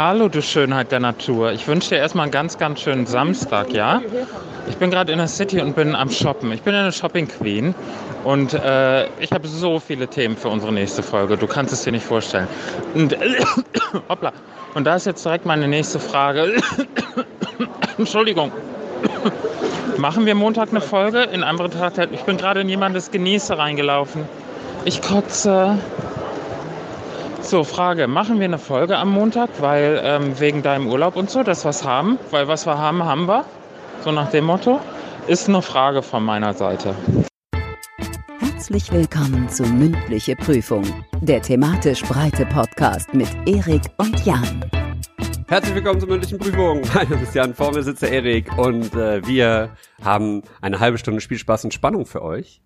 Hallo, 0.00 0.28
du 0.28 0.40
Schönheit 0.42 0.92
der 0.92 1.00
Natur. 1.00 1.50
Ich 1.50 1.66
wünsche 1.66 1.88
dir 1.88 1.96
erstmal 1.96 2.22
einen 2.22 2.30
ganz, 2.30 2.56
ganz 2.56 2.80
schönen 2.80 3.04
Samstag, 3.06 3.72
ja? 3.72 4.00
Ich 4.68 4.76
bin 4.76 4.92
gerade 4.92 5.10
in 5.10 5.18
der 5.18 5.26
City 5.26 5.60
und 5.60 5.74
bin 5.74 5.96
am 5.96 6.08
Shoppen. 6.08 6.52
Ich 6.52 6.62
bin 6.62 6.72
eine 6.72 6.92
Shopping 6.92 7.26
Queen 7.26 7.74
und 8.22 8.54
äh, 8.54 9.06
ich 9.18 9.32
habe 9.32 9.48
so 9.48 9.80
viele 9.80 10.06
Themen 10.06 10.36
für 10.36 10.50
unsere 10.50 10.72
nächste 10.72 11.02
Folge. 11.02 11.36
Du 11.36 11.48
kannst 11.48 11.72
es 11.72 11.82
dir 11.82 11.90
nicht 11.90 12.06
vorstellen. 12.06 12.46
Und, 12.94 13.16
hoppla. 14.08 14.32
Und 14.74 14.84
da 14.84 14.94
ist 14.94 15.06
jetzt 15.06 15.24
direkt 15.24 15.46
meine 15.46 15.66
nächste 15.66 15.98
Frage. 15.98 16.52
Entschuldigung. 17.98 18.52
Machen 19.98 20.26
wir 20.26 20.36
Montag 20.36 20.68
eine 20.70 20.80
Folge? 20.80 21.22
In 21.24 21.42
andere 21.42 21.70
Tag. 21.70 21.94
Ich 22.12 22.22
bin 22.22 22.36
gerade 22.36 22.60
in 22.60 22.68
jemandes 22.68 23.10
Genieße 23.10 23.58
reingelaufen. 23.58 24.28
Ich 24.84 25.02
kotze. 25.02 25.76
So, 27.48 27.64
Frage, 27.64 28.08
machen 28.08 28.40
wir 28.40 28.44
eine 28.44 28.58
Folge 28.58 28.98
am 28.98 29.10
Montag, 29.10 29.48
weil 29.62 29.98
ähm, 30.04 30.38
wegen 30.38 30.62
deinem 30.62 30.86
Urlaub 30.86 31.16
und 31.16 31.30
so, 31.30 31.42
dass 31.42 31.64
wir 31.64 31.70
was 31.70 31.82
haben? 31.82 32.18
Weil 32.30 32.46
was 32.46 32.66
wir 32.66 32.76
haben, 32.76 33.02
haben 33.02 33.26
wir. 33.26 33.46
So 34.04 34.12
nach 34.12 34.30
dem 34.30 34.44
Motto. 34.44 34.80
Ist 35.28 35.48
eine 35.48 35.62
Frage 35.62 36.02
von 36.02 36.22
meiner 36.22 36.52
Seite. 36.52 36.94
Herzlich 38.38 38.92
willkommen 38.92 39.48
zu 39.48 39.62
Mündliche 39.62 40.36
Prüfung, 40.36 40.84
der 41.22 41.40
thematisch 41.40 42.02
breite 42.02 42.44
Podcast 42.44 43.14
mit 43.14 43.30
Erik 43.46 43.80
und 43.96 44.26
Jan. 44.26 44.62
Herzlich 45.48 45.74
willkommen 45.74 46.00
zur 46.00 46.10
mündlichen 46.10 46.38
Prüfung. 46.38 46.82
Mein 46.94 47.08
Name 47.08 47.22
ist 47.22 47.34
Jan, 47.34 47.54
vor 47.54 47.72
mir 47.72 47.82
sitzt 47.82 48.02
der 48.02 48.12
Erik 48.12 48.58
und 48.58 48.94
äh, 48.94 49.26
wir 49.26 49.70
haben 50.04 50.42
eine 50.60 50.80
halbe 50.80 50.98
Stunde 50.98 51.22
Spielspaß 51.22 51.64
und 51.64 51.72
Spannung 51.72 52.04
für 52.04 52.20
euch. 52.20 52.60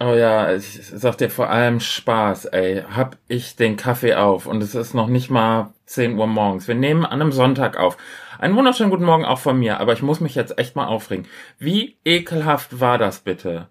Oh 0.00 0.14
ja, 0.14 0.54
ich 0.54 0.80
sag 0.80 1.18
dir 1.18 1.28
vor 1.28 1.50
allem 1.50 1.80
Spaß, 1.80 2.44
ey. 2.46 2.84
Hab 2.94 3.16
ich 3.26 3.56
den 3.56 3.76
Kaffee 3.76 4.14
auf 4.14 4.46
und 4.46 4.62
es 4.62 4.76
ist 4.76 4.94
noch 4.94 5.08
nicht 5.08 5.28
mal 5.28 5.72
10 5.86 6.16
Uhr 6.16 6.28
morgens. 6.28 6.68
Wir 6.68 6.76
nehmen 6.76 7.04
an 7.04 7.20
einem 7.20 7.32
Sonntag 7.32 7.76
auf. 7.76 7.96
Einen 8.38 8.54
wunderschönen 8.54 8.90
guten 8.90 9.04
Morgen 9.04 9.24
auch 9.24 9.40
von 9.40 9.58
mir, 9.58 9.80
aber 9.80 9.94
ich 9.94 10.02
muss 10.02 10.20
mich 10.20 10.36
jetzt 10.36 10.56
echt 10.56 10.76
mal 10.76 10.86
aufregen. 10.86 11.26
Wie 11.58 11.96
ekelhaft 12.04 12.78
war 12.78 12.96
das 12.96 13.20
bitte? 13.20 13.66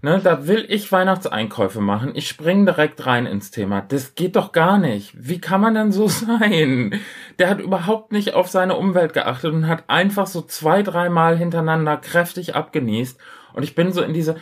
Ne, 0.00 0.18
da 0.24 0.46
will 0.46 0.64
ich 0.66 0.90
Weihnachtseinkäufe 0.92 1.82
machen. 1.82 2.12
Ich 2.14 2.26
spring 2.28 2.64
direkt 2.64 3.04
rein 3.04 3.26
ins 3.26 3.50
Thema. 3.50 3.82
Das 3.82 4.14
geht 4.14 4.36
doch 4.36 4.52
gar 4.52 4.78
nicht. 4.78 5.12
Wie 5.14 5.42
kann 5.42 5.60
man 5.60 5.74
denn 5.74 5.92
so 5.92 6.08
sein? 6.08 6.98
Der 7.38 7.50
hat 7.50 7.60
überhaupt 7.60 8.12
nicht 8.12 8.32
auf 8.32 8.48
seine 8.48 8.76
Umwelt 8.76 9.12
geachtet 9.12 9.52
und 9.52 9.68
hat 9.68 9.84
einfach 9.88 10.26
so 10.26 10.40
zwei, 10.40 10.82
dreimal 10.82 11.36
hintereinander 11.36 11.98
kräftig 11.98 12.54
abgenießt. 12.54 13.20
Und 13.52 13.62
ich 13.62 13.74
bin 13.74 13.92
so 13.92 14.00
in 14.00 14.14
diese, 14.14 14.36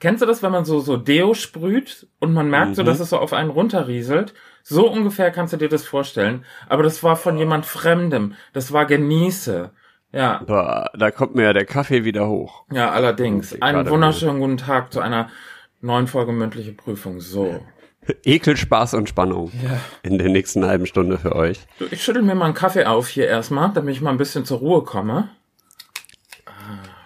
Kennst 0.00 0.22
du 0.22 0.26
das, 0.26 0.42
wenn 0.42 0.52
man 0.52 0.64
so, 0.64 0.80
so 0.80 0.96
Deo 0.96 1.34
sprüht 1.34 2.08
und 2.18 2.32
man 2.32 2.50
merkt 2.50 2.70
mhm. 2.70 2.74
so, 2.74 2.82
dass 2.82 3.00
es 3.00 3.10
so 3.10 3.18
auf 3.18 3.32
einen 3.32 3.50
runterrieselt? 3.50 4.34
So 4.62 4.90
ungefähr 4.90 5.30
kannst 5.30 5.52
du 5.52 5.56
dir 5.56 5.68
das 5.68 5.84
vorstellen. 5.84 6.44
Aber 6.68 6.82
das 6.82 7.02
war 7.02 7.16
von 7.16 7.36
jemand 7.38 7.66
Fremdem. 7.66 8.34
Das 8.52 8.72
war 8.72 8.86
Genieße. 8.86 9.70
Ja. 10.12 10.42
Boah, 10.46 10.90
da 10.96 11.10
kommt 11.10 11.34
mir 11.34 11.42
ja 11.42 11.52
der 11.52 11.64
Kaffee 11.64 12.04
wieder 12.04 12.28
hoch. 12.28 12.64
Ja, 12.72 12.90
allerdings. 12.90 13.60
Einen 13.60 13.88
wunderschönen 13.88 14.40
guten 14.40 14.56
Tag 14.56 14.92
zu 14.92 15.00
einer 15.00 15.28
neuen 15.80 16.06
Folge 16.06 16.32
mündliche 16.32 16.72
Prüfung. 16.72 17.20
So. 17.20 17.60
Ekel, 18.24 18.56
Spaß 18.56 18.94
und 18.94 19.08
Spannung. 19.08 19.50
Ja. 19.62 19.80
In 20.02 20.18
der 20.18 20.28
nächsten 20.28 20.64
halben 20.64 20.86
Stunde 20.86 21.18
für 21.18 21.34
euch. 21.34 21.60
Ich 21.90 22.02
schüttel 22.02 22.22
mir 22.22 22.34
mal 22.34 22.46
einen 22.46 22.54
Kaffee 22.54 22.84
auf 22.84 23.08
hier 23.08 23.26
erstmal, 23.26 23.72
damit 23.72 23.94
ich 23.94 24.00
mal 24.00 24.10
ein 24.10 24.18
bisschen 24.18 24.44
zur 24.44 24.58
Ruhe 24.58 24.82
komme. 24.82 25.30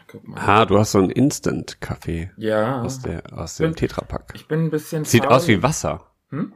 Guck 0.09 0.27
mal. 0.27 0.41
Ah, 0.41 0.65
du 0.65 0.79
hast 0.79 0.93
so 0.93 0.99
einen 0.99 1.11
Instant-Kaffee. 1.11 2.31
Ja. 2.37 2.83
Aus, 2.83 3.01
der, 3.01 3.23
aus 3.33 3.57
dem 3.59 3.77
Tetrapack. 3.77 4.33
Ich 4.35 4.49
bin 4.49 4.65
ein 4.65 4.71
bisschen 4.71 5.05
Sieht 5.05 5.25
faul. 5.25 5.35
aus 5.35 5.49
wie 5.49 5.63
Wasser. 5.63 6.07
Hm? 6.31 6.55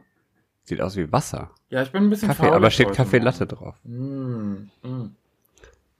Sieht 0.63 0.81
aus 0.81 0.95
wie 0.95 1.11
Wasser. 1.11 1.51
Ja, 1.69 1.83
ich 1.83 1.91
bin 1.91 2.03
ein 2.03 2.09
bisschen 2.09 2.29
Kaffee, 2.29 2.49
aber 2.49 2.71
steht 2.71 2.93
Kaffee 2.93 3.19
Latte 3.19 3.45
drauf. 3.45 3.75
Mm, 3.83 4.69
mm. 4.81 5.15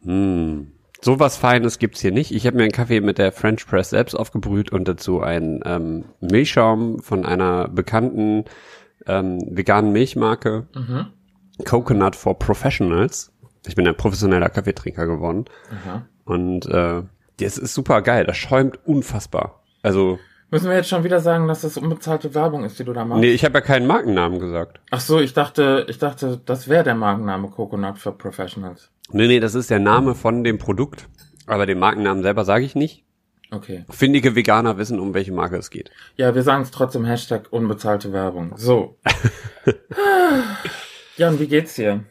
Mm. 0.04 0.72
So 1.02 1.20
was 1.20 1.38
Feines 1.38 1.80
gibt's 1.80 2.00
hier 2.02 2.12
nicht. 2.12 2.32
Ich 2.32 2.48
habe 2.48 2.56
mir 2.58 2.64
einen 2.64 2.72
Kaffee 2.72 3.02
mit 3.02 3.18
der 3.18 3.32
French 3.32 3.68
Press 3.68 3.90
selbst 3.90 4.16
aufgebrüht 4.16 4.72
und 4.72 4.88
dazu 4.88 5.22
einen 5.22 5.62
ähm, 5.66 6.06
Milchschaum 6.22 7.00
von 7.00 7.26
einer 7.26 7.68
bekannten 7.68 8.46
ähm, 9.06 9.40
veganen 9.50 9.92
Milchmarke. 9.92 10.68
Mhm. 10.74 11.08
Coconut 11.66 12.16
for 12.16 12.40
Professionals. 12.40 13.32
Ich 13.68 13.76
bin 13.76 13.88
ein 13.88 13.98
professioneller 13.98 14.50
Kaffeetrinker 14.50 15.06
geworden. 15.06 15.46
Aha. 15.72 16.08
Und 16.24 16.66
äh, 16.68 17.04
das 17.40 17.58
ist 17.58 17.74
super 17.74 18.02
geil. 18.02 18.26
Das 18.26 18.38
schäumt 18.38 18.80
unfassbar. 18.86 19.64
Also. 19.82 20.20
Müssen 20.52 20.70
wir 20.70 20.76
jetzt 20.76 20.90
schon 20.90 21.04
wieder 21.04 21.20
sagen, 21.20 21.48
dass 21.48 21.62
das 21.62 21.78
unbezahlte 21.78 22.36
Werbung 22.36 22.64
ist, 22.64 22.78
die 22.78 22.84
du 22.84 22.94
da 22.94 23.06
machst? 23.06 23.22
Nee, 23.22 23.32
ich 23.32 23.44
habe 23.44 23.56
ja 23.56 23.62
keinen 23.62 23.88
Markennamen 23.88 24.40
gesagt. 24.40 24.80
Ach 24.92 25.00
so, 25.00 25.20
ich 25.20 25.34
dachte, 25.34 25.88
ich 25.90 25.98
dachte, 25.98 26.40
das 26.46 26.68
wäre 26.68 26.84
der 26.84 26.94
Markenname 26.94 27.50
Coconut 27.50 27.98
for 27.98 28.16
Professionals. 28.16 28.92
Nee, 29.12 29.28
nee, 29.28 29.40
das 29.40 29.56
ist 29.56 29.72
der 29.72 29.80
Name 29.80 30.14
von 30.14 30.44
dem 30.44 30.60
Produkt. 30.60 31.08
Aber 31.48 31.66
den 31.66 31.80
Markennamen 31.80 32.24
selber 32.24 32.46
sage 32.46 32.66
ich 32.66 32.76
nicht. 32.76 33.04
Okay. 33.52 33.86
Findige 33.90 34.36
Veganer 34.36 34.78
wissen, 34.78 35.00
um 35.00 35.14
welche 35.14 35.32
Marke 35.32 35.58
es 35.58 35.70
geht. 35.70 35.92
Ja, 36.18 36.34
wir 36.34 36.42
sagen 36.42 36.64
es 36.64 36.72
trotzdem 36.72 37.06
Hashtag 37.06 37.48
unbezahlte 37.52 38.12
Werbung. 38.12 38.54
So. 38.56 38.98
Jan, 41.18 41.40
wie 41.40 41.48
geht's 41.48 41.76
dir? 41.76 42.04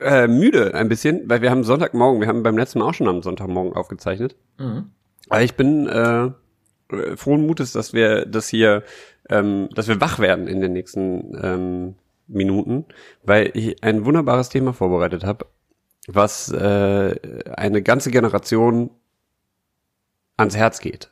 Äh, 0.00 0.28
müde 0.28 0.74
ein 0.74 0.88
bisschen, 0.88 1.28
weil 1.28 1.42
wir 1.42 1.50
haben 1.50 1.64
Sonntagmorgen, 1.64 2.20
wir 2.20 2.28
haben 2.28 2.44
beim 2.44 2.56
letzten 2.56 2.78
Mal 2.78 2.86
auch 2.86 2.94
schon 2.94 3.08
am 3.08 3.22
Sonntagmorgen 3.22 3.72
aufgezeichnet. 3.72 4.36
Mhm. 4.58 4.92
Aber 5.28 5.42
ich 5.42 5.54
bin 5.54 5.88
äh, 5.88 6.30
frohen 7.16 7.46
Mutes, 7.46 7.72
dass 7.72 7.92
wir 7.92 8.24
das 8.24 8.48
hier, 8.48 8.84
ähm, 9.28 9.68
dass 9.74 9.88
wir 9.88 10.00
wach 10.00 10.20
werden 10.20 10.46
in 10.46 10.60
den 10.60 10.72
nächsten 10.72 11.36
ähm, 11.42 11.94
Minuten, 12.28 12.84
weil 13.24 13.50
ich 13.54 13.82
ein 13.82 14.04
wunderbares 14.04 14.50
Thema 14.50 14.72
vorbereitet 14.72 15.24
habe, 15.24 15.46
was 16.06 16.50
äh, 16.52 17.14
eine 17.56 17.82
ganze 17.82 18.10
Generation 18.10 18.90
ans 20.36 20.56
Herz 20.56 20.80
geht. 20.80 21.10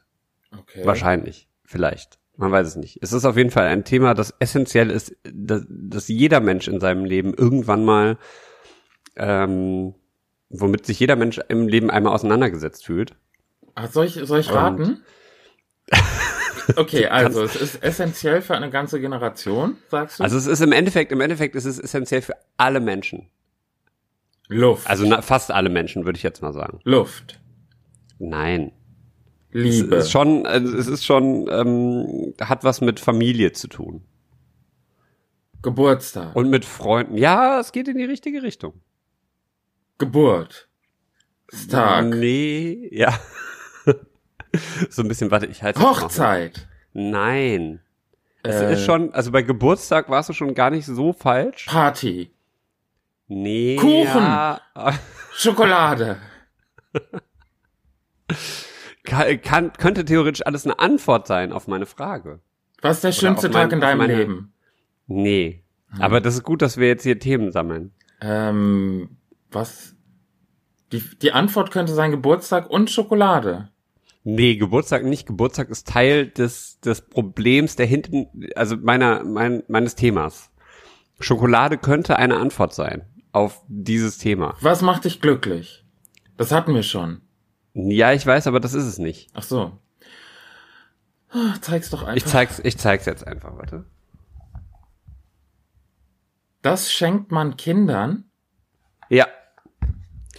Okay. 0.56 0.82
Wahrscheinlich, 0.84 1.48
vielleicht. 1.64 2.18
Man 2.36 2.52
weiß 2.52 2.68
es 2.68 2.76
nicht. 2.76 2.98
Es 3.02 3.12
ist 3.12 3.24
auf 3.24 3.36
jeden 3.36 3.50
Fall 3.50 3.66
ein 3.66 3.84
Thema, 3.84 4.14
das 4.14 4.34
essentiell 4.38 4.90
ist, 4.90 5.16
dass, 5.24 5.64
dass 5.68 6.08
jeder 6.08 6.40
Mensch 6.40 6.68
in 6.68 6.80
seinem 6.80 7.04
Leben 7.04 7.34
irgendwann 7.34 7.84
mal 7.84 8.18
ähm, 9.16 9.94
womit 10.50 10.86
sich 10.86 11.00
jeder 11.00 11.16
Mensch 11.16 11.40
im 11.48 11.68
Leben 11.68 11.90
einmal 11.90 12.12
auseinandergesetzt 12.14 12.84
fühlt. 12.86 13.14
Ach, 13.74 13.90
soll 13.90 14.06
ich, 14.06 14.14
soll 14.14 14.40
ich 14.40 14.50
raten? 14.52 15.02
okay, 16.76 17.06
also 17.06 17.42
es 17.42 17.56
ist 17.56 17.82
essentiell 17.82 18.42
für 18.42 18.56
eine 18.56 18.70
ganze 18.70 19.00
Generation, 19.00 19.76
sagst 19.88 20.18
du? 20.18 20.24
Also 20.24 20.36
es 20.36 20.46
ist 20.46 20.60
im 20.60 20.72
Endeffekt, 20.72 21.12
im 21.12 21.20
Endeffekt 21.20 21.54
ist 21.54 21.64
es 21.64 21.78
essentiell 21.78 22.22
für 22.22 22.36
alle 22.56 22.80
Menschen. 22.80 23.28
Luft. 24.48 24.88
Also 24.88 25.04
na, 25.06 25.22
fast 25.22 25.50
alle 25.50 25.68
Menschen, 25.68 26.04
würde 26.04 26.16
ich 26.16 26.22
jetzt 26.22 26.42
mal 26.42 26.52
sagen. 26.52 26.80
Luft. 26.84 27.40
Nein. 28.18 28.72
Liebe. 29.50 29.96
Es 29.96 30.06
ist 30.06 30.10
schon, 30.10 30.46
also 30.46 30.76
es 30.76 30.86
ist 30.86 31.04
schon, 31.04 31.48
ähm, 31.50 32.34
hat 32.40 32.64
was 32.64 32.80
mit 32.80 33.00
Familie 33.00 33.52
zu 33.52 33.68
tun. 33.68 34.02
Geburtstag. 35.62 36.36
Und 36.36 36.50
mit 36.50 36.64
Freunden. 36.64 37.16
Ja, 37.16 37.58
es 37.58 37.72
geht 37.72 37.88
in 37.88 37.96
die 37.96 38.04
richtige 38.04 38.42
Richtung. 38.42 38.74
Geburt. 39.98 40.68
Tag. 41.70 42.06
Nee, 42.06 42.88
ja. 42.92 43.18
so 44.90 45.02
ein 45.02 45.08
bisschen, 45.08 45.30
warte, 45.30 45.46
ich 45.46 45.62
halte 45.62 45.80
Hochzeit. 45.80 46.68
Nein. 46.92 47.80
Es 48.42 48.56
äh, 48.56 48.72
ist 48.74 48.84
schon, 48.84 49.12
also 49.12 49.32
bei 49.32 49.42
Geburtstag 49.42 50.08
warst 50.08 50.28
du 50.28 50.32
schon 50.32 50.54
gar 50.54 50.70
nicht 50.70 50.86
so 50.86 51.12
falsch. 51.12 51.66
Party. 51.66 52.30
Nee. 53.28 53.76
Kuchen. 53.76 54.04
Ja. 54.04 54.60
Schokolade. 55.32 56.18
kann, 59.04 59.40
kann, 59.42 59.72
könnte 59.72 60.04
theoretisch 60.04 60.46
alles 60.46 60.64
eine 60.64 60.78
Antwort 60.78 61.26
sein 61.26 61.52
auf 61.52 61.66
meine 61.66 61.86
Frage. 61.86 62.40
Was 62.82 62.98
ist 62.98 63.04
der 63.04 63.12
schönste 63.12 63.50
Tag 63.50 63.72
in 63.72 63.80
deinem 63.80 63.98
meine, 63.98 64.16
Leben? 64.16 64.52
Nee. 65.06 65.64
Hm. 65.90 66.02
Aber 66.02 66.20
das 66.20 66.34
ist 66.34 66.42
gut, 66.42 66.62
dass 66.62 66.76
wir 66.76 66.88
jetzt 66.88 67.02
hier 67.02 67.18
Themen 67.18 67.50
sammeln. 67.50 67.92
Ähm, 68.20 69.16
was? 69.56 69.96
Die, 70.92 71.02
die 71.20 71.32
Antwort 71.32 71.72
könnte 71.72 71.94
sein 71.94 72.12
Geburtstag 72.12 72.70
und 72.70 72.90
Schokolade. 72.90 73.70
Nee, 74.22 74.56
Geburtstag 74.56 75.04
nicht. 75.04 75.26
Geburtstag 75.26 75.68
ist 75.68 75.88
Teil 75.88 76.28
des, 76.28 76.80
des 76.80 77.00
Problems 77.00 77.76
der 77.76 77.86
hinten, 77.86 78.28
also 78.54 78.76
meiner, 78.76 79.24
mein, 79.24 79.62
meines 79.68 79.94
Themas. 79.94 80.50
Schokolade 81.20 81.78
könnte 81.78 82.16
eine 82.16 82.36
Antwort 82.36 82.74
sein 82.74 83.06
auf 83.32 83.62
dieses 83.68 84.18
Thema. 84.18 84.54
Was 84.60 84.82
macht 84.82 85.04
dich 85.04 85.20
glücklich? 85.20 85.84
Das 86.36 86.52
hatten 86.52 86.74
wir 86.74 86.82
schon. 86.82 87.22
Ja, 87.74 88.12
ich 88.12 88.26
weiß, 88.26 88.46
aber 88.46 88.60
das 88.60 88.74
ist 88.74 88.84
es 88.84 88.98
nicht. 88.98 89.30
Ach 89.34 89.42
so. 89.42 89.78
Oh, 91.34 91.58
zeig's 91.60 91.90
doch 91.90 92.02
einfach. 92.02 92.16
Ich 92.16 92.24
zeig's, 92.24 92.60
ich 92.62 92.78
zeig's 92.78 93.06
jetzt 93.06 93.26
einfach, 93.26 93.56
warte. 93.56 93.84
Das 96.62 96.90
schenkt 96.90 97.30
man 97.30 97.56
Kindern? 97.56 98.24
Ja. 99.08 99.26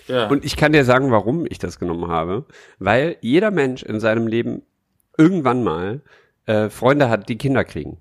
Ja. 0.08 0.28
Und 0.28 0.46
ich 0.46 0.56
kann 0.56 0.74
dir 0.74 0.86
sagen, 0.86 1.12
warum 1.12 1.46
ich 1.50 1.60
das 1.60 1.80
genommen 1.80 2.10
habe. 2.10 2.46
Weil 2.80 3.18
jeder 3.22 3.52
Mensch 3.52 3.84
in 3.84 4.00
seinem 4.00 4.28
Leben 4.28 4.62
irgendwann 5.18 5.64
mal 5.64 6.02
äh, 6.46 6.70
Freunde 6.70 7.10
hat, 7.10 7.30
die 7.30 7.38
Kinder 7.38 7.64
kriegen. 7.64 7.98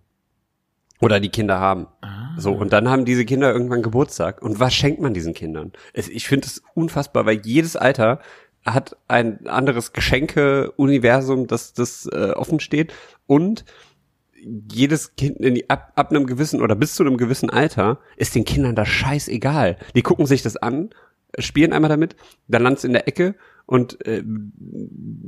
Oder 1.00 1.20
die 1.20 1.28
Kinder 1.28 1.60
haben. 1.60 1.88
Ah. 2.00 2.34
So, 2.38 2.52
und 2.52 2.72
dann 2.72 2.88
haben 2.88 3.04
diese 3.04 3.24
Kinder 3.24 3.52
irgendwann 3.52 3.82
Geburtstag. 3.82 4.42
Und 4.42 4.60
was 4.60 4.74
schenkt 4.74 5.00
man 5.00 5.14
diesen 5.14 5.34
Kindern? 5.34 5.72
Es, 5.92 6.08
ich 6.08 6.26
finde 6.26 6.46
es 6.46 6.62
unfassbar, 6.74 7.26
weil 7.26 7.40
jedes 7.44 7.76
Alter 7.76 8.20
hat 8.64 8.96
ein 9.06 9.46
anderes 9.46 9.92
Geschenke-Universum, 9.92 11.46
das, 11.46 11.72
das 11.72 12.08
äh, 12.12 12.32
offen 12.32 12.60
steht. 12.60 12.92
Und 13.26 13.64
jedes 14.72 15.16
Kind 15.16 15.38
in 15.38 15.54
die, 15.54 15.70
ab, 15.70 15.92
ab 15.96 16.10
einem 16.10 16.26
gewissen 16.26 16.62
oder 16.62 16.74
bis 16.74 16.94
zu 16.94 17.04
einem 17.04 17.16
gewissen 17.16 17.50
Alter 17.50 17.98
ist 18.16 18.34
den 18.34 18.44
Kindern 18.44 18.74
das 18.74 18.88
scheißegal. 18.88 19.76
Die 19.94 20.02
gucken 20.02 20.26
sich 20.26 20.42
das 20.42 20.56
an, 20.56 20.90
spielen 21.38 21.72
einmal 21.72 21.88
damit, 21.88 22.16
dann 22.48 22.62
landet 22.62 22.78
es 22.78 22.84
in 22.84 22.92
der 22.92 23.08
Ecke 23.08 23.34
und 23.66 24.04
äh, 24.06 24.22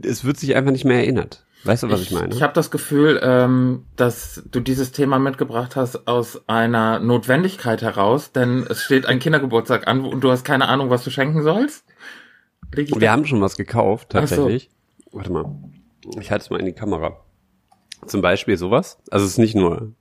es 0.05 0.25
wird 0.25 0.39
sich 0.39 0.55
einfach 0.55 0.73
nicht 0.73 0.85
mehr 0.85 0.99
erinnert. 0.99 1.45
Weißt 1.65 1.83
du, 1.83 1.91
was 1.91 2.03
ich, 2.03 2.13
meine? 2.13 2.33
Ich 2.33 2.43
habe 2.43 2.53
das 2.53 2.71
Gefühl, 2.71 3.21
ähm, 3.23 3.85
dass 3.97 4.45
du 4.51 4.61
dieses 4.61 4.93
Thema 4.93 5.19
mitgebracht 5.19 5.75
hast 5.75 6.07
aus 6.07 6.49
einer 6.49 7.01
Notwendigkeit 7.01 7.83
heraus, 7.83 8.31
denn 8.31 8.65
es 8.69 8.85
steht 8.85 9.07
ein 9.07 9.19
Kindergeburtstag 9.19 9.89
an 9.89 10.05
und 10.05 10.23
du 10.23 10.31
hast 10.31 10.45
keine 10.45 10.69
Ahnung, 10.69 10.91
was 10.91 11.03
du 11.03 11.11
schenken 11.11 11.43
sollst. 11.43 11.85
Ich 12.77 13.01
Wir 13.01 13.11
haben 13.11 13.25
schon 13.25 13.41
was 13.41 13.57
gekauft, 13.57 14.11
tatsächlich. 14.11 14.71
So. 15.11 15.19
Warte 15.19 15.33
mal. 15.33 15.57
Ich 16.21 16.31
halte 16.31 16.45
es 16.45 16.51
mal 16.51 16.61
in 16.61 16.67
die 16.67 16.73
Kamera. 16.73 17.25
Zum 18.07 18.23
Beispiel 18.23 18.57
sowas. 18.57 18.99
Also 19.11 19.25
es 19.25 19.33
ist 19.33 19.39
nicht 19.39 19.57
nur. 19.57 19.93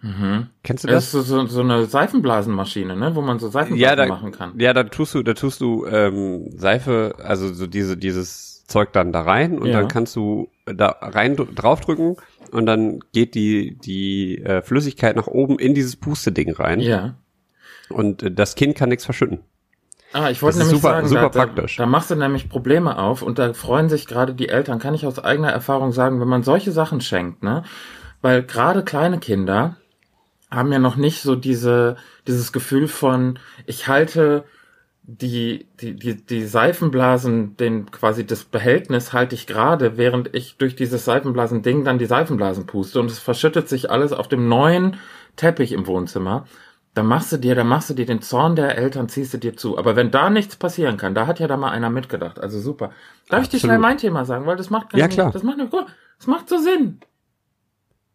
Mhm. 0.00 0.48
Kennst 0.62 0.84
du 0.84 0.88
das? 0.88 1.12
Das 1.12 1.22
ist 1.22 1.28
so, 1.28 1.46
so 1.46 1.60
eine 1.60 1.86
Seifenblasenmaschine, 1.86 2.96
ne, 2.96 3.14
wo 3.14 3.22
man 3.22 3.38
so 3.38 3.48
Seifenblasen 3.48 3.82
ja, 3.82 3.96
da, 3.96 4.06
machen 4.06 4.32
kann. 4.32 4.52
Ja, 4.58 4.72
da 4.72 4.84
tust 4.84 5.14
du, 5.14 5.22
da 5.22 5.34
tust 5.34 5.60
du 5.60 5.86
ähm, 5.86 6.50
Seife, 6.56 7.14
also 7.22 7.52
so 7.52 7.66
diese 7.66 7.96
dieses 7.96 8.64
Zeug 8.66 8.92
dann 8.92 9.12
da 9.12 9.22
rein 9.22 9.58
und 9.58 9.68
ja. 9.68 9.78
dann 9.78 9.88
kannst 9.88 10.14
du 10.16 10.48
da 10.66 10.88
rein 11.00 11.36
draufdrücken 11.36 12.16
und 12.52 12.66
dann 12.66 13.00
geht 13.12 13.34
die 13.34 13.76
die 13.78 14.38
äh, 14.42 14.62
Flüssigkeit 14.62 15.16
nach 15.16 15.26
oben 15.26 15.58
in 15.58 15.74
dieses 15.74 15.96
Puste-Ding 15.96 16.52
rein. 16.52 16.80
Ja. 16.80 17.14
Und 17.88 18.22
äh, 18.22 18.30
das 18.30 18.54
Kind 18.54 18.76
kann 18.76 18.90
nichts 18.90 19.04
verschütten. 19.04 19.40
Ah, 20.12 20.30
ich 20.30 20.40
wollte 20.42 20.58
nämlich 20.58 20.76
super, 20.76 20.94
sagen, 20.94 21.08
super 21.08 21.20
da, 21.22 21.28
praktisch. 21.28 21.76
Da, 21.76 21.84
da 21.84 21.88
machst 21.88 22.10
du 22.10 22.16
nämlich 22.16 22.48
Probleme 22.48 22.98
auf 22.98 23.22
und 23.22 23.38
da 23.38 23.52
freuen 23.52 23.88
sich 23.88 24.06
gerade 24.06 24.34
die 24.34 24.48
Eltern, 24.48 24.78
kann 24.78 24.94
ich 24.94 25.06
aus 25.06 25.18
eigener 25.18 25.50
Erfahrung 25.50 25.92
sagen, 25.92 26.20
wenn 26.20 26.28
man 26.28 26.42
solche 26.42 26.72
Sachen 26.72 27.00
schenkt, 27.00 27.42
ne? 27.42 27.64
Weil 28.22 28.42
gerade 28.42 28.82
kleine 28.82 29.18
Kinder 29.18 29.76
haben 30.50 30.72
ja 30.72 30.78
noch 30.78 30.96
nicht 30.96 31.22
so 31.22 31.34
diese, 31.34 31.96
dieses 32.26 32.52
Gefühl 32.52 32.88
von, 32.88 33.38
ich 33.66 33.88
halte 33.88 34.44
die, 35.08 35.68
die, 35.80 35.94
die, 35.94 36.16
die 36.16 36.46
Seifenblasen, 36.46 37.56
den 37.56 37.90
quasi 37.92 38.26
das 38.26 38.44
Behältnis 38.44 39.12
halte 39.12 39.36
ich 39.36 39.46
gerade, 39.46 39.96
während 39.96 40.34
ich 40.34 40.56
durch 40.56 40.74
dieses 40.74 41.04
Seifenblasen-Ding 41.04 41.84
dann 41.84 41.98
die 41.98 42.06
Seifenblasen 42.06 42.66
puste 42.66 42.98
und 42.98 43.10
es 43.10 43.20
verschüttet 43.20 43.68
sich 43.68 43.90
alles 43.90 44.12
auf 44.12 44.26
dem 44.26 44.48
neuen 44.48 44.96
Teppich 45.36 45.72
im 45.72 45.86
Wohnzimmer. 45.86 46.46
Dann 46.94 47.06
machst 47.06 47.30
du 47.30 47.36
dir, 47.36 47.54
dann 47.54 47.68
machst 47.68 47.90
du 47.90 47.94
dir 47.94 48.06
den 48.06 48.22
Zorn 48.22 48.56
der 48.56 48.76
Eltern, 48.78 49.08
ziehst 49.08 49.34
du 49.34 49.38
dir 49.38 49.56
zu. 49.56 49.78
Aber 49.78 49.96
wenn 49.96 50.10
da 50.10 50.30
nichts 50.30 50.56
passieren 50.56 50.96
kann, 50.96 51.14
da 51.14 51.26
hat 51.26 51.38
ja 51.38 51.46
da 51.46 51.56
mal 51.56 51.70
einer 51.70 51.90
mitgedacht. 51.90 52.40
Also 52.40 52.58
super. 52.58 52.86
Darf 52.86 53.40
Absolut. 53.40 53.44
ich 53.44 53.50
dir 53.50 53.58
schnell 53.58 53.78
mein 53.78 53.98
Thema 53.98 54.24
sagen, 54.24 54.46
weil 54.46 54.56
das 54.56 54.70
macht 54.70 54.96
ja, 54.96 55.06
klar. 55.06 55.30
das 55.30 55.42
macht, 55.42 55.58
das 55.60 56.26
macht 56.26 56.48
so 56.48 56.56
Sinn. 56.58 57.00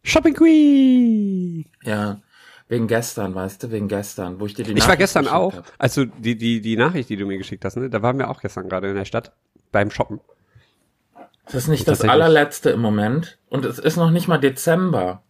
Shopping 0.04 0.34
Queen. 0.34 1.66
Ja. 1.84 2.22
Wegen 2.68 2.88
gestern, 2.88 3.36
weißt 3.36 3.64
du, 3.64 3.72
wegen 3.72 3.90
gestern, 3.90 4.40
wo 4.40 4.46
ich 4.46 4.54
dir 4.54 4.64
die 4.64 4.72
Nachricht 4.72 4.84
Ich 4.84 4.90
war 4.90 4.96
gestern 4.96 5.28
auch, 5.28 5.54
hab. 5.56 5.74
also 5.78 6.06
die, 6.06 6.38
die, 6.38 6.62
die 6.62 6.78
Nachricht, 6.78 7.10
die 7.10 7.18
du 7.18 7.26
mir 7.26 7.38
geschickt 7.38 7.66
hast, 7.66 7.76
ne, 7.76 7.90
da 7.90 8.02
waren 8.02 8.18
wir 8.18 8.30
auch 8.30 8.40
gestern 8.40 8.70
gerade 8.70 8.90
in 8.90 8.96
der 8.96 9.04
Stadt 9.04 9.34
beim 9.74 9.92
Shoppen. 9.92 10.22
Das 11.46 11.56
ist 11.56 11.68
nicht 11.68 11.86
das 11.88 12.02
allerletzte 12.02 12.70
im 12.70 12.80
Moment 12.80 13.40
und 13.50 13.66
es 13.66 13.78
ist 13.78 13.98
noch 13.98 14.10
nicht 14.10 14.30
mal 14.30 14.38
Dezember. 14.38 15.22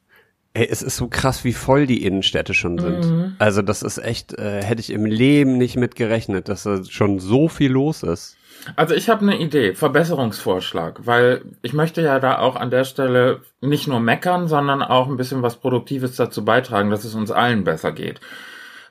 Ey, 0.53 0.68
es 0.69 0.81
ist 0.81 0.98
so 0.98 1.07
krass, 1.07 1.45
wie 1.45 1.53
voll 1.53 1.88
die 1.88 2.03
Innenstädte 2.03 2.53
schon 2.53 2.77
sind. 2.77 3.06
Mhm. 3.06 3.36
Also 3.39 3.62
das 3.62 3.83
ist 3.83 4.00
echt, 4.00 4.38
äh, 4.38 4.62
hätte 4.62 4.81
ich 4.81 4.89
im 4.89 5.06
Leben 5.06 5.57
nicht 5.57 5.77
mit 5.77 5.95
gerechnet, 5.95 6.50
dass 6.50 6.63
da 6.63 6.83
schon 6.83 7.19
so 7.19 7.48
viel 7.48 7.71
los 7.71 8.03
ist. 8.03 8.36
Also 8.75 8.94
ich 8.94 9.09
habe 9.09 9.21
eine 9.21 9.39
Idee, 9.39 9.74
Verbesserungsvorschlag, 9.74 11.06
weil 11.06 11.44
ich 11.62 11.74
möchte 11.74 12.01
ja 12.01 12.19
da 12.19 12.39
auch 12.39 12.56
an 12.56 12.69
der 12.69 12.83
Stelle 12.83 13.42
nicht 13.62 13.88
nur 13.88 14.00
meckern, 14.00 14.48
sondern 14.48 14.83
auch 14.83 15.07
ein 15.07 15.18
bisschen 15.18 15.42
was 15.42 15.56
Produktives 15.56 16.15
dazu 16.15 16.45
beitragen, 16.45 16.89
dass 16.89 17.06
es 17.06 17.15
uns 17.15 17.31
allen 17.31 17.63
besser 17.63 17.92
geht. 17.92 18.19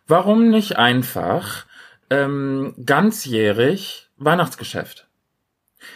Warum 0.08 0.48
nicht 0.48 0.76
einfach 0.76 1.66
ähm, 2.08 2.74
ganzjährig 2.84 4.08
Weihnachtsgeschäft? 4.16 5.09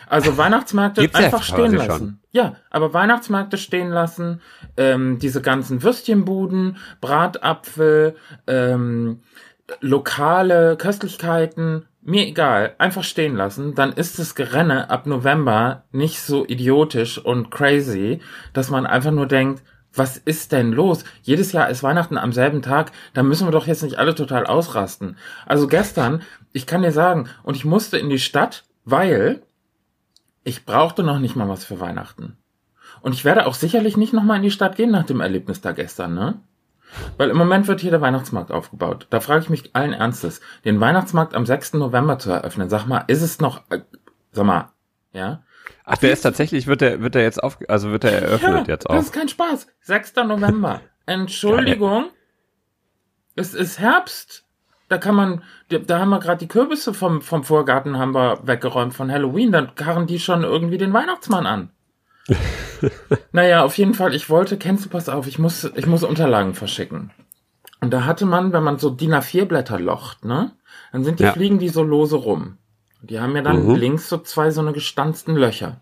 Also 0.07 0.37
Weihnachtsmärkte 0.37 1.03
Gibt's 1.03 1.19
einfach 1.19 1.41
ja 1.41 1.45
stehen 1.45 1.75
lassen. 1.75 1.91
Schon. 1.91 2.19
Ja, 2.33 2.57
aber 2.71 2.93
Weihnachtsmärkte 2.93 3.59
stehen 3.59 3.91
lassen, 3.91 4.41
ähm, 4.77 5.19
diese 5.19 5.43
ganzen 5.43 5.83
Würstchenbuden, 5.83 6.79
Bratapfel, 7.01 8.17
ähm, 8.47 9.23
lokale 9.81 10.77
Köstlichkeiten, 10.77 11.87
mir 12.03 12.27
egal, 12.27 12.75
einfach 12.79 13.03
stehen 13.05 13.35
lassen, 13.35 13.75
dann 13.75 13.93
ist 13.93 14.19
das 14.19 14.35
Gerenne 14.35 14.91
ab 14.91 15.07
November 15.07 15.85
nicht 15.91 16.21
so 16.21 16.45
idiotisch 16.45 17.19
und 17.19 17.51
crazy, 17.51 18.21
dass 18.53 18.71
man 18.71 18.85
einfach 18.87 19.11
nur 19.11 19.27
denkt, 19.27 19.63
was 19.95 20.19
ist 20.19 20.53
denn 20.53 20.73
los? 20.73 21.05
Jedes 21.23 21.53
Jahr 21.53 21.71
ist 21.71 21.83
Weihnachten 21.83 22.19
am 22.19 22.33
selben 22.33 22.63
Tag, 22.63 22.93
da 23.15 23.23
müssen 23.23 23.47
wir 23.47 23.53
doch 23.53 23.67
jetzt 23.67 23.83
nicht 23.83 23.97
alle 23.97 24.15
total 24.15 24.45
ausrasten. 24.45 25.17
Also 25.47 25.67
gestern, 25.67 26.23
ich 26.53 26.67
kann 26.67 26.83
dir 26.83 26.93
sagen, 26.93 27.29
und 27.43 27.57
ich 27.57 27.65
musste 27.65 27.97
in 27.97 28.11
die 28.11 28.19
Stadt, 28.19 28.65
weil 28.85 29.43
ich 30.45 30.65
brauchte 30.65 31.03
noch 31.03 31.19
nicht 31.19 31.37
mal 31.37 31.49
was 31.49 31.65
für 31.65 31.81
Weihnachten. 31.81 32.37
Und 33.01 33.13
ich 33.13 33.25
werde 33.25 33.47
auch 33.47 33.55
sicherlich 33.55 33.97
nicht 33.97 34.13
nochmal 34.13 34.37
in 34.37 34.43
die 34.43 34.51
Stadt 34.51 34.77
gehen 34.77 34.91
nach 34.91 35.05
dem 35.05 35.21
Erlebnis 35.21 35.61
da 35.61 35.73
gestern, 35.73 36.15
ne? 36.15 36.41
Weil 37.17 37.31
im 37.31 37.37
Moment 37.37 37.67
wird 37.67 37.81
hier 37.81 37.91
der 37.91 38.01
Weihnachtsmarkt 38.01 38.53
aufgebaut. 38.53 39.09
Da 39.11 39.21
frage 39.21 39.43
ich 39.43 39.51
mich 39.51 39.75
allen 39.75 39.93
Ernstes, 39.93 40.41
den 40.65 40.81
Weihnachtsmarkt 40.81 41.35
am 41.35 41.45
6. 41.45 41.75
November 41.75 42.19
zu 42.19 42.31
eröffnen. 42.31 42.71
Sag 42.71 42.87
mal, 42.87 43.05
ist 43.09 43.23
es 43.23 43.41
noch, 43.41 43.63
äh, 43.71 43.81
sag 44.31 44.45
mal, 44.45 44.71
ja? 45.13 45.43
Ach, 45.85 45.97
der 45.99 46.13
ist 46.13 46.23
tatsächlich, 46.23 46.67
wird 46.67 46.83
der, 46.83 47.01
wird 47.01 47.15
der 47.15 47.23
jetzt 47.23 47.43
auf, 47.43 47.59
also 47.69 47.91
wird 47.91 48.05
der 48.05 48.23
eröffnet 48.23 48.69
ja, 48.69 48.75
jetzt 48.75 48.89
auch. 48.89 48.95
Das 48.95 49.07
ist 49.07 49.13
kein 49.13 49.29
Spaß. 49.29 49.67
6. 49.81 50.17
November. 50.27 50.81
Entschuldigung. 51.07 52.11
Es 53.35 53.55
ist 53.55 53.81
Herbst. 53.81 54.44
Da 54.95 54.99
kann 54.99 55.17
man, 55.17 55.43
da 55.69 55.99
haben 55.99 56.11
wir 56.11 56.21
gerade 56.21 56.39
die 56.39 56.47
Kürbisse 56.47 56.95
vom, 56.95 57.21
vom 57.21 57.43
Vorgarten 57.43 57.99
haben 57.99 58.15
wir 58.15 58.39
weggeräumt 58.45 58.95
von 58.95 59.11
Halloween. 59.11 59.51
Dann 59.51 59.75
karren 59.75 60.07
die 60.07 60.21
schon 60.21 60.45
irgendwie 60.45 60.79
den 60.79 60.93
Weihnachtsmann 60.93 61.47
an. 61.47 61.71
naja, 63.33 63.65
auf 63.65 63.77
jeden 63.77 63.95
Fall, 63.95 64.15
ich 64.15 64.31
wollte, 64.31 64.57
kennst 64.57 64.85
du, 64.85 64.89
pass 64.89 65.09
auf, 65.09 65.27
ich 65.27 65.41
muss, 65.41 65.65
ich 65.75 65.89
muss 65.89 66.05
Unterlagen 66.05 66.55
verschicken. 66.55 67.11
Und 67.81 67.93
da 67.93 68.05
hatte 68.05 68.25
man, 68.25 68.53
wenn 68.53 68.63
man 68.63 68.79
so 68.79 68.89
DIN 68.89 69.13
A4 69.15 69.47
Blätter 69.47 69.81
locht, 69.81 70.25
ne, 70.25 70.53
dann 70.93 71.03
sind 71.03 71.19
die, 71.19 71.25
ja. 71.25 71.33
fliegen 71.33 71.59
die 71.59 71.71
so 71.71 71.83
lose 71.83 72.15
rum. 72.15 72.59
Die 73.03 73.19
haben 73.19 73.35
ja 73.35 73.43
dann 73.43 73.67
mhm. 73.67 73.75
links 73.75 74.09
so 74.09 74.19
zwei 74.19 74.53
so 74.53 74.61
eine 74.61 74.73
gestanzten 74.73 75.35
Löcher. 75.35 75.81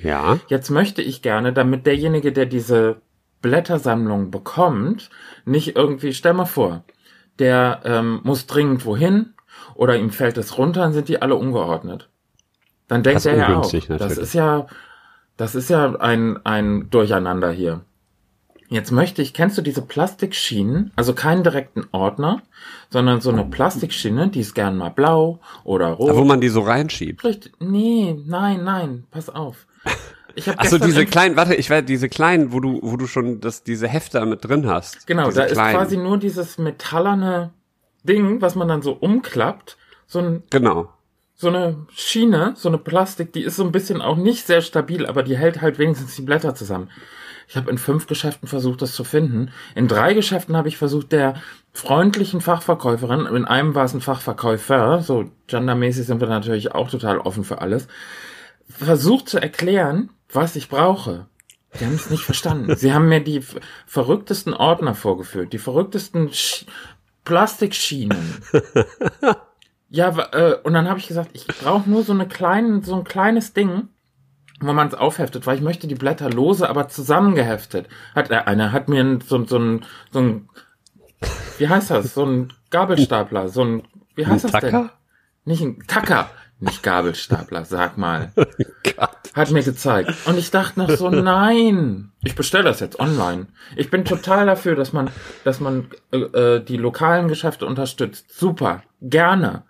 Ja. 0.00 0.38
Jetzt 0.48 0.70
möchte 0.70 1.02
ich 1.02 1.20
gerne, 1.20 1.52
damit 1.52 1.84
derjenige, 1.84 2.32
der 2.32 2.46
diese 2.46 3.02
Blättersammlung 3.42 4.30
bekommt, 4.30 5.10
nicht 5.44 5.76
irgendwie, 5.76 6.14
stell 6.14 6.32
mal 6.32 6.46
vor, 6.46 6.84
der 7.38 7.80
ähm, 7.84 8.20
muss 8.24 8.46
dringend 8.46 8.84
wohin 8.84 9.34
oder 9.74 9.96
ihm 9.96 10.10
fällt 10.10 10.38
es 10.38 10.58
runter, 10.58 10.80
dann 10.80 10.92
sind 10.92 11.08
die 11.08 11.22
alle 11.22 11.36
ungeordnet. 11.36 12.08
Dann 12.88 13.02
denkt 13.02 13.26
er 13.26 13.36
ja 13.36 13.58
auch, 13.58 13.64
natürlich. 13.64 13.86
das 13.86 14.16
ist 14.16 14.32
ja 14.32 14.66
das 15.38 15.54
ist 15.54 15.70
ja 15.70 15.94
ein, 15.94 16.44
ein 16.44 16.90
Durcheinander 16.90 17.50
hier. 17.52 17.80
Jetzt 18.68 18.90
möchte 18.90 19.22
ich, 19.22 19.32
kennst 19.32 19.56
du 19.56 19.62
diese 19.62 19.80
Plastikschienen? 19.80 20.90
Also 20.94 21.14
keinen 21.14 21.42
direkten 21.42 21.84
Ordner, 21.92 22.42
sondern 22.90 23.22
so 23.22 23.30
eine 23.30 23.44
Plastikschiene, 23.44 24.28
die 24.28 24.40
ist 24.40 24.54
gern 24.54 24.76
mal 24.76 24.90
blau 24.90 25.38
oder 25.64 25.86
rot. 25.92 26.14
wo 26.14 26.24
man 26.24 26.42
die 26.42 26.50
so 26.50 26.60
reinschiebt. 26.60 27.24
Richtig. 27.24 27.52
Nee, 27.60 28.20
nein, 28.26 28.64
nein, 28.64 29.04
pass 29.10 29.30
auf. 29.30 29.67
Ich 30.38 30.48
hab 30.48 30.56
Ach 30.58 30.66
so, 30.66 30.78
diese 30.78 31.04
kleinen, 31.04 31.36
warte, 31.36 31.54
ich 31.54 31.68
werde 31.68 31.86
diese 31.86 32.08
kleinen, 32.08 32.52
wo 32.52 32.60
du, 32.60 32.80
wo 32.82 32.96
du 32.96 33.06
schon 33.06 33.40
das, 33.40 33.64
diese 33.64 33.88
Hefte 33.88 34.24
mit 34.24 34.44
drin 34.44 34.66
hast. 34.66 35.06
Genau, 35.06 35.26
diese 35.26 35.40
da 35.40 35.46
kleinen. 35.46 35.68
ist 35.68 35.76
quasi 35.76 35.96
nur 35.96 36.18
dieses 36.18 36.58
metallerne 36.58 37.50
Ding, 38.04 38.40
was 38.40 38.54
man 38.54 38.68
dann 38.68 38.82
so 38.82 38.92
umklappt. 38.92 39.76
So 40.06 40.20
ein, 40.20 40.42
genau 40.50 40.88
so 41.40 41.48
eine 41.48 41.86
Schiene, 41.94 42.54
so 42.56 42.68
eine 42.68 42.78
Plastik, 42.78 43.32
die 43.32 43.44
ist 43.44 43.54
so 43.54 43.62
ein 43.62 43.70
bisschen 43.70 44.02
auch 44.02 44.16
nicht 44.16 44.44
sehr 44.44 44.60
stabil, 44.60 45.06
aber 45.06 45.22
die 45.22 45.36
hält 45.36 45.62
halt 45.62 45.78
wenigstens 45.78 46.16
die 46.16 46.22
Blätter 46.22 46.56
zusammen. 46.56 46.90
Ich 47.46 47.56
habe 47.56 47.70
in 47.70 47.78
fünf 47.78 48.08
Geschäften 48.08 48.48
versucht, 48.48 48.82
das 48.82 48.92
zu 48.92 49.04
finden. 49.04 49.52
In 49.76 49.86
drei 49.86 50.14
Geschäften 50.14 50.56
habe 50.56 50.68
ich 50.68 50.76
versucht, 50.76 51.12
der 51.12 51.34
freundlichen 51.72 52.40
Fachverkäuferin, 52.40 53.24
in 53.26 53.44
einem 53.44 53.76
war 53.76 53.84
es 53.84 53.94
ein 53.94 54.00
Fachverkäufer, 54.00 55.00
so 55.00 55.30
gendermäßig 55.46 56.06
sind 56.06 56.20
wir 56.20 56.28
natürlich 56.28 56.74
auch 56.74 56.90
total 56.90 57.18
offen 57.18 57.44
für 57.44 57.60
alles, 57.60 57.86
versucht 58.68 59.28
zu 59.28 59.38
erklären, 59.40 60.10
was 60.32 60.56
ich 60.56 60.68
brauche. 60.68 61.26
Die 61.78 61.84
haben 61.84 61.94
es 61.94 62.10
nicht 62.10 62.24
verstanden. 62.24 62.74
Sie 62.76 62.92
haben 62.92 63.08
mir 63.08 63.20
die 63.22 63.42
verrücktesten 63.86 64.54
Ordner 64.54 64.94
vorgeführt, 64.94 65.52
die 65.52 65.58
verrücktesten 65.58 66.32
Sch 66.32 66.64
Plastikschienen. 67.24 68.42
Ja, 69.90 70.08
äh, 70.32 70.54
und 70.62 70.72
dann 70.74 70.88
habe 70.88 70.98
ich 70.98 71.08
gesagt, 71.08 71.30
ich 71.34 71.46
brauche 71.46 71.88
nur 71.88 72.02
so 72.04 72.12
eine 72.12 72.26
kleine, 72.26 72.82
so 72.82 72.94
ein 72.96 73.04
kleines 73.04 73.52
Ding. 73.52 73.88
wo 74.60 74.72
man 74.72 74.88
es 74.88 74.94
aufheftet, 74.94 75.46
weil 75.46 75.56
ich 75.56 75.62
möchte 75.62 75.86
die 75.86 75.94
Blätter 75.94 76.30
lose, 76.30 76.68
aber 76.68 76.88
zusammengeheftet. 76.88 77.88
Hat 78.14 78.30
er, 78.30 78.48
einer 78.48 78.72
hat 78.72 78.88
mir 78.88 79.18
so, 79.26 79.44
so 79.46 79.58
ein, 79.58 79.84
so 80.10 80.20
ein, 80.20 80.48
wie 81.58 81.68
heißt 81.68 81.90
das, 81.90 82.14
so 82.14 82.24
ein 82.24 82.52
Gabelstapler, 82.70 83.48
so 83.48 83.62
ein, 83.64 83.82
wie 84.16 84.26
heißt 84.26 84.46
Ein 84.46 84.52
das 84.52 84.60
Tacker? 84.60 84.80
denn? 84.80 84.90
Nicht 85.44 85.62
ein 85.62 85.84
Tacker, 85.86 86.30
nicht 86.60 86.82
Gabelstapler, 86.82 87.64
sag 87.64 87.98
mal. 87.98 88.32
Hat 89.34 89.50
mir 89.50 89.62
gezeigt. 89.62 90.12
Und 90.26 90.38
ich 90.38 90.50
dachte 90.50 90.80
noch 90.80 90.90
so, 90.90 91.10
nein, 91.10 92.10
ich 92.24 92.34
bestelle 92.34 92.64
das 92.64 92.80
jetzt 92.80 92.98
online. 92.98 93.46
Ich 93.76 93.90
bin 93.90 94.04
total 94.04 94.46
dafür, 94.46 94.74
dass 94.74 94.92
man, 94.92 95.10
dass 95.44 95.60
man 95.60 95.88
äh, 96.10 96.18
äh, 96.18 96.64
die 96.64 96.76
lokalen 96.76 97.28
Geschäfte 97.28 97.66
unterstützt. 97.66 98.26
Super, 98.36 98.82
gerne. 99.00 99.62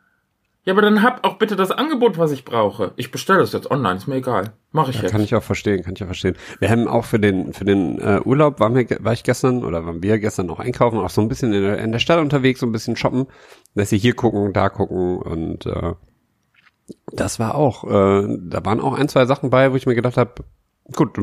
Ja, 0.64 0.74
aber 0.74 0.82
dann 0.82 1.02
hab 1.02 1.24
auch 1.26 1.38
bitte 1.38 1.56
das 1.56 1.70
Angebot, 1.70 2.18
was 2.18 2.30
ich 2.30 2.44
brauche. 2.44 2.92
Ich 2.96 3.10
bestelle 3.10 3.38
das 3.38 3.52
jetzt 3.52 3.70
online, 3.70 3.96
ist 3.96 4.06
mir 4.06 4.16
egal. 4.16 4.52
Mache 4.70 4.90
ich 4.90 5.00
jetzt. 5.00 5.10
Kann 5.10 5.22
ich 5.22 5.34
auch 5.34 5.42
verstehen, 5.42 5.82
kann 5.82 5.94
ich 5.96 6.02
auch 6.02 6.08
verstehen. 6.08 6.36
Wir 6.58 6.68
haben 6.68 6.88
auch 6.88 7.06
für 7.06 7.18
den 7.18 7.54
für 7.54 7.64
den 7.64 7.98
äh, 7.98 8.20
Urlaub 8.22 8.60
waren 8.60 8.74
wir, 8.74 8.86
war 9.00 9.14
ich 9.14 9.24
gestern 9.24 9.64
oder 9.64 9.86
waren 9.86 10.02
wir 10.02 10.18
gestern 10.18 10.44
noch 10.44 10.60
einkaufen, 10.60 10.98
auch 10.98 11.08
so 11.08 11.22
ein 11.22 11.28
bisschen 11.28 11.54
in 11.54 11.62
der, 11.62 11.78
in 11.78 11.90
der 11.90 12.00
Stadt 12.00 12.20
unterwegs, 12.20 12.60
so 12.60 12.66
ein 12.66 12.72
bisschen 12.72 12.96
shoppen, 12.96 13.28
dass 13.74 13.88
sie 13.88 13.96
hier 13.96 14.14
gucken, 14.14 14.52
da 14.52 14.68
gucken 14.68 15.16
und 15.16 15.64
äh, 15.64 15.94
das 17.12 17.38
war 17.38 17.54
auch, 17.54 17.84
äh, 17.84 18.36
da 18.40 18.64
waren 18.64 18.80
auch 18.80 18.94
ein 18.94 19.08
zwei 19.08 19.26
Sachen 19.26 19.50
bei, 19.50 19.72
wo 19.72 19.76
ich 19.76 19.86
mir 19.86 19.94
gedacht 19.94 20.16
habe, 20.16 20.44
gut, 20.94 21.18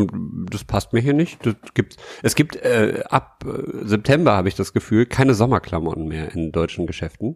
das 0.51 0.63
passt 0.63 0.93
mir 0.93 0.99
hier 1.01 1.13
nicht. 1.13 1.45
Das 1.45 1.55
gibt's. 1.73 1.97
Es 2.21 2.35
gibt 2.35 2.55
äh, 2.57 3.03
ab 3.09 3.43
äh, 3.47 3.85
September 3.87 4.33
habe 4.35 4.47
ich 4.47 4.55
das 4.55 4.73
Gefühl 4.73 5.05
keine 5.05 5.33
Sommerklamotten 5.33 6.07
mehr 6.07 6.31
in 6.33 6.51
deutschen 6.51 6.85
Geschäften. 6.87 7.35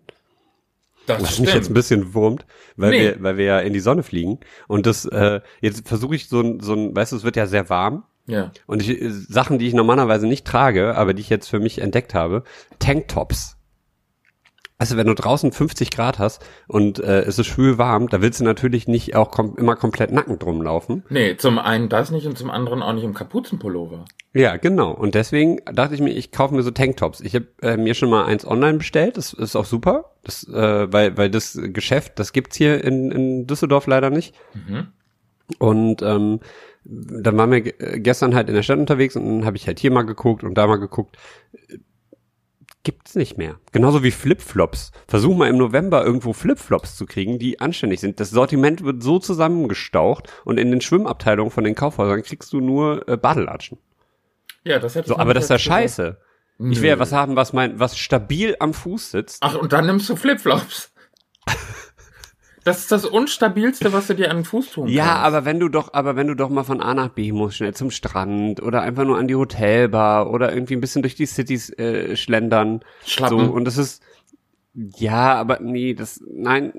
das 1.07 1.21
Was 1.23 1.39
mich 1.39 1.53
jetzt 1.53 1.69
ein 1.69 1.73
bisschen 1.73 2.13
wurmt, 2.13 2.45
weil 2.77 2.91
Nee. 2.91 3.01
wir, 3.01 3.23
weil 3.23 3.37
wir 3.37 3.45
ja 3.45 3.59
in 3.59 3.73
die 3.73 3.79
Sonne 3.79 4.03
fliegen. 4.03 4.39
Und 4.67 4.85
das, 4.85 5.05
äh, 5.05 5.41
jetzt 5.61 5.87
versuche 5.87 6.15
ich 6.15 6.27
so 6.29 6.41
ein, 6.41 6.59
so 6.59 6.73
ein, 6.73 6.95
weißt 6.95 7.11
du, 7.11 7.15
es 7.15 7.23
wird 7.23 7.35
ja 7.35 7.47
sehr 7.47 7.69
warm. 7.69 8.03
Ja. 8.27 8.51
Und 8.67 8.83
ich, 8.83 9.01
äh, 9.01 9.09
Sachen, 9.09 9.57
die 9.57 9.67
ich 9.67 9.73
normalerweise 9.73 10.27
nicht 10.27 10.45
trage, 10.45 10.95
aber 10.95 11.15
die 11.15 11.21
ich 11.21 11.29
jetzt 11.29 11.49
für 11.49 11.59
mich 11.59 11.79
entdeckt 11.81 12.13
habe, 12.13 12.43
Tanktops. 12.77 13.55
Also 14.81 14.95
wenn 14.95 15.07
du 15.07 15.13
draußen 15.13 15.51
50 15.51 15.91
Grad 15.91 16.19
hast 16.19 16.41
und 16.67 16.99
äh, 16.99 17.21
es 17.23 17.37
ist 17.37 17.47
schwül 17.47 17.77
warm, 17.77 18.07
da 18.07 18.21
willst 18.21 18.39
du 18.39 18.45
natürlich 18.45 18.87
nicht 18.87 19.13
auch 19.13 19.29
kom 19.29 19.55
immer 19.57 19.75
komplett 19.75 20.11
nackend 20.11 20.43
rumlaufen. 20.45 21.03
Nee, 21.09 21.35
zum 21.35 21.59
einen 21.59 21.89
das 21.89 22.11
nicht 22.11 22.25
und 22.27 22.37
zum 22.37 22.49
anderen 22.49 22.81
auch 22.81 22.93
nicht 22.93 23.03
im 23.03 23.13
Kapuzenpullover. 23.13 24.05
Ja, 24.33 24.55
genau. 24.55 24.91
Und 24.91 25.15
deswegen 25.15 25.57
dachte 25.73 25.95
ich 25.95 26.01
mir, 26.01 26.11
ich 26.11 26.31
kaufe 26.31 26.55
mir 26.55 26.61
so 26.63 26.71
Tanktops. 26.71 27.19
Ich 27.19 27.35
habe 27.35 27.47
äh, 27.61 27.75
mir 27.75 27.93
schon 27.93 28.09
mal 28.09 28.23
eins 28.25 28.47
online 28.47 28.77
bestellt. 28.77 29.17
Das 29.17 29.33
ist 29.33 29.57
auch 29.57 29.65
super, 29.65 30.11
das, 30.23 30.47
äh, 30.47 30.93
weil 30.93 31.17
weil 31.17 31.29
das 31.29 31.59
Geschäft, 31.61 32.17
das 32.17 32.31
gibt's 32.31 32.55
hier 32.55 32.81
in, 32.83 33.11
in 33.11 33.47
Düsseldorf 33.47 33.85
leider 33.85 34.09
nicht. 34.09 34.33
Und 35.57 36.01
ähm, 36.03 36.39
dann 36.85 37.37
waren 37.37 37.51
wir 37.51 37.61
ge- 37.61 37.99
gestern 37.99 38.33
halt 38.35 38.47
in 38.47 38.55
der 38.55 38.63
Stadt 38.63 38.79
unterwegs 38.79 39.15
und 39.15 39.25
dann 39.25 39.45
habe 39.45 39.57
ich 39.57 39.67
halt 39.67 39.79
hier 39.79 39.91
mal 39.91 40.03
geguckt 40.03 40.43
und 40.43 40.53
da 40.55 40.67
mal 40.67 40.77
geguckt. 40.77 41.17
Gibt's 42.89 43.13
nicht 43.13 43.37
mehr. 43.37 43.59
Genauso 43.71 44.01
wie 44.01 44.09
Flipflops. 44.09 44.91
Versuch 45.07 45.37
mal 45.37 45.47
im 45.47 45.57
November 45.57 46.03
irgendwo 46.03 46.33
Flipflops 46.33 46.95
zu 46.95 47.05
kriegen, 47.05 47.37
die 47.37 47.59
anständig 47.59 47.99
sind. 47.99 48.19
Das 48.19 48.31
Sortiment 48.31 48.83
wird 48.83 49.03
so 49.03 49.19
zusammengestaucht 49.19 50.27
und 50.43 50.57
in 50.57 50.71
den 50.71 50.81
Schwimmabteilungen 50.81 51.51
von 51.51 51.63
den 51.63 51.75
Kaufhäusern 51.75 52.23
kriegst 52.23 52.51
du 52.51 52.61
nur 52.61 53.07
äh, 53.07 53.15
Badelatschen. 53.15 53.77
Ja, 54.63 54.79
das 54.79 54.95
hätte 54.95 55.07
So, 55.09 55.13
ich 55.13 55.19
aber 55.19 55.35
das 55.35 55.43
ist 55.43 55.49
ja 55.51 55.55
jetzt 55.57 55.65
gesagt. 55.65 55.81
scheiße. 55.81 56.17
Ich 56.71 56.81
will 56.81 56.89
ja 56.89 56.97
was 56.97 57.11
haben, 57.13 57.35
was 57.35 57.53
mein, 57.53 57.79
was 57.79 57.95
stabil 57.95 58.55
am 58.59 58.73
Fuß 58.73 59.11
sitzt. 59.11 59.37
Ach, 59.43 59.53
und 59.53 59.71
dann 59.71 59.85
nimmst 59.85 60.09
du 60.09 60.15
Flipflops. 60.15 60.91
Das 62.69 62.81
ist 62.81 62.91
das 62.91 63.03
unstabilste, 63.03 63.93
was 63.93 64.05
du 64.05 64.13
dir 64.13 64.29
an 64.29 64.37
den 64.37 64.45
Fuß 64.45 64.69
tun 64.69 64.87
Ja, 64.87 65.05
kannst. 65.05 65.23
aber 65.23 65.45
wenn 65.45 65.59
du 65.59 65.69
doch, 65.69 65.95
aber 65.95 66.15
wenn 66.15 66.27
du 66.27 66.35
doch 66.35 66.49
mal 66.49 66.63
von 66.63 66.81
A 66.81 66.93
nach 66.93 67.09
B 67.09 67.31
musst, 67.31 67.57
schnell 67.57 67.73
zum 67.73 67.89
Strand 67.89 68.61
oder 68.61 68.83
einfach 68.83 69.05
nur 69.05 69.17
an 69.17 69.27
die 69.27 69.33
Hotelbar 69.33 70.29
oder 70.29 70.53
irgendwie 70.53 70.75
ein 70.75 70.79
bisschen 70.79 71.01
durch 71.01 71.15
die 71.15 71.25
Cities 71.25 71.71
äh, 71.79 72.15
schlendern. 72.15 72.81
Schlappen. 73.03 73.39
So, 73.39 73.51
und 73.51 73.65
das 73.65 73.79
ist, 73.79 74.03
ja, 74.75 75.33
aber 75.33 75.59
nee, 75.61 75.95
das, 75.95 76.21
nein, 76.31 76.73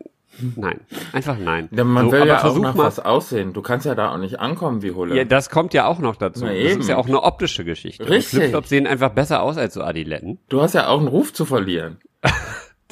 nein, 0.54 0.78
einfach 1.12 1.36
nein. 1.36 1.68
Ja, 1.72 1.82
man 1.82 2.06
so, 2.06 2.12
will 2.12 2.24
ja 2.24 2.44
auch 2.44 2.56
nach 2.60 2.76
mal, 2.76 2.84
was 2.84 3.00
aussehen. 3.00 3.52
Du 3.52 3.60
kannst 3.60 3.84
ja 3.84 3.96
da 3.96 4.12
auch 4.12 4.18
nicht 4.18 4.38
ankommen 4.38 4.82
wie 4.82 4.92
Hulle. 4.92 5.16
Ja, 5.16 5.24
das 5.24 5.50
kommt 5.50 5.74
ja 5.74 5.86
auch 5.86 5.98
noch 5.98 6.14
dazu. 6.14 6.44
Na 6.44 6.52
das 6.52 6.58
eben. 6.58 6.80
ist 6.82 6.88
ja 6.88 6.98
auch 6.98 7.08
eine 7.08 7.20
optische 7.24 7.64
Geschichte. 7.64 8.08
Richtig. 8.08 8.38
Flipflops 8.38 8.68
sehen 8.68 8.86
einfach 8.86 9.10
besser 9.10 9.42
aus 9.42 9.56
als 9.56 9.74
so 9.74 9.82
Adiletten. 9.82 10.38
Du 10.48 10.62
hast 10.62 10.74
ja 10.74 10.86
auch 10.86 11.00
einen 11.00 11.08
Ruf 11.08 11.32
zu 11.32 11.44
verlieren. 11.44 11.98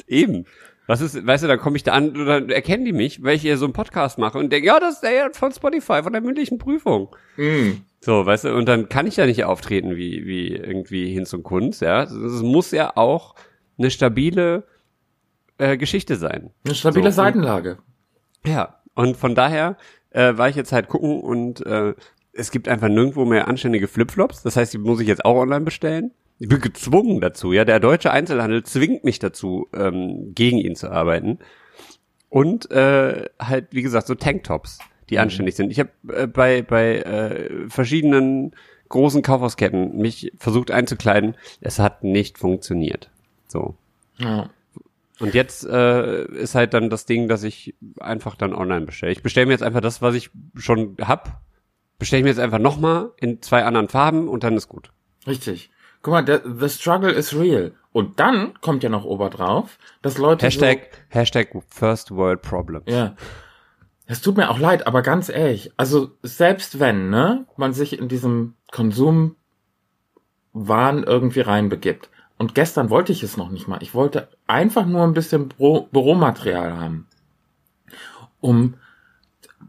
Eben. 0.05 0.43
Was 0.89 1.01
ist, 1.01 1.27
weißt 1.27 1.43
du, 1.43 1.47
da 1.47 1.55
komme 1.55 1.77
ich 1.77 1.83
da 1.83 1.91
an, 1.93 2.15
dann 2.15 2.49
erkennen 2.49 2.83
die 2.83 2.93
mich, 2.93 3.21
weil 3.23 3.35
ich 3.35 3.43
hier 3.43 3.57
so 3.59 3.65
einen 3.65 3.73
Podcast 3.73 4.17
mache 4.17 4.39
und 4.39 4.51
denke, 4.51 4.65
ja, 4.65 4.79
das 4.79 4.95
ist 4.95 5.03
der 5.03 5.29
von 5.33 5.51
Spotify, 5.51 6.01
von 6.01 6.13
der 6.13 6.21
mündlichen 6.23 6.57
Prüfung. 6.57 7.15
Mm. 7.37 7.73
So, 8.01 8.25
weißt 8.25 8.45
du, 8.45 8.55
und 8.55 8.65
dann 8.67 8.89
kann 8.89 9.05
ich 9.05 9.17
ja 9.17 9.27
nicht 9.27 9.43
auftreten 9.43 9.95
wie, 9.95 10.25
wie 10.25 10.47
irgendwie 10.47 11.13
Hinz 11.13 11.31
und 11.33 11.43
Kunz, 11.43 11.79
ja. 11.81 12.01
Es 12.05 12.41
muss 12.41 12.71
ja 12.71 12.97
auch 12.97 13.35
eine 13.77 13.91
stabile 13.91 14.63
äh, 15.59 15.77
Geschichte 15.77 16.15
sein. 16.15 16.49
Eine 16.65 16.73
stabile 16.73 17.03
So, 17.03 17.21
und- 17.21 17.27
Seitenlage. 17.27 17.77
Ja, 18.43 18.79
und 18.95 19.15
von 19.15 19.35
daher 19.35 19.77
äh, 20.09 20.37
war 20.37 20.49
ich 20.49 20.55
jetzt 20.55 20.71
halt 20.71 20.87
gucken 20.87 21.21
und 21.21 21.63
äh, 21.67 21.93
es 22.33 22.49
gibt 22.49 22.67
einfach 22.67 22.87
nirgendwo 22.87 23.25
mehr 23.25 23.47
anständige 23.47 23.87
Flipflops. 23.87 24.41
Das 24.41 24.55
heißt, 24.55 24.73
die 24.73 24.79
muss 24.79 24.99
ich 25.01 25.07
jetzt 25.07 25.23
auch 25.23 25.35
online 25.35 25.65
bestellen. 25.65 26.15
Ich 26.39 26.47
bin 26.47 26.61
gezwungen 26.61 27.19
dazu, 27.19 27.51
ja. 27.51 27.65
Der 27.65 27.79
deutsche 27.79 28.11
Einzelhandel 28.11 28.63
zwingt 28.63 29.03
mich 29.03 29.19
dazu, 29.19 29.67
ähm, 29.73 30.33
gegen 30.33 30.57
ihn 30.57 30.75
zu 30.75 30.89
arbeiten. 30.89 31.39
Und 32.29 32.71
äh, 32.71 33.25
halt, 33.39 33.67
wie 33.71 33.81
gesagt, 33.81 34.07
so 34.07 34.15
Tanktops, 34.15 34.79
die 35.09 35.19
anständig 35.19 35.55
sind. 35.55 35.71
Ich 35.71 35.79
habe 35.79 35.89
äh, 36.07 36.27
bei, 36.27 36.61
bei 36.61 36.99
äh, 36.99 37.69
verschiedenen 37.69 38.55
großen 38.87 39.21
Kaufhausketten 39.21 39.97
mich 39.97 40.31
versucht 40.37 40.71
einzukleiden. 40.71 41.35
Es 41.59 41.79
hat 41.79 42.03
nicht 42.03 42.37
funktioniert. 42.37 43.09
So. 43.47 43.75
Ja. 44.17 44.49
Und 45.19 45.33
jetzt 45.33 45.65
äh, 45.65 46.25
ist 46.25 46.55
halt 46.55 46.73
dann 46.73 46.89
das 46.89 47.05
Ding, 47.05 47.27
dass 47.27 47.43
ich 47.43 47.75
einfach 47.99 48.35
dann 48.35 48.53
online 48.53 48.85
bestelle. 48.85 49.11
Ich 49.11 49.21
bestelle 49.21 49.47
mir 49.47 49.53
jetzt 49.53 49.63
einfach 49.63 49.81
das, 49.81 50.01
was 50.01 50.15
ich 50.15 50.29
schon 50.55 50.95
hab, 51.01 51.41
bestelle 51.97 52.19
ich 52.19 52.23
mir 52.23 52.29
jetzt 52.29 52.39
einfach 52.39 52.59
nochmal 52.59 53.11
in 53.19 53.41
zwei 53.41 53.65
anderen 53.65 53.89
Farben 53.89 54.29
und 54.29 54.43
dann 54.43 54.55
ist 54.55 54.69
gut. 54.69 54.91
Richtig. 55.27 55.71
Guck 56.01 56.11
mal, 56.11 56.23
der, 56.23 56.41
the 56.45 56.69
struggle 56.69 57.11
is 57.11 57.35
real. 57.35 57.73
Und 57.91 58.19
dann 58.19 58.53
kommt 58.61 58.83
ja 58.83 58.89
noch 58.89 59.03
oberdrauf, 59.03 59.77
dass 60.01 60.17
Leute 60.17 60.45
Hashtag, 60.45 60.89
Hashtag 61.09 61.49
First 61.69 62.11
World 62.11 62.41
Problem. 62.41 62.83
so, 62.85 62.93
ja. 62.93 63.15
Es 64.05 64.21
tut 64.21 64.37
mir 64.37 64.49
auch 64.49 64.59
leid, 64.59 64.87
aber 64.87 65.01
ganz 65.01 65.29
ehrlich, 65.29 65.71
also 65.77 66.11
selbst 66.23 66.79
wenn, 66.79 67.09
ne, 67.09 67.45
man 67.57 67.73
sich 67.73 67.97
in 67.99 68.07
diesem 68.07 68.55
Konsumwahn 68.71 69.35
irgendwie 70.53 71.41
reinbegibt. 71.41 72.09
Und 72.37 72.55
gestern 72.55 72.89
wollte 72.89 73.11
ich 73.11 73.21
es 73.21 73.37
noch 73.37 73.49
nicht 73.49 73.67
mal. 73.67 73.83
Ich 73.83 73.93
wollte 73.93 74.29
einfach 74.47 74.85
nur 74.85 75.03
ein 75.03 75.13
bisschen 75.13 75.49
Büro 75.49 75.89
Büromaterial 75.91 76.77
haben. 76.77 77.07
Um, 78.39 78.75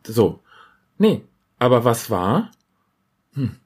so. 0.06 0.40
Nee. 0.96 1.24
Aber 1.58 1.84
was 1.84 2.10
war? 2.10 2.52
Hm. 3.34 3.56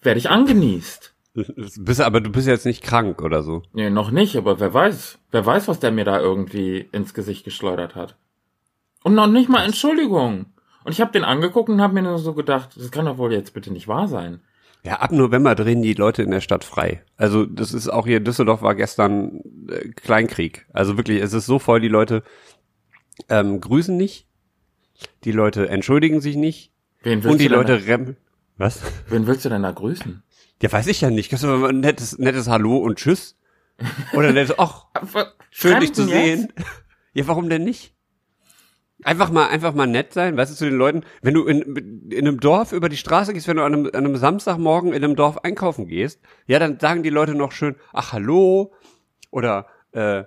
Werde 0.00 0.18
ich 0.18 0.30
angenießt. 0.30 1.11
Bist, 1.34 2.00
aber 2.00 2.20
du 2.20 2.30
bist 2.30 2.46
jetzt 2.46 2.66
nicht 2.66 2.82
krank 2.82 3.22
oder 3.22 3.42
so. 3.42 3.62
Nee, 3.72 3.88
noch 3.88 4.10
nicht, 4.10 4.36
aber 4.36 4.60
wer 4.60 4.74
weiß. 4.74 5.18
Wer 5.30 5.46
weiß, 5.46 5.68
was 5.68 5.80
der 5.80 5.90
mir 5.90 6.04
da 6.04 6.20
irgendwie 6.20 6.88
ins 6.92 7.14
Gesicht 7.14 7.44
geschleudert 7.44 7.94
hat. 7.94 8.16
Und 9.02 9.14
noch 9.14 9.26
nicht 9.26 9.48
mal 9.48 9.64
Entschuldigung. 9.64 10.46
Und 10.84 10.92
ich 10.92 11.00
habe 11.00 11.12
den 11.12 11.24
angeguckt 11.24 11.68
und 11.68 11.80
habe 11.80 11.94
mir 11.94 12.02
nur 12.02 12.18
so 12.18 12.34
gedacht, 12.34 12.70
das 12.76 12.90
kann 12.90 13.06
doch 13.06 13.18
wohl 13.18 13.32
jetzt 13.32 13.54
bitte 13.54 13.72
nicht 13.72 13.88
wahr 13.88 14.08
sein. 14.08 14.40
Ja, 14.84 14.96
ab 14.96 15.12
November 15.12 15.54
drehen 15.54 15.80
die 15.80 15.94
Leute 15.94 16.22
in 16.22 16.32
der 16.32 16.40
Stadt 16.40 16.64
frei. 16.64 17.02
Also 17.16 17.46
das 17.46 17.72
ist 17.72 17.88
auch 17.88 18.06
hier, 18.06 18.20
Düsseldorf 18.20 18.62
war 18.62 18.74
gestern 18.74 19.40
äh, 19.68 19.88
Kleinkrieg. 19.90 20.66
Also 20.72 20.96
wirklich, 20.96 21.22
es 21.22 21.32
ist 21.32 21.46
so 21.46 21.60
voll, 21.60 21.80
die 21.80 21.88
Leute 21.88 22.24
ähm, 23.28 23.60
grüßen 23.60 23.96
nicht, 23.96 24.26
die 25.24 25.32
Leute 25.32 25.68
entschuldigen 25.68 26.20
sich 26.20 26.36
nicht 26.36 26.72
Wen 27.02 27.22
willst, 27.22 27.32
und 27.32 27.40
die 27.40 27.48
du, 27.48 27.54
Leute 27.54 27.86
rennen. 27.86 28.16
Was? 28.58 28.80
da, 28.80 28.88
wen 29.08 29.26
willst 29.26 29.44
du 29.44 29.48
denn 29.48 29.62
da 29.62 29.70
grüßen? 29.70 30.22
Ja, 30.62 30.70
weiß 30.70 30.86
ich 30.86 31.00
ja 31.00 31.10
nicht. 31.10 31.28
Kannst 31.28 31.42
du 31.42 31.48
mal 31.48 31.70
ein 31.70 31.80
nettes, 31.80 32.18
nettes 32.18 32.48
Hallo 32.48 32.76
und 32.76 32.96
Tschüss? 32.96 33.36
Oder 34.12 34.32
nettes, 34.32 34.56
ach, 34.58 34.86
schön 35.50 35.80
dich 35.80 35.92
zu 35.92 36.06
sehen. 36.06 36.52
Ja, 37.14 37.28
warum 37.28 37.50
denn 37.50 37.62
nicht? 37.62 37.94
Einfach 39.02 39.30
mal, 39.30 39.48
einfach 39.48 39.74
mal 39.74 39.86
nett 39.86 40.14
sein, 40.14 40.34
weißt 40.34 40.50
du, 40.50 40.56
zu 40.56 40.64
den 40.64 40.78
Leuten. 40.78 41.02
Wenn 41.20 41.34
du 41.34 41.44
in, 41.44 42.10
in 42.10 42.26
einem 42.26 42.40
Dorf 42.40 42.72
über 42.72 42.88
die 42.88 42.96
Straße 42.96 43.34
gehst, 43.34 43.48
wenn 43.48 43.58
du 43.58 43.64
an 43.64 43.74
einem, 43.74 43.86
an 43.88 44.06
einem 44.06 44.16
Samstagmorgen 44.16 44.94
in 44.94 45.04
einem 45.04 45.14
Dorf 45.14 45.44
einkaufen 45.44 45.88
gehst, 45.88 46.22
ja, 46.46 46.58
dann 46.58 46.80
sagen 46.80 47.02
die 47.02 47.10
Leute 47.10 47.34
noch 47.34 47.52
schön, 47.52 47.76
ach, 47.92 48.14
hallo, 48.14 48.72
oder, 49.30 49.66
äh, 49.92 50.24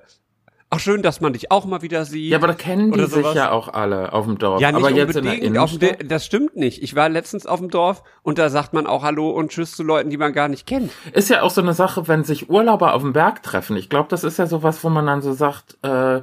ach, 0.76 0.80
schön, 0.80 1.02
dass 1.02 1.22
man 1.22 1.34
dich 1.34 1.52
auch 1.52 1.66
mal 1.66 1.82
wieder 1.82 2.06
sieht. 2.06 2.32
Ja, 2.32 2.38
aber 2.38 2.48
da 2.48 2.54
kennen 2.54 2.92
die 2.92 3.06
sich 3.06 3.34
ja 3.34 3.52
auch 3.52 3.68
alle 3.70 4.14
auf 4.14 4.26
dem 4.26 4.38
Dorf. 4.38 4.62
Ja, 4.62 4.72
nicht 4.72 4.80
aber 4.80 4.92
jetzt 4.92 5.16
in 5.16 5.24
der 5.24 5.34
auf 5.34 5.40
Innenstadt. 5.74 6.02
dem, 6.02 6.08
das 6.08 6.26
stimmt 6.26 6.56
nicht. 6.56 6.84
Ich 6.84 6.96
war 6.96 7.10
letztens 7.10 7.46
auf 7.46 7.60
dem 7.60 7.70
Dorf 7.70 8.04
und 8.24 8.38
da 8.38 8.50
sagt 8.50 8.74
man 8.74 8.88
auch 8.88 9.04
Hallo 9.04 9.30
und 9.30 9.52
Tschüss 9.52 9.76
zu 9.76 9.84
Leuten, 9.84 10.10
die 10.10 10.18
man 10.18 10.34
gar 10.34 10.48
nicht 10.48 10.66
kennt. 10.66 10.92
Ist 11.14 11.30
ja 11.30 11.42
auch 11.42 11.52
so 11.52 11.62
eine 11.62 11.74
Sache, 11.74 12.08
wenn 12.08 12.24
sich 12.24 12.50
Urlauber 12.50 12.94
auf 12.94 13.02
dem 13.02 13.14
Berg 13.14 13.44
treffen. 13.44 13.78
Ich 13.78 13.90
glaube, 13.90 14.08
das 14.10 14.24
ist 14.24 14.38
ja 14.38 14.48
sowas, 14.48 14.84
wo 14.84 14.90
man 14.90 15.06
dann 15.06 15.22
so 15.22 15.34
sagt, 15.34 15.78
äh, 15.84 16.22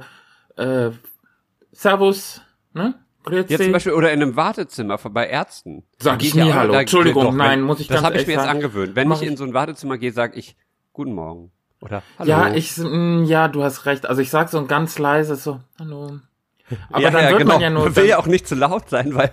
äh, 0.57 0.91
Servus, 1.71 2.41
ne? 2.73 2.95
Grüezi. 3.23 3.53
Ja, 3.53 3.59
zum 3.59 3.71
Beispiel, 3.71 3.93
oder 3.93 4.11
in 4.11 4.21
einem 4.21 4.35
Wartezimmer 4.35 4.97
bei 4.97 5.27
Ärzten. 5.27 5.83
Sag 5.97 6.21
ich 6.23 6.35
nie 6.35 6.47
ja, 6.47 6.55
Hallo. 6.55 6.73
Entschuldigung, 6.73 7.23
doch, 7.23 7.33
nein, 7.33 7.61
muss 7.61 7.79
ich 7.79 7.87
Das 7.87 8.03
habe 8.03 8.17
ich 8.17 8.27
mir 8.27 8.33
jetzt 8.33 8.47
angewöhnt. 8.47 8.95
Wenn 8.95 9.11
ich 9.11 9.21
in 9.21 9.37
so 9.37 9.45
ein 9.45 9.53
Wartezimmer 9.53 9.97
gehe, 9.97 10.11
sage 10.11 10.37
ich 10.37 10.57
Guten 10.95 11.13
Morgen. 11.13 11.51
Oder 11.83 12.01
Hallo. 12.17 12.29
Ja, 12.29 12.53
ich, 12.53 12.77
mm, 12.77 13.25
ja, 13.25 13.49
du 13.49 13.61
hast 13.61 13.85
recht. 13.85 14.05
Also 14.05 14.21
ich 14.21 14.29
sag 14.29 14.49
so 14.49 14.57
ein 14.57 14.67
ganz 14.67 14.97
leises 14.99 15.43
so, 15.43 15.59
Hallo. 15.77 16.19
Aber 16.89 17.01
ja, 17.01 17.11
dann 17.11 17.23
ja, 17.23 17.29
wird 17.31 17.39
genau. 17.39 17.53
man 17.53 17.61
ja 17.61 17.69
nur. 17.69 17.83
Man 17.83 17.95
will 17.95 18.05
ja 18.05 18.19
auch 18.19 18.25
nicht 18.25 18.47
zu 18.47 18.55
laut 18.55 18.89
sein, 18.89 19.13
weil 19.15 19.31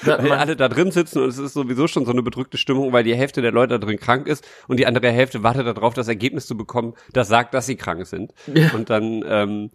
weil 0.02 0.30
alle 0.30 0.54
da 0.54 0.68
drin 0.68 0.92
sitzen 0.92 1.20
und 1.20 1.28
es 1.28 1.38
ist 1.38 1.54
sowieso 1.54 1.88
schon 1.88 2.04
so 2.04 2.12
eine 2.12 2.22
bedrückte 2.22 2.56
Stimmung, 2.56 2.92
weil 2.92 3.02
die 3.02 3.16
Hälfte 3.16 3.42
der 3.42 3.50
Leute 3.50 3.80
da 3.80 3.84
drin 3.84 3.98
krank 3.98 4.28
ist 4.28 4.46
und 4.68 4.78
die 4.78 4.86
andere 4.86 5.10
Hälfte 5.10 5.42
wartet 5.42 5.66
darauf, 5.66 5.92
das 5.92 6.06
Ergebnis 6.06 6.46
zu 6.46 6.56
bekommen, 6.56 6.94
das 7.12 7.26
sagt, 7.26 7.52
dass 7.52 7.66
sie 7.66 7.74
krank 7.74 8.06
sind. 8.06 8.32
Ja. 8.46 8.70
Und 8.74 8.90
dann 8.90 9.24
ähm, 9.26 9.70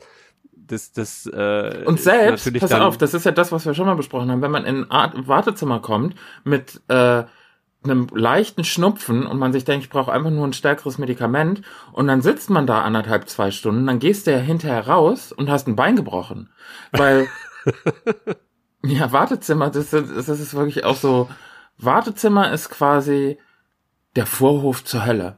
das, 0.54 0.94
das 0.94 1.26
äh, 1.26 1.84
und 1.86 2.00
selbst, 2.00 2.50
pass 2.58 2.72
auf, 2.72 2.98
das 2.98 3.14
ist 3.14 3.26
ja 3.26 3.34
das, 3.34 3.52
was 3.52 3.66
wir 3.66 3.74
schon 3.74 3.86
mal 3.86 3.98
besprochen 3.98 4.32
haben, 4.32 4.42
wenn 4.42 4.52
man 4.52 4.64
in 4.64 4.90
ein 4.90 5.28
Wartezimmer 5.28 5.82
kommt 5.82 6.16
mit 6.46 6.80
äh, 6.88 7.24
einem 7.86 8.08
leichten 8.14 8.64
Schnupfen 8.64 9.26
und 9.26 9.40
man 9.40 9.54
sich 9.54 9.66
denkt, 9.66 9.86
ich 9.86 9.90
brauche 9.90 10.12
einfach 10.12 10.32
nur 10.32 10.46
ein 10.46 10.54
stärkeres 10.54 10.98
Medikament 10.98 11.62
und 11.92 12.08
dann 12.08 12.22
sitzt 12.22 12.50
man 12.50 12.68
da 12.68 12.82
anderthalb, 12.82 13.30
zwei 13.30 13.52
Stunden, 13.52 13.88
dann 13.88 14.00
gehst 14.00 14.28
du 14.28 14.32
ja 14.32 14.38
hinterher 14.38 14.88
raus 14.88 15.32
und 15.32 15.50
hast 15.50 15.68
ein 15.68 15.76
Bein 15.76 15.96
gebrochen. 15.96 16.50
Weil 16.92 17.28
Ja, 18.86 19.12
Wartezimmer, 19.14 19.70
das 19.70 19.94
ist, 19.94 20.28
das 20.28 20.40
ist 20.40 20.54
wirklich 20.54 20.84
auch 20.84 20.98
so. 20.98 21.30
Wartezimmer 21.78 22.52
ist 22.52 22.70
quasi 22.70 23.38
der 24.16 24.26
Vorhof 24.26 24.84
zur 24.84 25.06
Hölle. 25.06 25.38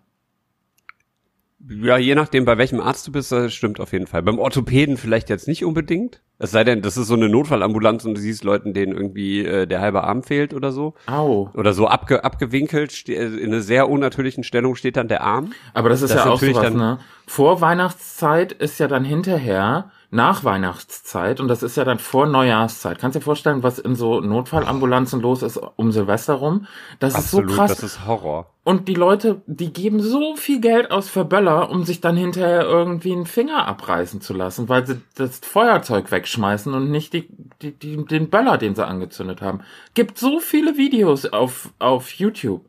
Ja, 1.67 1.97
je 1.97 2.13
nachdem, 2.13 2.45
bei 2.45 2.57
welchem 2.57 2.79
Arzt 2.79 3.07
du 3.07 3.11
bist, 3.11 3.31
das 3.31 3.53
stimmt 3.53 3.79
auf 3.79 3.91
jeden 3.91 4.07
Fall. 4.07 4.21
Beim 4.21 4.37
Orthopäden 4.37 4.97
vielleicht 4.97 5.29
jetzt 5.29 5.47
nicht 5.47 5.65
unbedingt. 5.65 6.21
Es 6.37 6.51
sei 6.51 6.63
denn, 6.63 6.81
das 6.81 6.97
ist 6.97 7.07
so 7.07 7.15
eine 7.15 7.29
Notfallambulanz 7.29 8.05
und 8.05 8.15
du 8.15 8.21
siehst 8.21 8.43
Leuten, 8.43 8.73
denen 8.73 8.91
irgendwie 8.91 9.45
äh, 9.45 9.65
der 9.65 9.79
halbe 9.81 10.03
Arm 10.03 10.21
fehlt 10.21 10.53
oder 10.53 10.71
so. 10.71 10.93
Au. 11.07 11.49
Oder 11.53 11.73
so 11.73 11.87
abge 11.87 12.23
abgewinkelt, 12.23 13.07
in 13.09 13.45
einer 13.45 13.61
sehr 13.61 13.89
unnatürlichen 13.89 14.43
Stellung 14.43 14.75
steht 14.75 14.97
dann 14.97 15.07
der 15.07 15.21
Arm. 15.21 15.53
Aber 15.73 15.89
das 15.89 16.01
ist 16.01 16.13
das 16.13 16.25
ja 16.25 16.31
auch 16.31 16.39
sowas, 16.39 16.73
ne? 16.73 16.99
Vor 17.25 17.61
Weihnachtszeit 17.61 18.51
ist 18.51 18.79
ja 18.79 18.87
dann 18.87 19.03
hinterher 19.03 19.91
nach 20.11 20.43
Weihnachtszeit 20.43 21.39
und 21.39 21.47
das 21.47 21.63
ist 21.63 21.77
ja 21.77 21.83
dann 21.83 21.99
vor 21.99 22.25
Neujahrszeit. 22.25 22.99
Kannst 22.99 23.15
du 23.15 23.19
dir 23.19 23.25
vorstellen, 23.25 23.63
was 23.63 23.79
in 23.79 23.95
so 23.95 24.21
Notfallambulanzen 24.21 25.21
los 25.21 25.41
ist 25.41 25.57
um 25.57 25.91
Silvester 25.91 26.35
rum? 26.35 26.67
Das 26.99 27.15
Absolut, 27.15 27.45
ist 27.45 27.51
so 27.51 27.57
krass. 27.57 27.71
Das 27.71 27.83
ist 27.83 28.05
Horror. 28.05 28.51
Und 28.63 28.87
die 28.87 28.95
Leute, 28.95 29.41
die 29.45 29.71
geben 29.71 29.99
so 29.99 30.35
viel 30.35 30.59
Geld 30.59 30.89
aus 30.89 31.07
für 31.07 31.23
Böller, 31.23 31.69
um 31.69 31.83
sich 31.83 32.01
dann 32.01 32.17
hinterher 32.17 32.63
irgendwie 32.63 33.11
einen 33.11 33.27
Finger 33.27 33.67
abreißen 33.67 34.21
zu 34.21 34.33
lassen, 34.33 34.69
weil 34.69 34.87
sie 34.87 35.01
das 35.15 35.39
Feuerzeug 35.39 36.11
wegschmeißen 36.11 36.73
und 36.73 36.89
nicht 36.89 37.13
die, 37.13 37.27
die, 37.61 37.71
die, 37.73 38.03
den 38.05 38.29
Böller, 38.29 38.57
den 38.57 38.73
sie 38.73 38.85
angezündet 38.85 39.41
haben. 39.41 39.61
Gibt 39.93 40.17
so 40.17 40.39
viele 40.39 40.77
Videos 40.77 41.25
auf, 41.27 41.69
auf 41.77 42.11
YouTube. 42.13 42.65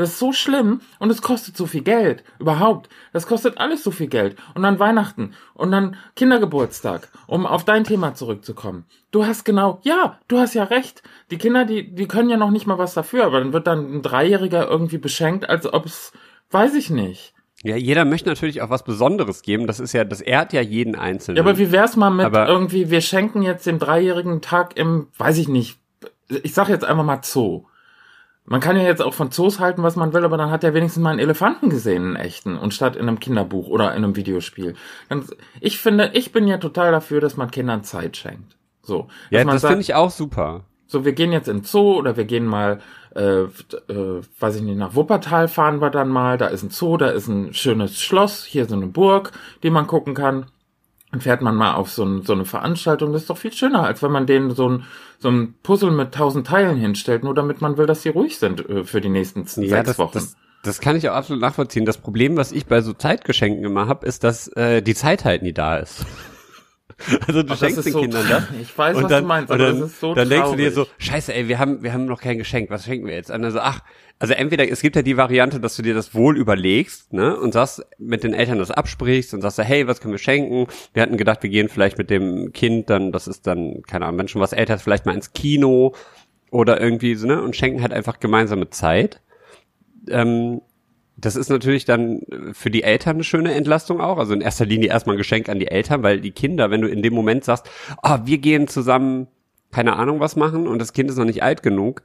Das 0.00 0.12
ist 0.12 0.18
so 0.18 0.32
schlimm 0.32 0.80
und 0.98 1.10
es 1.10 1.20
kostet 1.20 1.58
so 1.58 1.66
viel 1.66 1.82
Geld. 1.82 2.24
Überhaupt. 2.38 2.88
Das 3.12 3.26
kostet 3.26 3.58
alles 3.58 3.84
so 3.84 3.90
viel 3.90 4.06
Geld. 4.06 4.34
Und 4.54 4.62
dann 4.62 4.78
Weihnachten 4.78 5.34
und 5.52 5.72
dann 5.72 5.94
Kindergeburtstag, 6.16 7.08
um 7.26 7.44
auf 7.44 7.66
dein 7.66 7.84
Thema 7.84 8.14
zurückzukommen. 8.14 8.86
Du 9.10 9.26
hast 9.26 9.44
genau, 9.44 9.78
ja, 9.82 10.18
du 10.26 10.38
hast 10.38 10.54
ja 10.54 10.64
recht. 10.64 11.02
Die 11.30 11.36
Kinder, 11.36 11.66
die, 11.66 11.94
die 11.94 12.08
können 12.08 12.30
ja 12.30 12.38
noch 12.38 12.50
nicht 12.50 12.66
mal 12.66 12.78
was 12.78 12.94
dafür, 12.94 13.24
aber 13.26 13.40
dann 13.40 13.52
wird 13.52 13.66
dann 13.66 13.96
ein 13.96 14.00
Dreijähriger 14.00 14.66
irgendwie 14.70 14.96
beschenkt, 14.96 15.46
als 15.50 15.70
ob 15.70 15.84
es, 15.84 16.12
weiß 16.50 16.76
ich 16.76 16.88
nicht. 16.88 17.34
Ja, 17.62 17.76
jeder 17.76 18.06
möchte 18.06 18.30
natürlich 18.30 18.62
auch 18.62 18.70
was 18.70 18.84
Besonderes 18.84 19.42
geben. 19.42 19.66
Das 19.66 19.80
ist 19.80 19.92
ja, 19.92 20.04
das 20.04 20.22
ehrt 20.22 20.54
ja 20.54 20.62
jeden 20.62 20.94
Einzelnen. 20.94 21.36
Ja, 21.36 21.42
aber 21.42 21.58
wie 21.58 21.72
wär's 21.72 21.94
mal 21.96 22.08
mit 22.08 22.24
aber 22.24 22.48
irgendwie, 22.48 22.88
wir 22.88 23.02
schenken 23.02 23.42
jetzt 23.42 23.66
dem 23.66 23.78
Dreijährigen 23.78 24.40
Tag 24.40 24.78
im, 24.78 25.08
weiß 25.18 25.36
ich 25.36 25.48
nicht, 25.48 25.78
ich 26.42 26.54
sag 26.54 26.70
jetzt 26.70 26.86
einfach 26.86 27.04
mal 27.04 27.20
Zoo. 27.22 27.64
Man 28.50 28.60
kann 28.60 28.76
ja 28.76 28.82
jetzt 28.82 29.00
auch 29.00 29.14
von 29.14 29.30
Zoos 29.30 29.60
halten, 29.60 29.84
was 29.84 29.94
man 29.94 30.12
will, 30.12 30.24
aber 30.24 30.36
dann 30.36 30.50
hat 30.50 30.64
er 30.64 30.74
wenigstens 30.74 31.04
mal 31.04 31.10
einen 31.10 31.20
Elefanten 31.20 31.70
gesehen, 31.70 32.02
einen 32.02 32.16
echten, 32.16 32.58
und 32.58 32.74
statt 32.74 32.96
in 32.96 33.02
einem 33.06 33.20
Kinderbuch 33.20 33.68
oder 33.68 33.94
in 33.94 34.02
einem 34.02 34.16
Videospiel. 34.16 34.74
Ich 35.60 35.78
finde, 35.78 36.10
ich 36.14 36.32
bin 36.32 36.48
ja 36.48 36.58
total 36.58 36.90
dafür, 36.90 37.20
dass 37.20 37.36
man 37.36 37.52
Kindern 37.52 37.84
Zeit 37.84 38.16
schenkt. 38.16 38.56
So. 38.82 39.06
Ja, 39.30 39.44
das 39.44 39.64
finde 39.64 39.82
ich 39.82 39.94
auch 39.94 40.10
super. 40.10 40.64
So, 40.88 41.04
wir 41.04 41.12
gehen 41.12 41.30
jetzt 41.30 41.46
in 41.46 41.62
Zoo 41.62 41.96
oder 41.96 42.16
wir 42.16 42.24
gehen 42.24 42.44
mal, 42.44 42.80
äh, 43.14 43.42
äh, 43.42 43.48
weiß 44.40 44.56
ich 44.56 44.62
nicht, 44.62 44.78
nach 44.78 44.96
Wuppertal 44.96 45.46
fahren 45.46 45.80
wir 45.80 45.90
dann 45.90 46.08
mal. 46.08 46.36
Da 46.36 46.48
ist 46.48 46.64
ein 46.64 46.70
Zoo, 46.70 46.96
da 46.96 47.10
ist 47.10 47.28
ein 47.28 47.54
schönes 47.54 48.00
Schloss, 48.00 48.44
hier 48.44 48.66
so 48.66 48.74
eine 48.74 48.88
Burg, 48.88 49.30
die 49.62 49.70
man 49.70 49.86
gucken 49.86 50.14
kann. 50.14 50.46
Dann 51.12 51.20
fährt 51.20 51.42
man 51.42 51.56
mal 51.56 51.74
auf 51.74 51.90
so, 51.90 52.04
ein, 52.04 52.22
so 52.22 52.32
eine 52.32 52.44
Veranstaltung. 52.44 53.12
Das 53.12 53.22
ist 53.22 53.30
doch 53.30 53.38
viel 53.38 53.52
schöner, 53.52 53.82
als 53.82 54.02
wenn 54.02 54.12
man 54.12 54.26
denen 54.26 54.54
so 54.54 54.68
ein, 54.68 54.84
so 55.18 55.28
ein 55.28 55.54
Puzzle 55.62 55.90
mit 55.90 56.12
tausend 56.14 56.46
Teilen 56.46 56.76
hinstellt, 56.76 57.24
nur 57.24 57.34
damit 57.34 57.60
man 57.60 57.76
will, 57.76 57.86
dass 57.86 58.02
sie 58.02 58.10
ruhig 58.10 58.38
sind 58.38 58.68
äh, 58.68 58.84
für 58.84 59.00
die 59.00 59.08
nächsten 59.08 59.40
ja, 59.40 59.68
sechs 59.68 59.88
das, 59.88 59.98
Wochen. 59.98 60.14
Das, 60.14 60.36
das 60.62 60.80
kann 60.80 60.94
ich 60.94 61.08
auch 61.08 61.14
absolut 61.14 61.42
nachvollziehen. 61.42 61.84
Das 61.84 61.98
Problem, 61.98 62.36
was 62.36 62.52
ich 62.52 62.66
bei 62.66 62.80
so 62.80 62.92
Zeitgeschenken 62.92 63.64
immer 63.64 63.88
hab, 63.88 64.04
ist, 64.04 64.22
dass 64.24 64.48
äh, 64.48 64.82
die 64.82 64.94
Zeit 64.94 65.24
halt 65.24 65.42
nie 65.42 65.52
da 65.52 65.78
ist. 65.78 66.06
Also 67.26 67.42
du 67.42 67.52
Ach, 67.52 67.58
schenkst 67.58 67.86
den 67.86 67.92
so, 67.92 68.00
Kindern 68.00 68.26
das. 68.28 68.44
Ich 68.60 68.76
weiß, 68.76 68.96
was 68.96 69.06
dann, 69.08 69.22
du 69.22 69.28
meinst, 69.28 69.50
aber 69.50 69.64
dann, 69.64 69.80
das 69.80 69.90
ist 69.90 70.00
so 70.00 70.14
Dann 70.14 70.28
denkst 70.28 70.50
du 70.50 70.56
dir 70.56 70.70
so, 70.70 70.86
scheiße, 70.98 71.34
ey, 71.34 71.48
wir 71.48 71.58
haben, 71.58 71.82
wir 71.82 71.92
haben 71.92 72.06
noch 72.06 72.20
kein 72.20 72.38
Geschenk, 72.38 72.70
was 72.70 72.84
schenken 72.84 73.06
wir 73.06 73.14
jetzt? 73.14 73.30
Und 73.30 73.42
dann 73.42 73.52
so, 73.52 73.60
ach, 73.60 73.80
also 74.18 74.34
entweder, 74.34 74.68
es 74.70 74.82
gibt 74.82 74.96
ja 74.96 75.02
die 75.02 75.16
Variante, 75.16 75.60
dass 75.60 75.76
du 75.76 75.82
dir 75.82 75.94
das 75.94 76.14
wohl 76.14 76.36
überlegst, 76.36 77.12
ne, 77.12 77.38
und 77.38 77.52
sagst, 77.52 77.82
mit 77.98 78.22
den 78.22 78.34
Eltern 78.34 78.58
das 78.58 78.70
absprichst 78.70 79.32
und 79.32 79.40
sagst, 79.40 79.58
hey, 79.58 79.86
was 79.86 80.00
können 80.00 80.12
wir 80.12 80.18
schenken? 80.18 80.66
Wir 80.92 81.02
hatten 81.02 81.16
gedacht, 81.16 81.42
wir 81.42 81.50
gehen 81.50 81.70
vielleicht 81.70 81.96
mit 81.96 82.10
dem 82.10 82.52
Kind 82.52 82.90
dann, 82.90 83.12
das 83.12 83.26
ist 83.26 83.46
dann, 83.46 83.82
keine 83.82 84.04
Ahnung, 84.04 84.18
wenn 84.18 84.28
schon 84.28 84.42
was 84.42 84.52
älter 84.52 84.74
ist, 84.74 84.82
vielleicht 84.82 85.06
mal 85.06 85.14
ins 85.14 85.32
Kino 85.32 85.94
oder 86.50 86.80
irgendwie 86.80 87.14
so, 87.14 87.26
ne, 87.26 87.42
und 87.42 87.56
schenken 87.56 87.80
halt 87.80 87.92
einfach 87.92 88.20
gemeinsame 88.20 88.68
Zeit. 88.68 89.20
Ähm, 90.08 90.60
das 91.20 91.36
ist 91.36 91.48
natürlich 91.48 91.84
dann 91.84 92.22
für 92.52 92.70
die 92.70 92.82
Eltern 92.82 93.16
eine 93.16 93.24
schöne 93.24 93.54
Entlastung 93.54 94.00
auch. 94.00 94.18
Also 94.18 94.32
in 94.32 94.40
erster 94.40 94.64
Linie 94.66 94.88
erstmal 94.88 95.16
ein 95.16 95.18
Geschenk 95.18 95.48
an 95.48 95.58
die 95.58 95.68
Eltern, 95.68 96.02
weil 96.02 96.20
die 96.20 96.30
Kinder, 96.30 96.70
wenn 96.70 96.80
du 96.80 96.88
in 96.88 97.02
dem 97.02 97.14
Moment 97.14 97.44
sagst, 97.44 97.68
ah, 98.02 98.16
oh, 98.16 98.26
wir 98.26 98.38
gehen 98.38 98.68
zusammen, 98.68 99.28
keine 99.70 99.96
Ahnung 99.96 100.20
was 100.20 100.36
machen 100.36 100.66
und 100.66 100.78
das 100.78 100.92
Kind 100.92 101.10
ist 101.10 101.16
noch 101.16 101.24
nicht 101.24 101.42
alt 101.42 101.62
genug, 101.62 102.02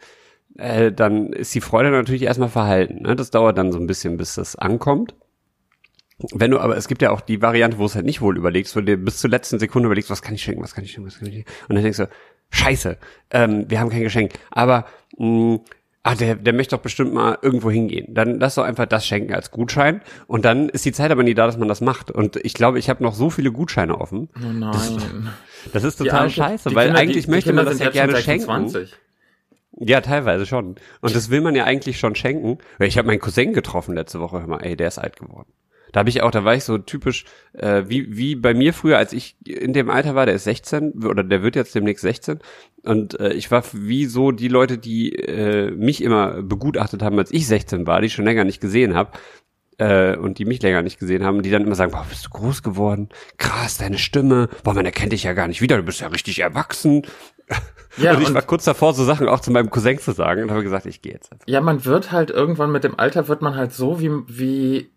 äh, 0.58 0.92
dann 0.92 1.34
ist 1.34 1.54
die 1.56 1.62
Freude 1.62 1.92
natürlich 1.92 2.24
erstmal 2.24 2.50
verhalten. 2.50 3.04
Ne? 3.04 3.16
Das 3.16 3.32
dauert 3.32 3.58
dann 3.58 3.72
so 3.72 3.80
ein 3.80 3.88
bisschen, 3.88 4.18
bis 4.18 4.36
das 4.36 4.56
ankommt. 4.56 5.16
Wenn 6.34 6.52
du, 6.52 6.60
aber 6.60 6.78
es 6.78 6.88
gibt 6.88 7.02
ja 7.02 7.12
auch 7.12 7.20
die 7.20 7.42
Variante, 7.42 7.78
wo 7.78 7.86
es 7.86 7.96
halt 7.96 8.06
nicht 8.06 8.22
wohl 8.22 8.38
überlegst, 8.38 8.76
wo 8.76 8.80
du 8.80 8.86
dir 8.86 8.98
bis 8.98 9.18
zur 9.18 9.30
letzten 9.30 9.60
Sekunde 9.60 9.88
überlegst, 9.88 10.10
was 10.10 10.22
kann 10.22 10.34
ich 10.34 10.44
schenken, 10.44 10.64
was 10.64 10.74
kann 10.74 10.86
ich 10.86 10.92
schenken, 10.92 11.08
was 11.08 11.20
kann 11.20 11.28
ich 11.28 11.34
schenken. 11.34 11.52
Und 11.68 11.76
dann 11.76 11.84
denkst 11.84 11.98
du, 11.98 12.10
scheiße, 12.52 12.98
ähm, 13.32 13.66
wir 13.70 13.80
haben 13.80 13.90
kein 13.90 14.04
Geschenk. 14.04 14.32
Aber 14.50 14.86
mh, 15.18 15.60
ah, 16.06 16.14
der, 16.14 16.36
der 16.36 16.54
möchte 16.54 16.76
doch 16.76 16.84
bestimmt 16.84 17.14
mal 17.14 17.40
irgendwo 17.42 17.72
hingehen. 17.72 18.14
Dann 18.14 18.40
lass 18.40 18.56
doch 18.56 18.64
einfach 18.64 18.86
das 18.86 19.06
schenken 19.08 19.34
als 19.34 19.50
Gutschein. 19.50 20.02
Und 20.28 20.46
dann 20.46 20.70
ist 20.70 20.86
die 20.86 20.92
Zeit 20.92 21.12
aber 21.12 21.24
nie 21.24 21.34
da, 21.34 21.48
dass 21.48 21.58
man 21.58 21.68
das 21.68 21.82
macht. 21.82 22.12
Und 22.12 22.38
ich 22.38 22.54
glaube, 22.54 22.78
ich 22.78 22.90
habe 22.90 23.04
noch 23.04 23.16
so 23.16 23.32
viele 23.32 23.52
Gutscheine 23.52 24.00
offen. 24.00 24.30
Oh 24.38 24.46
nein. 24.46 24.72
Das, 24.72 25.72
das 25.74 25.84
ist 25.84 25.96
total 25.98 26.28
die, 26.28 26.34
scheiße, 26.34 26.70
die 26.70 26.76
weil 26.76 26.88
Kinder, 26.88 27.02
eigentlich 27.02 27.26
die, 27.26 27.32
möchte 27.32 27.54
man 27.54 27.66
das 27.66 27.80
ja 27.80 27.90
gerne 27.90 28.16
schenken. 28.18 28.72
Ja, 29.78 30.00
teilweise 30.02 30.46
schon. 30.46 30.76
Und 31.02 31.16
das 31.16 31.32
will 31.32 31.42
man 31.42 31.56
ja 31.56 31.66
eigentlich 31.66 31.98
schon 32.00 32.16
schenken. 32.16 32.60
Ich 32.80 32.98
habe 32.98 33.08
meinen 33.08 33.20
Cousin 33.20 33.54
getroffen 33.54 33.96
letzte 33.96 34.20
Woche. 34.20 34.40
Hör 34.40 34.48
mal, 34.48 34.64
ey, 34.64 34.78
der 34.78 34.90
ist 34.90 35.00
alt 35.00 35.18
geworden. 35.18 35.52
Da 35.96 36.00
habe 36.00 36.10
ich 36.10 36.22
auch, 36.22 36.32
da 36.32 36.44
war 36.44 36.54
ich 36.54 36.66
so 36.66 36.78
typisch, 36.78 37.24
äh, 37.54 37.84
wie, 37.88 38.18
wie 38.18 38.36
bei 38.36 38.54
mir 38.54 38.74
früher, 38.74 38.98
als 38.98 39.14
ich 39.14 39.38
in 39.46 39.72
dem 39.72 39.90
Alter 39.90 40.14
war, 40.14 40.26
der 40.26 40.36
ist 40.36 40.44
16 40.44 41.06
oder 41.06 41.24
der 41.24 41.42
wird 41.42 41.56
jetzt 41.56 41.74
demnächst 41.74 42.02
16. 42.02 42.40
Und 42.84 43.18
äh, 43.18 43.32
ich 43.32 43.50
war 43.50 43.64
wie 43.72 44.06
so 44.06 44.32
die 44.32 44.50
Leute, 44.50 44.78
die 44.78 45.16
äh, 45.16 45.72
mich 45.72 46.04
immer 46.04 46.42
begutachtet 46.42 47.02
haben, 47.02 47.18
als 47.18 47.32
ich 47.32 47.48
16 47.48 47.88
war, 47.88 48.02
die 48.02 48.08
ich 48.08 48.14
schon 48.14 48.26
länger 48.26 48.44
nicht 48.44 48.60
gesehen 48.60 48.94
habe. 48.94 49.12
Äh, 49.78 50.18
und 50.18 50.38
die 50.38 50.44
mich 50.44 50.62
länger 50.62 50.82
nicht 50.82 51.00
gesehen 51.00 51.24
haben, 51.24 51.42
die 51.44 51.50
dann 51.50 51.64
immer 51.64 51.76
sagen, 51.76 51.94
boah, 51.94 52.06
bist 52.10 52.26
du 52.26 52.30
groß 52.30 52.62
geworden? 52.62 53.08
Krass, 53.38 53.78
deine 53.78 53.98
Stimme. 53.98 54.50
Boah, 54.66 54.74
man 54.74 54.86
erkennt 54.86 55.14
dich 55.14 55.24
ja 55.24 55.32
gar 55.32 55.48
nicht 55.48 55.62
wieder, 55.62 55.78
du 55.78 55.84
bist 55.84 56.02
ja 56.02 56.08
richtig 56.08 56.40
erwachsen. 56.40 57.04
Ja, 57.98 58.14
und 58.14 58.22
ich 58.24 58.28
und 58.28 58.34
war 58.34 58.42
kurz 58.42 58.66
davor, 58.66 58.94
so 58.94 59.06
Sachen 59.06 59.30
auch 59.30 59.40
zu 59.40 59.52
meinem 59.52 59.70
Cousin 59.70 59.98
zu 60.00 60.12
sagen 60.12 60.44
und 60.44 60.52
habe 60.52 60.64
gesagt, 60.64 60.86
ich 60.86 61.02
gehe 61.02 61.14
jetzt. 61.14 61.32
Einfach. 61.32 61.48
Ja, 61.48 61.62
man 61.62 61.86
wird 61.86 62.12
halt 62.12 62.30
irgendwann 62.30 62.74
mit 62.74 62.84
dem 62.84 63.00
Alter 63.00 63.30
wird 63.30 63.42
man 63.42 63.56
halt 63.56 63.72
so 63.72 64.02
wie, 64.02 64.12
wie 64.28 64.92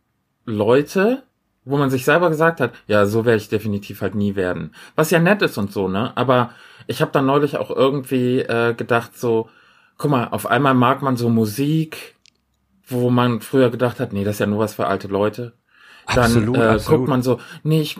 Leute, 0.48 1.22
wo 1.64 1.76
man 1.76 1.90
sich 1.90 2.04
selber 2.04 2.30
gesagt 2.30 2.60
hat, 2.60 2.72
ja, 2.86 3.06
so 3.06 3.24
werde 3.24 3.38
ich 3.38 3.48
definitiv 3.48 4.00
halt 4.00 4.14
nie 4.14 4.36
werden. 4.36 4.72
Was 4.96 5.10
ja 5.10 5.18
nett 5.18 5.42
ist 5.42 5.58
und 5.58 5.72
so, 5.72 5.88
ne? 5.88 6.12
Aber 6.16 6.50
ich 6.86 7.02
habe 7.02 7.12
dann 7.12 7.26
neulich 7.26 7.56
auch 7.58 7.70
irgendwie 7.70 8.40
äh, 8.40 8.74
gedacht, 8.74 9.18
so, 9.18 9.50
guck 9.98 10.10
mal, 10.10 10.28
auf 10.28 10.46
einmal 10.46 10.74
mag 10.74 11.02
man 11.02 11.16
so 11.16 11.28
Musik, 11.28 12.16
wo 12.86 13.10
man 13.10 13.40
früher 13.40 13.70
gedacht 13.70 14.00
hat, 14.00 14.12
nee, 14.12 14.24
das 14.24 14.36
ist 14.36 14.40
ja 14.40 14.46
nur 14.46 14.60
was 14.60 14.74
für 14.74 14.86
alte 14.86 15.08
Leute. 15.08 15.52
Dann 16.06 16.24
absolut, 16.24 16.56
äh, 16.56 16.60
absolut. 16.60 16.98
guckt 17.00 17.10
man 17.10 17.22
so, 17.22 17.38
nee, 17.62 17.82
ich, 17.82 17.98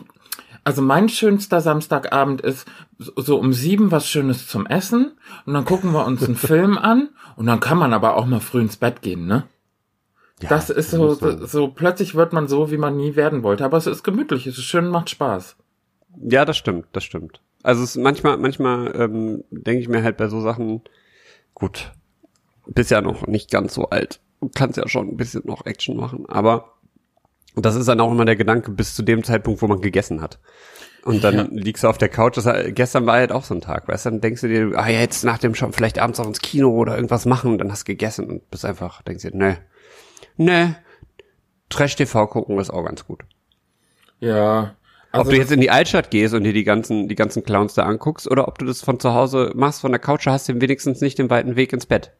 also 0.63 0.81
mein 0.81 1.09
schönster 1.09 1.61
Samstagabend 1.61 2.41
ist 2.41 2.67
so 2.97 3.37
um 3.37 3.53
sieben 3.53 3.91
was 3.91 4.09
Schönes 4.09 4.47
zum 4.47 4.65
Essen 4.65 5.11
und 5.45 5.53
dann 5.53 5.65
gucken 5.65 5.93
wir 5.93 6.05
uns 6.05 6.23
einen 6.23 6.35
Film 6.35 6.77
an 6.77 7.09
und 7.35 7.45
dann 7.45 7.59
kann 7.59 7.77
man 7.77 7.93
aber 7.93 8.17
auch 8.17 8.25
mal 8.25 8.39
früh 8.39 8.61
ins 8.61 8.77
Bett 8.77 9.01
gehen, 9.01 9.27
ne? 9.27 9.43
Ja, 10.41 10.49
das 10.49 10.69
ist 10.69 10.91
so, 10.91 11.13
so, 11.13 11.45
so, 11.45 11.67
plötzlich 11.67 12.15
wird 12.15 12.33
man 12.33 12.47
so, 12.47 12.71
wie 12.71 12.77
man 12.77 12.95
nie 12.95 13.15
werden 13.15 13.43
wollte. 13.43 13.65
Aber 13.65 13.77
es 13.77 13.87
ist 13.87 14.03
gemütlich, 14.03 14.47
es 14.47 14.57
ist 14.57 14.63
schön, 14.63 14.87
macht 14.87 15.09
Spaß. 15.09 15.57
Ja, 16.21 16.45
das 16.45 16.57
stimmt, 16.57 16.85
das 16.93 17.03
stimmt. 17.03 17.41
Also 17.61 17.83
es 17.83 17.95
manchmal, 17.97 18.37
manchmal 18.37 18.95
ähm, 18.95 19.43
denke 19.51 19.81
ich 19.81 19.89
mir 19.89 20.01
halt 20.01 20.17
bei 20.17 20.29
so 20.29 20.39
Sachen, 20.39 20.81
gut, 21.53 21.91
bist 22.67 22.91
ja 22.91 23.01
noch 23.01 23.27
nicht 23.27 23.51
ganz 23.51 23.73
so 23.73 23.89
alt. 23.89 24.21
Kannst 24.55 24.77
ja 24.77 24.87
schon 24.87 25.09
ein 25.09 25.17
bisschen 25.17 25.41
noch 25.45 25.65
Action 25.65 25.97
machen, 25.97 26.25
aber 26.29 26.75
das 27.55 27.75
ist 27.75 27.87
dann 27.87 27.99
auch 27.99 28.11
immer 28.11 28.25
der 28.25 28.37
Gedanke 28.37 28.71
bis 28.71 28.95
zu 28.95 29.03
dem 29.03 29.23
Zeitpunkt, 29.23 29.61
wo 29.61 29.67
man 29.67 29.81
gegessen 29.81 30.21
hat. 30.21 30.39
Und 31.03 31.23
dann 31.23 31.35
ja. 31.35 31.47
liegst 31.51 31.83
du 31.83 31.87
auf 31.87 31.97
der 31.97 32.09
Couch. 32.09 32.37
Das, 32.37 32.47
gestern 32.73 33.05
war 33.05 33.15
halt 33.15 33.31
auch 33.31 33.43
so 33.43 33.53
ein 33.53 33.61
Tag, 33.61 33.87
weißt 33.87 34.05
du? 34.05 34.09
Dann 34.11 34.21
denkst 34.21 34.41
du 34.41 34.47
dir, 34.47 34.77
ah 34.77 34.89
ja, 34.89 34.99
jetzt 34.99 35.23
nach 35.23 35.37
dem 35.37 35.55
Shop 35.55 35.73
vielleicht 35.73 35.99
abends 35.99 36.19
auch 36.19 36.27
ins 36.27 36.41
Kino 36.41 36.69
oder 36.69 36.95
irgendwas 36.95 37.25
machen. 37.25 37.57
Dann 37.57 37.71
hast 37.71 37.87
du 37.87 37.91
gegessen 37.91 38.25
und 38.25 38.51
bist 38.51 38.65
einfach, 38.65 39.01
denkst 39.01 39.23
dir, 39.23 39.35
ne, 39.35 39.57
ne, 40.39 40.75
Trash-TV 41.69 42.27
gucken 42.27 42.57
ist 42.59 42.71
auch 42.71 42.83
ganz 42.83 43.05
gut. 43.05 43.21
Ja. 44.19 44.75
Also 45.11 45.25
ob 45.25 45.29
du 45.31 45.37
jetzt 45.37 45.51
in 45.51 45.61
die 45.61 45.71
Altstadt 45.71 46.11
gehst 46.11 46.33
und 46.33 46.43
dir 46.43 46.53
die 46.53 46.63
ganzen, 46.63 47.07
die 47.07 47.15
ganzen 47.15 47.43
Clowns 47.43 47.73
da 47.73 47.83
anguckst 47.83 48.29
oder 48.29 48.47
ob 48.47 48.59
du 48.59 48.65
das 48.65 48.81
von 48.81 48.99
zu 48.99 49.13
Hause 49.13 49.51
machst, 49.55 49.81
von 49.81 49.91
der 49.91 49.99
Couch, 49.99 50.27
hast 50.27 50.49
du 50.49 50.61
wenigstens 50.61 51.01
nicht 51.01 51.17
den 51.17 51.29
weiten 51.29 51.55
Weg 51.55 51.73
ins 51.73 51.85
Bett. 51.85 52.11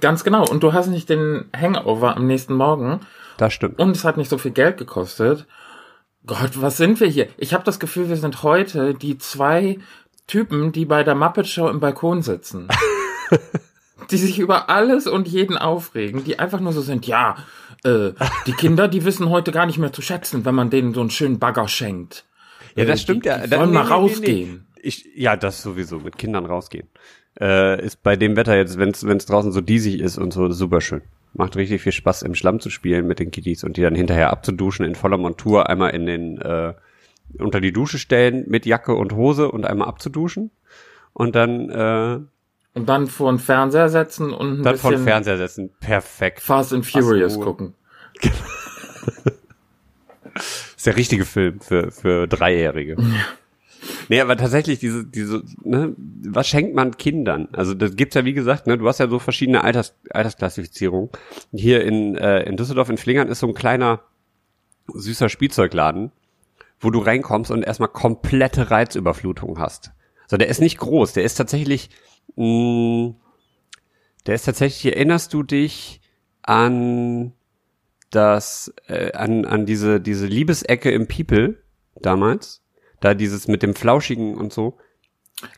Ganz 0.00 0.24
genau. 0.24 0.48
Und 0.48 0.62
du 0.62 0.72
hast 0.72 0.86
nicht 0.86 1.10
den 1.10 1.44
Hangover 1.54 2.16
am 2.16 2.26
nächsten 2.26 2.54
Morgen. 2.54 3.00
Das 3.36 3.52
stimmt. 3.52 3.78
Und 3.78 3.96
es 3.96 4.04
hat 4.04 4.16
nicht 4.16 4.30
so 4.30 4.38
viel 4.38 4.52
Geld 4.52 4.78
gekostet. 4.78 5.46
Gott, 6.26 6.62
was 6.62 6.78
sind 6.78 7.00
wir 7.00 7.08
hier? 7.08 7.28
Ich 7.36 7.52
habe 7.52 7.64
das 7.64 7.78
Gefühl, 7.78 8.08
wir 8.08 8.16
sind 8.16 8.42
heute 8.42 8.94
die 8.94 9.18
zwei 9.18 9.78
Typen, 10.26 10.72
die 10.72 10.86
bei 10.86 11.02
der 11.02 11.14
Muppet 11.14 11.46
Show 11.46 11.68
im 11.68 11.80
Balkon 11.80 12.22
sitzen. 12.22 12.68
die 14.10 14.16
sich 14.16 14.38
über 14.38 14.68
alles 14.70 15.06
und 15.06 15.28
jeden 15.28 15.56
aufregen, 15.56 16.24
die 16.24 16.38
einfach 16.38 16.60
nur 16.60 16.72
so 16.72 16.80
sind, 16.80 17.06
ja, 17.06 17.36
äh, 17.84 18.12
die 18.46 18.52
Kinder, 18.52 18.88
die 18.88 19.04
wissen 19.04 19.30
heute 19.30 19.52
gar 19.52 19.66
nicht 19.66 19.78
mehr 19.78 19.92
zu 19.92 20.02
schätzen, 20.02 20.44
wenn 20.44 20.54
man 20.54 20.70
denen 20.70 20.94
so 20.94 21.00
einen 21.00 21.10
schönen 21.10 21.38
Bagger 21.38 21.68
schenkt. 21.68 22.24
Ja, 22.76 22.84
das 22.84 23.00
äh, 23.00 23.02
stimmt 23.02 23.24
die, 23.24 23.28
ja. 23.28 23.46
Die 23.46 23.50
wollen 23.52 23.70
nee, 23.70 23.74
mal 23.74 23.86
rausgehen. 23.86 24.50
Nee, 24.50 24.60
nee. 24.76 24.80
Ich, 24.82 25.08
ja, 25.14 25.36
das 25.36 25.62
sowieso, 25.62 26.00
mit 26.00 26.18
Kindern 26.18 26.44
rausgehen. 26.44 26.88
Äh, 27.40 27.84
ist 27.84 28.02
bei 28.02 28.16
dem 28.16 28.36
Wetter 28.36 28.56
jetzt, 28.56 28.78
wenn 28.78 28.90
es 28.90 29.26
draußen 29.26 29.52
so 29.52 29.60
diesig 29.60 30.00
ist 30.00 30.18
und 30.18 30.32
so, 30.32 30.50
super 30.50 30.80
schön. 30.80 31.02
Macht 31.32 31.56
richtig 31.56 31.82
viel 31.82 31.92
Spaß, 31.92 32.22
im 32.22 32.34
Schlamm 32.34 32.60
zu 32.60 32.70
spielen 32.70 33.06
mit 33.06 33.18
den 33.18 33.30
Kiddies 33.30 33.64
und 33.64 33.76
die 33.76 33.82
dann 33.82 33.94
hinterher 33.94 34.30
abzuduschen 34.30 34.86
in 34.86 34.94
voller 34.94 35.18
Montur, 35.18 35.68
einmal 35.68 35.90
in 35.90 36.06
den 36.06 36.40
äh, 36.40 36.74
unter 37.38 37.60
die 37.60 37.72
Dusche 37.72 37.98
stellen 37.98 38.44
mit 38.46 38.66
Jacke 38.66 38.94
und 38.94 39.14
Hose 39.14 39.50
und 39.50 39.64
einmal 39.64 39.88
abzuduschen. 39.88 40.50
Und 41.12 41.34
dann 41.34 41.70
äh, 41.70 42.20
und 42.74 42.88
dann 42.88 43.06
vor 43.06 43.32
den 43.32 43.38
Fernseher 43.38 43.88
setzen 43.88 44.32
und 44.32 44.60
ein 44.60 44.62
dann 44.62 44.76
vor 44.76 44.90
den 44.90 45.04
Fernseher 45.04 45.38
setzen. 45.38 45.70
Perfekt. 45.80 46.40
Fast 46.40 46.72
and 46.72 46.84
Furious 46.84 47.40
gucken. 47.40 47.74
ist 50.76 50.86
der 50.86 50.96
richtige 50.96 51.24
Film 51.24 51.60
für, 51.60 51.90
für 51.90 52.26
Dreijährige. 52.26 52.96
Ja. 52.98 53.06
Nee, 54.08 54.20
aber 54.20 54.36
tatsächlich 54.36 54.78
diese, 54.78 55.04
diese, 55.04 55.42
ne, 55.62 55.94
was 55.96 56.48
schenkt 56.48 56.74
man 56.74 56.96
Kindern? 56.96 57.48
Also 57.52 57.74
das 57.74 57.96
gibt's 57.96 58.14
ja 58.14 58.24
wie 58.24 58.32
gesagt, 58.32 58.66
ne, 58.66 58.78
du 58.78 58.86
hast 58.88 58.98
ja 58.98 59.08
so 59.08 59.18
verschiedene 59.18 59.62
Alters, 59.64 59.94
Altersklassifizierungen. 60.10 61.10
Hier 61.52 61.84
in, 61.84 62.16
äh, 62.16 62.42
in 62.42 62.56
Düsseldorf 62.56 62.88
in 62.88 62.98
Flingern 62.98 63.28
ist 63.28 63.40
so 63.40 63.46
ein 63.46 63.54
kleiner 63.54 64.00
süßer 64.88 65.28
Spielzeugladen, 65.28 66.12
wo 66.80 66.90
du 66.90 66.98
reinkommst 66.98 67.50
und 67.50 67.62
erstmal 67.62 67.88
komplette 67.88 68.70
Reizüberflutung 68.70 69.58
hast. 69.58 69.92
So, 70.26 70.36
der 70.36 70.48
ist 70.48 70.60
nicht 70.60 70.78
groß, 70.78 71.12
der 71.12 71.24
ist 71.24 71.34
tatsächlich, 71.34 71.90
mh, 72.36 72.44
mm, 72.46 73.16
der 74.26 74.34
ist 74.34 74.44
tatsächlich, 74.44 74.94
erinnerst 74.94 75.34
du 75.34 75.42
dich 75.42 76.00
an 76.42 77.32
das, 78.10 78.72
äh, 78.86 79.12
an, 79.12 79.44
an 79.44 79.66
diese, 79.66 80.00
diese 80.00 80.26
Liebesecke 80.26 80.90
im 80.90 81.08
People 81.08 81.62
damals? 82.00 82.62
Da 83.00 83.14
dieses 83.14 83.48
mit 83.48 83.62
dem 83.62 83.74
Flauschigen 83.74 84.34
und 84.36 84.52
so. 84.52 84.78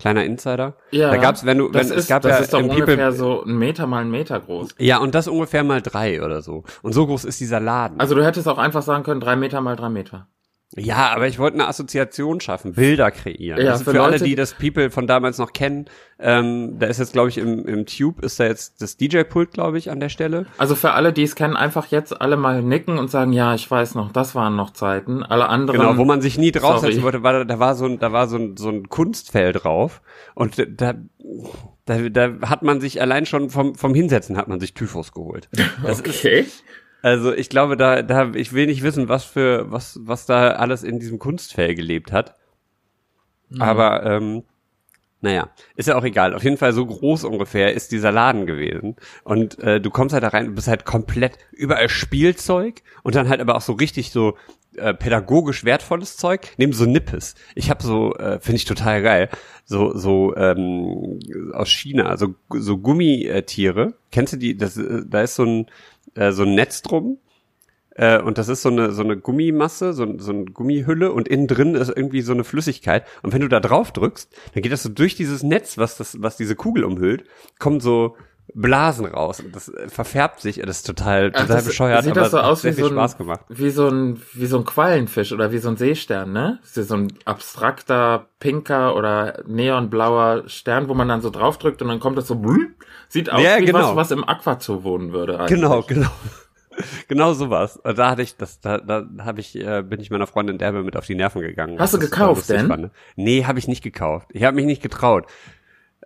Kleiner 0.00 0.24
Insider. 0.24 0.76
Ja. 0.90 1.10
Da 1.10 1.16
gab's, 1.18 1.44
wenn 1.44 1.58
du, 1.58 1.72
wenn 1.72 1.82
ist, 1.82 1.90
es 1.90 2.06
gab 2.08 2.22
das 2.22 2.32
ja 2.32 2.38
ist 2.38 2.52
doch 2.52 2.60
ungefähr 2.60 2.96
People, 2.96 3.12
so 3.12 3.44
ein 3.44 3.56
Meter 3.56 3.86
mal 3.86 4.00
ein 4.00 4.10
Meter 4.10 4.40
groß. 4.40 4.74
Ja, 4.78 4.98
und 4.98 5.14
das 5.14 5.28
ungefähr 5.28 5.64
mal 5.64 5.82
drei 5.82 6.22
oder 6.24 6.42
so. 6.42 6.64
Und 6.82 6.92
so 6.92 7.06
groß 7.06 7.24
ist 7.24 7.40
dieser 7.40 7.60
Laden. 7.60 8.00
Also 8.00 8.14
du 8.14 8.24
hättest 8.24 8.48
auch 8.48 8.58
einfach 8.58 8.82
sagen 8.82 9.04
können, 9.04 9.20
drei 9.20 9.36
Meter 9.36 9.60
mal 9.60 9.76
drei 9.76 9.90
Meter. 9.90 10.28
Ja, 10.74 11.12
aber 11.14 11.28
ich 11.28 11.38
wollte 11.38 11.54
eine 11.54 11.68
Assoziation 11.68 12.40
schaffen, 12.40 12.72
Bilder 12.72 13.12
kreieren. 13.12 13.64
Ja, 13.64 13.72
also 13.72 13.84
für, 13.84 13.92
für 13.92 14.02
alle, 14.02 14.18
die 14.18 14.34
das 14.34 14.54
People 14.54 14.90
von 14.90 15.06
damals 15.06 15.38
noch 15.38 15.52
kennen, 15.52 15.86
ähm, 16.18 16.78
da 16.80 16.86
ist 16.88 16.98
jetzt, 16.98 17.12
glaube 17.12 17.28
ich, 17.28 17.38
im, 17.38 17.66
im 17.66 17.86
Tube 17.86 18.20
ist 18.24 18.40
da 18.40 18.44
jetzt 18.44 18.82
das 18.82 18.96
DJ-Pult, 18.96 19.52
glaube 19.52 19.78
ich, 19.78 19.90
an 19.90 20.00
der 20.00 20.08
Stelle. 20.08 20.46
Also 20.58 20.74
für 20.74 20.92
alle, 20.92 21.12
die 21.12 21.22
es 21.22 21.36
kennen, 21.36 21.56
einfach 21.56 21.86
jetzt 21.86 22.20
alle 22.20 22.36
mal 22.36 22.62
nicken 22.62 22.98
und 22.98 23.10
sagen, 23.10 23.32
ja, 23.32 23.54
ich 23.54 23.70
weiß 23.70 23.94
noch, 23.94 24.10
das 24.10 24.34
waren 24.34 24.56
noch 24.56 24.70
Zeiten. 24.70 25.22
Alle 25.22 25.48
anderen. 25.48 25.80
Genau, 25.80 25.96
wo 25.98 26.04
man 26.04 26.20
sich 26.20 26.36
nie 26.36 26.50
draufsetzen 26.50 27.02
wollte, 27.02 27.22
war, 27.22 27.44
da 27.44 27.58
war 27.60 27.76
so 27.76 27.86
ein, 27.86 28.00
da 28.00 28.10
war 28.12 28.26
so 28.26 28.36
ein, 28.36 28.56
so 28.56 28.68
ein 28.68 28.88
Kunstfell 28.88 29.52
drauf. 29.52 30.02
Und 30.34 30.58
da, 30.58 30.94
da, 31.84 32.08
da 32.08 32.48
hat 32.48 32.62
man 32.62 32.80
sich 32.80 33.00
allein 33.00 33.24
schon 33.24 33.50
vom, 33.50 33.76
vom 33.76 33.94
Hinsetzen 33.94 34.36
hat 34.36 34.48
man 34.48 34.58
sich 34.58 34.74
Typhus 34.74 35.12
geholt. 35.12 35.48
Das 35.82 36.00
okay. 36.00 36.40
Ist, 36.40 36.64
also 37.02 37.32
ich 37.32 37.48
glaube, 37.48 37.76
da, 37.76 38.02
da, 38.02 38.32
ich 38.34 38.52
will 38.52 38.66
nicht 38.66 38.82
wissen, 38.82 39.08
was 39.08 39.24
für, 39.24 39.70
was, 39.70 40.00
was 40.02 40.26
da 40.26 40.52
alles 40.52 40.82
in 40.82 40.98
diesem 40.98 41.18
Kunstfell 41.18 41.74
gelebt 41.74 42.12
hat. 42.12 42.34
Mhm. 43.48 43.62
Aber 43.62 44.04
ähm, 44.04 44.42
naja, 45.20 45.48
ist 45.74 45.88
ja 45.88 45.96
auch 45.96 46.04
egal. 46.04 46.34
Auf 46.34 46.44
jeden 46.44 46.56
Fall 46.56 46.72
so 46.72 46.84
groß 46.84 47.24
ungefähr 47.24 47.74
ist 47.74 47.90
dieser 47.90 48.12
Laden 48.12 48.46
gewesen. 48.46 48.96
Und 49.24 49.58
äh, 49.58 49.80
du 49.80 49.90
kommst 49.90 50.12
halt 50.12 50.22
da 50.22 50.28
rein, 50.28 50.46
du 50.46 50.52
bist 50.52 50.68
halt 50.68 50.84
komplett 50.84 51.38
überall 51.52 51.88
Spielzeug 51.88 52.82
und 53.02 53.14
dann 53.14 53.28
halt 53.28 53.40
aber 53.40 53.56
auch 53.56 53.62
so 53.62 53.72
richtig 53.72 54.10
so 54.10 54.36
äh, 54.76 54.92
pädagogisch 54.92 55.64
wertvolles 55.64 56.16
Zeug, 56.16 56.52
neben 56.58 56.72
so 56.72 56.84
Nippes. 56.84 57.34
Ich 57.54 57.70
habe 57.70 57.82
so, 57.82 58.14
äh, 58.16 58.40
finde 58.40 58.56
ich 58.56 58.66
total 58.66 59.02
geil, 59.02 59.30
so 59.64 59.96
so 59.96 60.36
ähm, 60.36 61.18
aus 61.52 61.70
China, 61.70 62.16
so 62.16 62.34
so 62.50 62.78
Gummitiere. 62.78 63.94
Kennst 64.12 64.34
du 64.34 64.36
die? 64.36 64.56
Das, 64.56 64.76
äh, 64.76 65.02
da 65.06 65.22
ist 65.22 65.36
so 65.36 65.44
ein 65.44 65.66
äh, 66.16 66.32
so 66.32 66.42
ein 66.42 66.54
Netz 66.54 66.82
drum. 66.82 67.18
Äh, 67.94 68.20
und 68.20 68.38
das 68.38 68.48
ist 68.48 68.62
so 68.62 68.68
eine, 68.68 68.92
so 68.92 69.02
eine 69.02 69.16
Gummimasse, 69.16 69.92
so, 69.92 70.18
so 70.18 70.32
eine 70.32 70.44
Gummihülle 70.46 71.12
und 71.12 71.28
innen 71.28 71.46
drin 71.46 71.74
ist 71.74 71.88
irgendwie 71.88 72.20
so 72.20 72.32
eine 72.32 72.44
Flüssigkeit. 72.44 73.04
Und 73.22 73.32
wenn 73.32 73.40
du 73.40 73.48
da 73.48 73.60
drauf 73.60 73.92
drückst, 73.92 74.34
dann 74.52 74.62
geht 74.62 74.72
das 74.72 74.82
so 74.82 74.88
durch 74.88 75.14
dieses 75.14 75.42
Netz, 75.42 75.78
was 75.78 75.96
das, 75.96 76.20
was 76.20 76.36
diese 76.36 76.56
Kugel 76.56 76.84
umhüllt, 76.84 77.24
kommen 77.58 77.80
so 77.80 78.16
Blasen 78.54 79.06
raus 79.06 79.40
und 79.40 79.54
das 79.54 79.68
äh, 79.68 79.88
verfärbt 79.88 80.40
sich. 80.40 80.60
Das 80.64 80.78
ist 80.78 80.86
total, 80.86 81.32
total 81.32 81.46
das 81.46 81.64
bescheuert, 81.64 82.04
sieht 82.04 82.12
aber 82.12 82.22
das 82.22 82.30
so 82.30 82.38
aus 82.38 82.64
wie 82.64 82.72
so 82.72 82.88
Spaß 82.88 83.18
gemacht. 83.18 83.40
Wie 83.48 83.70
so 83.70 83.88
ein, 83.88 84.20
wie 84.32 84.46
so 84.46 84.58
ein 84.58 84.64
Quallenfisch 84.64 85.32
oder 85.32 85.52
wie 85.52 85.58
so 85.58 85.68
ein 85.68 85.76
Seestern, 85.76 86.32
ne? 86.32 86.58
Das 86.62 86.76
ist 86.76 86.88
so 86.88 86.96
ein 86.96 87.12
abstrakter, 87.24 88.26
pinker 88.38 88.96
oder 88.96 89.42
neonblauer 89.46 90.48
Stern, 90.48 90.88
wo 90.88 90.94
man 90.94 91.08
dann 91.08 91.20
so 91.20 91.30
draufdrückt 91.30 91.82
und 91.82 91.88
dann 91.88 92.00
kommt 92.00 92.16
das 92.18 92.28
so, 92.28 92.40
sieht 93.08 93.30
aus 93.30 93.42
ja, 93.42 93.58
wie 93.58 93.66
genau. 93.66 93.90
was, 93.90 93.96
was 93.96 94.10
im 94.12 94.26
Aquazoo 94.26 94.84
wohnen 94.84 95.12
würde. 95.12 95.40
Eigentlich. 95.40 95.60
Genau, 95.60 95.82
genau. 95.82 96.10
Genau 97.08 97.32
sowas. 97.32 97.80
Da 97.84 98.10
hatte 98.10 98.20
ich, 98.20 98.36
das, 98.36 98.60
da, 98.60 98.78
da 98.78 99.06
habe 99.20 99.40
ich, 99.40 99.56
äh, 99.56 99.82
bin 99.82 100.00
ich 100.00 100.10
meiner 100.10 100.26
Freundin 100.26 100.58
Derbe 100.58 100.82
mit 100.82 100.96
auf 100.96 101.06
die 101.06 101.14
Nerven 101.14 101.40
gegangen. 101.40 101.78
Hast 101.78 101.94
du 101.94 101.98
gekauft 101.98 102.50
denn? 102.50 102.68
Fand. 102.68 102.90
Nee, 103.16 103.44
habe 103.44 103.58
ich 103.58 103.66
nicht 103.66 103.82
gekauft. 103.82 104.28
Ich 104.32 104.44
habe 104.44 104.56
mich 104.56 104.66
nicht 104.66 104.82
getraut. 104.82 105.26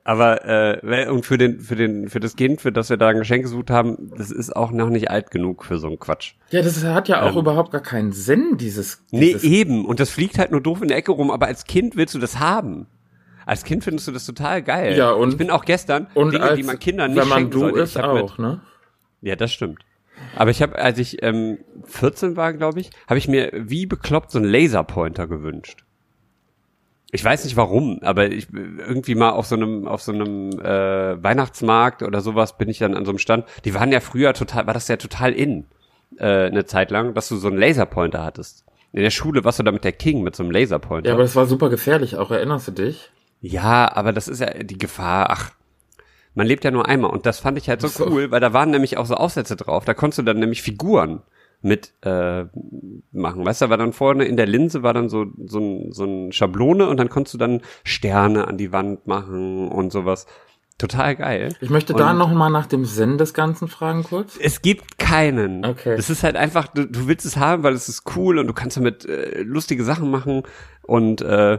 Aber 0.03 0.45
äh, 0.83 1.09
und 1.09 1.27
für 1.27 1.37
den 1.37 1.61
für 1.61 1.77
den 1.77 2.09
für 2.09 2.21
das 2.21 2.35
Kind, 2.35 2.61
für 2.61 2.73
das 2.73 2.89
wir 2.89 2.97
da 2.97 3.09
ein 3.09 3.19
Geschenk 3.19 3.43
gesucht 3.43 3.71
haben, 3.71 4.11
das 4.17 4.31
ist 4.31 4.55
auch 4.57 4.71
noch 4.71 4.89
nicht 4.89 5.11
alt 5.11 5.31
genug 5.31 5.65
für 5.65 5.79
so 5.79 5.89
einen 5.89 5.99
Quatsch. 5.99 6.35
Ja, 6.51 6.63
das 6.63 6.83
hat 6.85 7.09
ja 7.09 7.23
auch 7.23 7.33
ähm, 7.33 7.39
überhaupt 7.41 7.71
gar 7.71 7.83
keinen 7.83 8.13
Sinn, 8.13 8.57
dieses, 8.57 9.05
dieses. 9.13 9.43
Nee, 9.43 9.49
eben. 9.49 9.85
Und 9.85 10.01
das 10.01 10.11
fliegt 10.11 10.39
halt 10.39 10.53
nur 10.53 10.63
doof 10.63 10.81
in 10.83 10.89
der 10.89 10.97
Ecke 10.97 11.13
rum. 11.13 11.31
Aber 11.31 11.47
als 11.47 11.65
Kind 11.65 11.97
willst 11.97 12.15
du 12.15 12.19
das 12.19 12.39
haben. 12.39 12.87
Als 13.47 13.65
Kind 13.65 13.85
findest 13.85 14.09
du 14.09 14.13
das 14.13 14.25
total 14.25 14.63
geil. 14.63 14.97
Ja, 14.97 15.11
und 15.13 15.31
ich 15.31 15.37
bin 15.37 15.51
auch 15.51 15.65
gestern 15.65 16.07
und 16.15 16.33
Dinge, 16.33 16.45
als, 16.45 16.57
die 16.57 16.63
man 16.63 16.79
Kindern 16.79 17.13
nicht 17.13 17.21
wenn 17.21 17.29
man 17.29 17.51
du 17.51 17.61
sollte. 17.61 17.81
ist 17.81 17.99
auch, 17.99 18.15
mit, 18.15 18.39
ne? 18.39 18.61
Ja, 19.23 19.37
das 19.37 19.53
stimmt. 19.53 19.81
Aber 20.37 20.51
ich 20.51 20.63
habe, 20.63 20.79
als 20.79 20.99
ich 20.99 21.23
ähm, 21.23 21.59
14 21.85 22.37
war, 22.37 22.53
glaube 22.53 22.81
ich, 22.81 22.91
habe 23.09 23.19
ich 23.19 23.29
mir 23.29 23.51
wie 23.55 23.87
bekloppt 23.87 24.31
so 24.31 24.39
einen 24.39 24.51
Laserpointer 24.51 25.27
gewünscht. 25.27 25.85
Ich 27.13 27.25
weiß 27.25 27.45
nicht 27.45 27.57
warum, 27.57 27.99
aber 28.03 28.31
ich 28.31 28.49
irgendwie 28.53 29.17
mal 29.17 29.31
auf 29.31 29.47
so 29.47 29.57
einem 29.57 29.89
auf 29.89 30.01
so 30.03 30.13
einem 30.13 30.51
äh, 30.61 31.23
Weihnachtsmarkt 31.23 32.03
oder 32.03 32.21
sowas 32.21 32.57
bin 32.57 32.69
ich 32.69 32.79
dann 32.79 32.95
an 32.95 33.05
so 33.05 33.11
einem 33.11 33.19
Stand. 33.19 33.47
Die 33.65 33.75
waren 33.75 33.91
ja 33.91 34.01
früher 34.01 34.33
total, 34.33 34.67
war 34.67 34.75
das 34.75 34.87
ja 34.87 34.97
total 34.97 35.33
in 35.33 35.67
äh, 36.19 36.47
eine 36.47 36.67
Zeit 36.67 36.91
lang, 36.91 37.15
dass 37.15 37.29
du 37.29 37.37
so 37.37 37.49
einen 37.49 37.59
Laserpointer 37.59 38.25
hattest. 38.25 38.65
In 38.93 39.03
der 39.03 39.11
Schule 39.11 39.45
warst 39.45 39.59
du 39.59 39.63
da 39.63 39.73
mit 39.73 39.85
der 39.85 39.93
King 39.93 40.23
mit 40.23 40.37
so 40.37 40.43
einem 40.43 40.53
Laserpointer. 40.53 41.09
Ja, 41.09 41.15
aber 41.15 41.23
das 41.23 41.37
war 41.37 41.47
super 41.47 41.69
gefährlich. 41.69 42.17
Auch 42.17 42.31
erinnerst 42.31 42.69
du 42.69 42.73
dich? 42.73 43.11
Ja, 43.41 43.91
aber 43.93 44.13
das 44.13 44.29
ist 44.29 44.41
ja 44.41 44.53
die 44.63 44.79
Gefahr. 44.79 45.31
Ach, 45.31 45.51
man 46.35 46.47
lebt 46.47 46.65
ja 46.65 46.71
nur 46.71 46.87
einmal 46.87 47.11
und 47.11 47.27
das 47.27 47.41
fand 47.41 47.59
ich 47.59 47.69
halt 47.69 47.81
so, 47.81 47.89
so. 47.89 48.07
cool, 48.07 48.31
weil 48.31 48.41
da 48.41 48.53
waren 48.53 48.71
nämlich 48.71 48.99
auch 48.99 49.07
so 49.07 49.15
Aufsätze 49.15 49.57
drauf. 49.57 49.85
Da 49.85 49.95
konntest 49.95 50.19
du 50.19 50.23
dann 50.23 50.39
nämlich 50.39 50.63
Figuren 50.63 51.23
mit 51.63 51.93
äh, 52.03 52.45
machen. 53.13 53.45
Weißt 53.45 53.63
du, 53.63 53.69
war 53.71 53.77
dann 53.77 53.93
vorne 53.93 54.25
in 54.25 54.37
der 54.37 54.47
Linse 54.47 54.83
war 54.83 54.95
dann 54.95 55.09
so 55.09 55.27
so 55.47 55.59
ein, 55.59 55.93
so 55.93 56.05
ein 56.05 56.33
Schablone 56.33 56.89
und 56.89 56.97
dann 56.97 57.09
konntest 57.11 57.35
du 57.35 57.39
dann 57.39 57.61
Sterne 57.85 58.49
an 58.49 58.57
die 58.57 58.73
Wand 58.73 59.07
machen 59.07 59.69
und 59.69 59.93
sowas. 59.93 60.27
Total 60.79 61.15
geil. 61.15 61.55
Ich 61.61 61.69
möchte 61.69 61.93
da 61.93 62.15
noch 62.15 62.33
mal 62.33 62.49
nach 62.49 62.65
dem 62.65 62.87
Sinn 62.87 63.19
des 63.19 63.35
Ganzen 63.35 63.69
fragen 63.69 64.03
kurz. 64.03 64.39
Es 64.41 64.63
gibt 64.63 64.97
keinen. 64.97 65.63
Okay. 65.67 65.95
Es 65.99 66.09
ist 66.09 66.23
halt 66.23 66.37
einfach, 66.37 66.69
du, 66.69 66.87
du 66.87 67.07
willst 67.07 67.27
es 67.27 67.37
haben, 67.37 67.63
weil 67.63 67.75
es 67.75 67.91
ist 67.91 68.05
cool 68.17 68.39
und 68.39 68.47
du 68.47 68.55
kannst 68.55 68.79
damit 68.79 69.05
äh, 69.05 69.43
lustige 69.43 69.85
Sachen 69.85 70.11
machen 70.11 70.43
und 70.83 71.21
äh, 71.21 71.59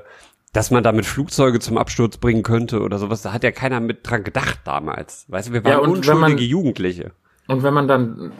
dass 0.54 0.72
man 0.72 0.84
damit 0.84 1.06
Flugzeuge 1.06 1.60
zum 1.60 1.78
Absturz 1.78 2.18
bringen 2.18 2.42
könnte 2.42 2.82
oder 2.82 2.98
sowas. 2.98 3.22
Da 3.22 3.32
hat 3.32 3.44
ja 3.44 3.52
keiner 3.52 3.80
mit 3.80 4.00
dran 4.10 4.24
gedacht 4.24 4.62
damals. 4.66 5.26
Weißt 5.30 5.50
du, 5.50 5.54
wir 5.54 5.64
waren 5.64 5.72
Ja, 5.72 5.78
unschuldige 5.78 6.20
man- 6.20 6.38
Jugendliche. 6.40 7.12
Und 7.48 7.64
wenn 7.64 7.74
man 7.74 7.88
dann 7.88 8.32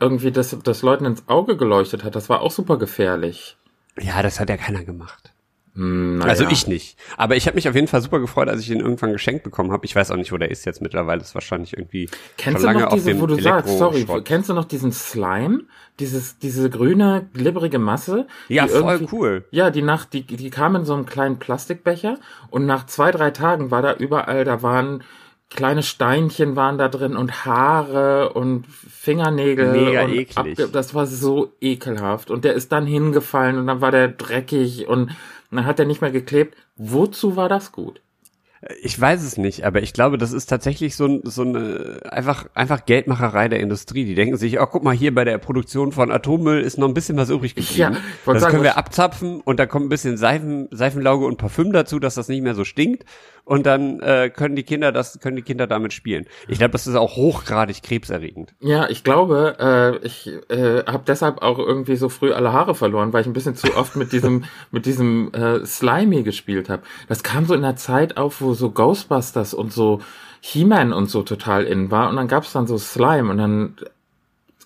irgendwie 0.00 0.32
das, 0.32 0.56
das 0.64 0.82
Leuten 0.82 1.04
ins 1.04 1.28
Auge 1.28 1.56
geleuchtet 1.56 2.04
hat, 2.04 2.16
das 2.16 2.28
war 2.28 2.40
auch 2.40 2.50
super 2.50 2.78
gefährlich. 2.78 3.56
Ja, 4.00 4.22
das 4.22 4.40
hat 4.40 4.48
ja 4.50 4.56
keiner 4.56 4.84
gemacht. 4.84 5.32
Hm, 5.74 6.20
Also 6.24 6.44
ja. 6.44 6.50
ich 6.50 6.66
nicht. 6.66 6.98
Aber 7.18 7.36
ich 7.36 7.46
habe 7.46 7.54
mich 7.54 7.68
auf 7.68 7.74
jeden 7.74 7.86
Fall 7.86 8.00
super 8.00 8.18
gefreut, 8.18 8.48
als 8.48 8.60
ich 8.62 8.70
ihn 8.70 8.80
irgendwann 8.80 9.12
geschenkt 9.12 9.44
bekommen 9.44 9.72
habe. 9.72 9.84
Ich 9.84 9.94
weiß 9.94 10.10
auch 10.10 10.16
nicht, 10.16 10.32
wo 10.32 10.38
der 10.38 10.50
ist 10.50 10.64
jetzt 10.64 10.80
mittlerweile. 10.80 11.20
Ist 11.20 11.34
wahrscheinlich 11.34 11.74
irgendwie 11.74 12.08
Kennst 12.38 12.60
schon 12.60 12.60
du 12.60 12.66
lange 12.66 12.80
noch 12.80 12.86
auf 12.88 12.94
diese, 12.94 13.10
dem 13.10 13.20
wo 13.20 13.26
du 13.26 13.40
sagst, 13.40 13.76
sorry, 13.78 14.06
kennst 14.24 14.48
du 14.48 14.54
noch 14.54 14.64
diesen 14.64 14.90
Slime? 14.90 15.64
Dieses, 16.00 16.38
diese 16.38 16.68
grüne, 16.70 17.28
glibberige 17.34 17.78
Masse? 17.78 18.26
Ja, 18.48 18.66
voll 18.66 18.92
irgendwie- 18.92 19.14
cool. 19.16 19.44
Ja, 19.50 19.70
die 19.70 19.82
nach, 19.82 20.06
die, 20.06 20.22
die 20.26 20.50
kam 20.50 20.76
in 20.76 20.84
so 20.86 20.94
einem 20.94 21.06
kleinen 21.06 21.38
Plastikbecher 21.38 22.18
und 22.50 22.64
nach 22.66 22.86
zwei, 22.86 23.10
drei 23.10 23.30
Tagen 23.30 23.70
war 23.70 23.82
da 23.82 23.94
überall, 23.94 24.44
da 24.44 24.62
waren 24.62 25.04
kleine 25.50 25.82
Steinchen 25.82 26.56
waren 26.56 26.78
da 26.78 26.88
drin 26.88 27.16
und 27.16 27.44
Haare 27.44 28.32
und 28.32 28.66
Fingernägel. 28.66 29.72
Mega 29.72 30.04
und 30.04 30.12
eklig. 30.12 30.58
das 30.72 30.94
war 30.94 31.06
so 31.06 31.52
ekelhaft. 31.60 32.30
Und 32.30 32.44
der 32.44 32.54
ist 32.54 32.72
dann 32.72 32.86
hingefallen 32.86 33.58
und 33.58 33.66
dann 33.66 33.80
war 33.80 33.90
der 33.90 34.08
dreckig 34.08 34.88
und 34.88 35.10
dann 35.50 35.64
hat 35.64 35.78
er 35.78 35.86
nicht 35.86 36.00
mehr 36.00 36.10
geklebt. 36.10 36.56
Wozu 36.76 37.36
war 37.36 37.48
das 37.48 37.72
gut? 37.72 38.00
Ich 38.82 38.98
weiß 38.98 39.22
es 39.22 39.36
nicht, 39.36 39.64
aber 39.64 39.82
ich 39.82 39.92
glaube, 39.92 40.16
das 40.16 40.32
ist 40.32 40.46
tatsächlich 40.46 40.96
so, 40.96 41.20
so 41.24 41.42
eine 41.42 42.00
einfach 42.08 42.46
einfach 42.54 42.86
Geldmacherei 42.86 43.48
der 43.48 43.60
Industrie. 43.60 44.04
Die 44.04 44.14
denken 44.14 44.36
sich, 44.38 44.58
oh, 44.58 44.66
guck 44.66 44.82
mal, 44.82 44.94
hier 44.94 45.14
bei 45.14 45.24
der 45.24 45.38
Produktion 45.38 45.92
von 45.92 46.10
Atommüll 46.10 46.62
ist 46.62 46.78
noch 46.78 46.88
ein 46.88 46.94
bisschen 46.94 47.16
was 47.18 47.28
übrig 47.28 47.54
geblieben. 47.54 47.78
Ja, 47.78 47.96
das 48.24 48.40
sagen, 48.40 48.52
können 48.52 48.64
wir 48.64 48.78
abzapfen 48.78 49.40
und 49.42 49.60
da 49.60 49.66
kommt 49.66 49.86
ein 49.86 49.90
bisschen 49.90 50.16
Seifen, 50.16 50.68
Seifenlauge 50.70 51.26
und 51.26 51.36
Parfüm 51.36 51.72
dazu, 51.72 51.98
dass 51.98 52.14
das 52.14 52.28
nicht 52.28 52.42
mehr 52.42 52.54
so 52.54 52.64
stinkt. 52.64 53.04
Und 53.46 53.64
dann 53.64 54.00
äh, 54.00 54.28
können 54.28 54.56
die 54.56 54.64
Kinder 54.64 54.90
das, 54.90 55.20
können 55.20 55.36
die 55.36 55.42
Kinder 55.42 55.68
damit 55.68 55.92
spielen. 55.92 56.26
Ich 56.48 56.58
glaube, 56.58 56.72
das 56.72 56.88
ist 56.88 56.96
auch 56.96 57.14
hochgradig 57.14 57.80
krebserregend. 57.80 58.56
Ja, 58.58 58.88
ich 58.88 59.04
glaube, 59.04 60.00
äh, 60.02 60.04
ich 60.04 60.28
äh, 60.48 60.82
habe 60.84 61.04
deshalb 61.06 61.42
auch 61.42 61.60
irgendwie 61.60 61.94
so 61.94 62.08
früh 62.08 62.32
alle 62.32 62.52
Haare 62.52 62.74
verloren, 62.74 63.12
weil 63.12 63.20
ich 63.20 63.28
ein 63.28 63.34
bisschen 63.34 63.54
zu 63.54 63.76
oft 63.76 63.94
mit 63.94 64.10
diesem 64.10 64.42
mit 64.72 64.84
diesem 64.84 65.32
äh, 65.32 65.64
Slimy 65.64 66.24
gespielt 66.24 66.68
habe. 66.68 66.82
Das 67.06 67.22
kam 67.22 67.46
so 67.46 67.54
in 67.54 67.62
der 67.62 67.76
Zeit 67.76 68.16
auf, 68.16 68.40
wo 68.46 68.54
so 68.54 68.70
Ghostbusters 68.70 69.52
und 69.52 69.72
so 69.72 70.00
He-Man 70.40 70.92
und 70.92 71.10
so 71.10 71.22
total 71.22 71.64
in 71.64 71.90
war 71.90 72.08
und 72.08 72.16
dann 72.16 72.28
gab's 72.28 72.52
dann 72.52 72.66
so 72.66 72.78
Slime 72.78 73.30
und 73.30 73.38
dann 73.38 73.76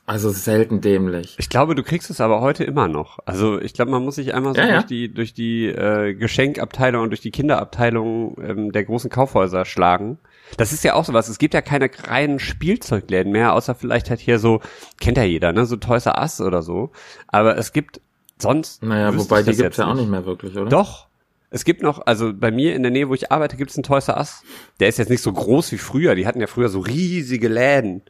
also 0.07 0.31
selten 0.31 0.81
dämlich. 0.81 1.37
Ich 1.39 1.49
glaube, 1.49 1.77
du 1.77 1.85
kriegst 1.85 2.11
es 2.11 2.21
aber 2.21 2.41
heute 2.41 2.65
immer 2.65 2.89
noch. 2.89 3.21
Also 3.27 3.61
ich 3.61 3.75
glaube, 3.75 3.93
man 3.93 4.03
muss 4.03 4.17
sich 4.17 4.35
einmal 4.35 4.55
so 4.55 4.61
Ja, 4.61 4.67
ja. 4.67 4.73
durch 4.75 4.87
die 4.87 5.15
durch 5.15 5.35
die 5.35 5.67
äh, 5.67 6.15
Geschenkabteilung 6.15 7.05
und 7.05 7.11
durch 7.11 7.21
die 7.21 7.31
Kinderabteilung 7.31 8.37
ähm, 8.43 8.73
der 8.73 8.85
großen 8.85 9.09
Kaufhäuser 9.09 9.65
schlagen. 9.65 10.19
Das 10.57 10.73
ist 10.73 10.83
ja 10.83 10.95
auch 10.95 11.05
sowas. 11.05 11.29
Es 11.29 11.39
gibt 11.39 11.55
ja 11.55 11.61
keine 11.61 11.89
reinen 12.09 12.41
Spielzeugläden 12.41 13.31
mehr, 13.31 13.53
außer 13.55 13.77
vielleicht 13.77 14.11
halt 14.11 14.19
hier 14.19 14.41
so 14.41 14.61
kennt 15.01 15.17
ja 15.17 15.23
jeder, 15.23 15.53
ne, 15.53 15.65
so 15.65 15.77
Toys 15.77 16.07
R 16.07 16.21
Us 16.21 16.41
oder 16.41 16.63
so. 16.63 16.91
Aber 17.29 17.57
es 17.57 17.73
gibt 17.73 18.01
sonst. 18.37 18.83
Naja, 18.83 19.17
wobei 19.17 19.45
die 19.45 19.55
gibt's 19.55 19.77
ja 19.77 19.87
auch 19.87 19.95
nicht 19.95 20.11
mehr 20.11 20.27
wirklich, 20.27 20.57
oder? 20.57 20.71
Doch. 20.71 21.07
Es 21.51 21.65
gibt 21.65 21.83
noch, 21.83 22.07
also 22.07 22.33
bei 22.33 22.53
mir 22.53 22.77
in 22.77 22.83
der 22.83 22.93
Nähe, 22.93 23.09
wo 23.09 23.15
ich 23.15 23.33
arbeite, 23.33 23.57
gibt's 23.57 23.77
einen 23.77 23.83
Toys 23.83 24.09
R 24.09 24.19
Us. 24.19 24.43
Der 24.79 24.89
ist 24.89 24.99
jetzt 24.99 25.11
nicht 25.11 25.23
so 25.23 25.33
groß 25.33 25.73
wie 25.73 25.79
früher. 25.79 26.15
Die 26.15 26.27
hatten 26.27 26.41
ja 26.41 26.47
früher 26.47 26.69
so 26.69 26.79
riesige 26.79 27.49
Läden. 27.49 28.03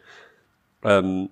Ähm, 0.84 1.30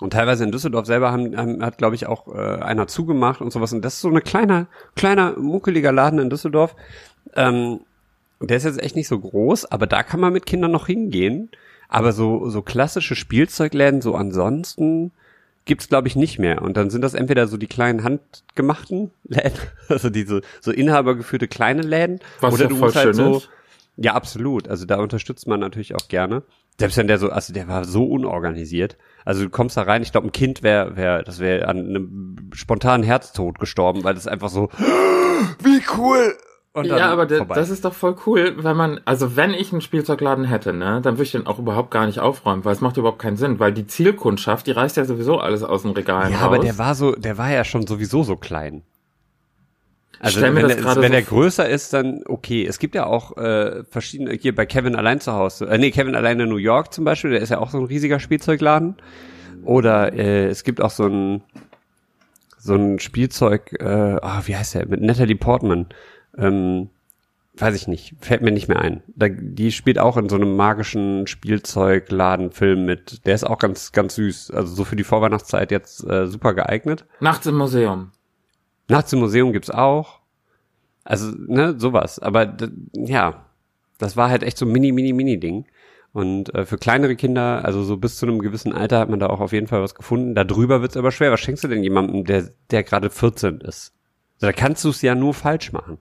und 0.00 0.12
teilweise 0.12 0.44
in 0.44 0.52
Düsseldorf 0.52 0.86
selber 0.86 1.12
haben, 1.12 1.36
haben, 1.36 1.64
hat, 1.64 1.78
glaube 1.78 1.94
ich, 1.94 2.06
auch 2.06 2.28
äh, 2.28 2.62
einer 2.62 2.86
zugemacht 2.86 3.40
und 3.40 3.52
sowas. 3.52 3.72
Und 3.72 3.84
das 3.84 3.94
ist 3.94 4.00
so 4.00 4.08
eine 4.08 4.20
kleiner, 4.20 4.66
kleiner, 4.96 5.38
muckeliger 5.38 5.92
Laden 5.92 6.18
in 6.18 6.30
Düsseldorf. 6.30 6.76
Ähm, 7.34 7.80
der 8.40 8.56
ist 8.56 8.64
jetzt 8.64 8.82
echt 8.82 8.96
nicht 8.96 9.08
so 9.08 9.18
groß, 9.18 9.66
aber 9.66 9.86
da 9.86 10.02
kann 10.02 10.20
man 10.20 10.32
mit 10.32 10.46
Kindern 10.46 10.70
noch 10.70 10.86
hingehen. 10.86 11.50
Aber 11.88 12.12
so, 12.12 12.48
so 12.48 12.62
klassische 12.62 13.16
Spielzeugläden, 13.16 14.00
so 14.00 14.14
ansonsten 14.14 15.12
gibt's 15.64 15.88
glaube 15.88 16.08
ich 16.08 16.16
nicht 16.16 16.38
mehr. 16.38 16.62
Und 16.62 16.76
dann 16.76 16.90
sind 16.90 17.02
das 17.02 17.14
entweder 17.14 17.46
so 17.46 17.56
die 17.56 17.66
kleinen 17.66 18.04
handgemachten 18.04 19.10
Läden, 19.24 19.58
also 19.88 20.10
diese 20.10 20.42
so 20.60 20.70
inhabergeführte 20.70 21.48
kleine 21.48 21.82
Läden, 21.82 22.20
Was 22.40 22.54
oder 22.54 22.64
ja 22.64 22.68
du 22.68 22.76
voll 22.76 22.88
musst 22.88 22.96
halt 22.96 23.14
so. 23.14 23.36
ist. 23.38 23.50
Ja, 23.96 24.14
absolut. 24.14 24.68
Also 24.68 24.86
da 24.86 24.96
unterstützt 24.96 25.46
man 25.46 25.60
natürlich 25.60 25.94
auch 25.94 26.08
gerne. 26.08 26.42
Selbst 26.78 26.96
wenn 26.96 27.08
der 27.08 27.18
so, 27.18 27.28
also 27.28 27.52
der 27.52 27.68
war 27.68 27.84
so 27.84 28.04
unorganisiert. 28.04 28.96
Also 29.26 29.44
du 29.44 29.50
kommst 29.50 29.76
da 29.76 29.82
rein, 29.82 30.00
ich 30.00 30.12
glaube, 30.12 30.28
ein 30.28 30.32
Kind 30.32 30.62
wäre, 30.62 30.96
wär, 30.96 31.22
das 31.22 31.38
wäre 31.38 31.68
an 31.68 31.78
einem 31.78 32.50
spontanen 32.54 33.04
Herztod 33.04 33.58
gestorben, 33.58 34.02
weil 34.02 34.14
das 34.14 34.26
einfach 34.26 34.48
so, 34.48 34.70
wie 35.62 35.82
cool. 35.98 36.34
Ja, 36.84 37.10
aber 37.10 37.28
vorbei. 37.28 37.56
das 37.56 37.68
ist 37.68 37.84
doch 37.84 37.94
voll 37.94 38.14
cool, 38.26 38.54
wenn 38.58 38.76
man, 38.76 39.00
also 39.04 39.34
wenn 39.34 39.54
ich 39.54 39.72
einen 39.72 39.80
Spielzeugladen 39.80 40.44
hätte, 40.44 40.72
ne, 40.72 41.00
dann 41.02 41.14
würde 41.14 41.24
ich 41.24 41.32
den 41.32 41.48
auch 41.48 41.58
überhaupt 41.58 41.90
gar 41.90 42.06
nicht 42.06 42.20
aufräumen, 42.20 42.64
weil 42.64 42.72
es 42.72 42.80
macht 42.80 42.96
überhaupt 42.96 43.18
keinen 43.18 43.36
Sinn, 43.36 43.58
weil 43.58 43.72
die 43.72 43.88
Zielkundschaft, 43.88 44.68
die 44.68 44.70
reißt 44.70 44.96
ja 44.96 45.04
sowieso 45.04 45.38
alles 45.38 45.64
aus 45.64 45.82
den 45.82 45.90
Regalen 45.90 46.30
Ja, 46.32 46.38
raus. 46.38 46.46
aber 46.46 46.58
der 46.60 46.78
war 46.78 46.94
so, 46.94 47.12
der 47.16 47.38
war 47.38 47.50
ja 47.50 47.64
schon 47.64 47.88
sowieso 47.88 48.22
so 48.22 48.36
klein. 48.36 48.82
Also 50.20 50.38
stell 50.38 50.52
mir 50.52 50.62
wenn, 50.62 50.68
das 50.68 50.76
der, 50.76 50.86
wenn 50.86 50.94
so 50.94 51.08
der 51.08 51.22
größer 51.22 51.68
ist, 51.68 51.92
dann 51.92 52.22
okay. 52.26 52.66
Es 52.66 52.78
gibt 52.78 52.94
ja 52.94 53.06
auch 53.06 53.36
äh, 53.36 53.82
verschiedene, 53.84 54.34
hier 54.34 54.54
bei 54.54 54.66
Kevin 54.66 54.94
allein 54.94 55.18
zu 55.20 55.32
Hause, 55.32 55.66
äh, 55.66 55.76
nee, 55.76 55.90
Kevin 55.90 56.14
allein 56.14 56.38
in 56.38 56.48
New 56.48 56.56
York 56.56 56.92
zum 56.92 57.04
Beispiel, 57.04 57.30
der 57.30 57.40
ist 57.40 57.48
ja 57.48 57.58
auch 57.58 57.70
so 57.70 57.78
ein 57.78 57.86
riesiger 57.86 58.20
Spielzeugladen. 58.20 58.96
Oder 59.64 60.12
äh, 60.12 60.46
es 60.46 60.62
gibt 60.62 60.80
auch 60.80 60.90
so 60.90 61.06
ein 61.06 61.42
so 62.58 62.74
ein 62.74 62.98
Spielzeug, 62.98 63.74
äh, 63.80 63.84
ah, 63.84 64.42
wie 64.44 64.54
heißt 64.54 64.74
der, 64.74 64.86
mit 64.86 65.00
Natalie 65.00 65.36
Portman. 65.36 65.86
Ähm, 66.40 66.90
weiß 67.56 67.74
ich 67.74 67.88
nicht, 67.88 68.14
fällt 68.20 68.42
mir 68.42 68.52
nicht 68.52 68.68
mehr 68.68 68.80
ein. 68.80 69.02
Da, 69.08 69.28
die 69.28 69.72
spielt 69.72 69.98
auch 69.98 70.16
in 70.16 70.28
so 70.28 70.36
einem 70.36 70.56
magischen 70.56 71.26
Spielzeugladenfilm 71.26 72.84
mit. 72.84 73.26
Der 73.26 73.34
ist 73.34 73.44
auch 73.44 73.58
ganz, 73.58 73.92
ganz 73.92 74.14
süß. 74.14 74.50
Also 74.52 74.74
so 74.74 74.84
für 74.84 74.96
die 74.96 75.04
Vorweihnachtszeit 75.04 75.70
jetzt 75.70 76.04
äh, 76.04 76.26
super 76.26 76.54
geeignet. 76.54 77.06
Nachts 77.20 77.46
im 77.46 77.56
Museum. 77.56 78.12
Nachts 78.88 79.12
im 79.12 79.20
Museum 79.20 79.52
gibt's 79.52 79.70
auch. 79.70 80.20
Also, 81.04 81.32
ne, 81.36 81.74
sowas. 81.78 82.18
Aber 82.18 82.56
ja, 82.92 83.46
das 83.98 84.16
war 84.16 84.30
halt 84.30 84.42
echt 84.42 84.58
so 84.58 84.66
ein 84.66 84.72
mini, 84.72 84.92
mini, 84.92 85.12
mini 85.12 85.38
Ding. 85.38 85.66
Und 86.12 86.54
äh, 86.54 86.66
für 86.66 86.78
kleinere 86.78 87.14
Kinder, 87.14 87.64
also 87.64 87.82
so 87.84 87.96
bis 87.96 88.16
zu 88.16 88.26
einem 88.26 88.40
gewissen 88.40 88.72
Alter, 88.72 88.98
hat 88.98 89.10
man 89.10 89.20
da 89.20 89.28
auch 89.28 89.40
auf 89.40 89.52
jeden 89.52 89.68
Fall 89.68 89.80
was 89.80 89.94
gefunden. 89.94 90.34
Da 90.34 90.44
drüber 90.44 90.82
wird's 90.82 90.96
aber 90.96 91.12
schwer. 91.12 91.30
Was 91.30 91.40
schenkst 91.40 91.62
du 91.62 91.68
denn 91.68 91.82
jemandem, 91.82 92.24
der, 92.24 92.50
der 92.70 92.82
gerade 92.82 93.10
14 93.10 93.60
ist? 93.60 93.92
Also, 94.36 94.46
da 94.46 94.52
kannst 94.52 94.84
du 94.84 94.88
es 94.88 95.02
ja 95.02 95.14
nur 95.14 95.34
falsch 95.34 95.72
machen. 95.72 95.98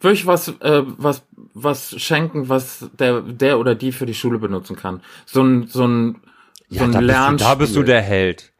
Würde 0.00 0.14
ich 0.14 0.26
was, 0.26 0.48
äh, 0.60 0.82
was, 0.84 1.24
was 1.54 2.00
schenken, 2.00 2.48
was 2.48 2.88
der, 2.98 3.20
der 3.22 3.58
oder 3.58 3.74
die 3.74 3.92
für 3.92 4.06
die 4.06 4.14
Schule 4.14 4.38
benutzen 4.38 4.76
kann. 4.76 5.02
So 5.26 5.42
ein, 5.42 5.66
so 5.66 5.86
ein, 5.86 6.20
so 6.68 6.84
ein 6.84 6.92
da, 6.92 6.98
bist 6.98 7.02
du, 7.02 7.06
Lernspiel. 7.06 7.48
da 7.48 7.54
bist 7.54 7.76
du 7.76 7.82
der 7.82 8.02
Held. 8.02 8.52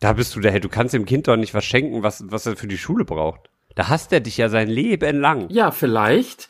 Da 0.00 0.12
bist 0.12 0.36
du 0.36 0.40
der 0.40 0.52
Held. 0.52 0.64
Du 0.64 0.68
kannst 0.68 0.94
dem 0.94 1.06
Kind 1.06 1.28
doch 1.28 1.36
nicht 1.36 1.54
was 1.54 1.64
schenken, 1.64 2.02
was, 2.02 2.24
was 2.30 2.46
er 2.46 2.56
für 2.56 2.68
die 2.68 2.78
Schule 2.78 3.04
braucht. 3.04 3.50
Da 3.74 3.88
hasst 3.88 4.12
er 4.12 4.20
dich 4.20 4.36
ja 4.36 4.48
sein 4.48 4.68
Leben 4.68 5.20
lang. 5.20 5.48
Ja, 5.50 5.70
vielleicht 5.70 6.48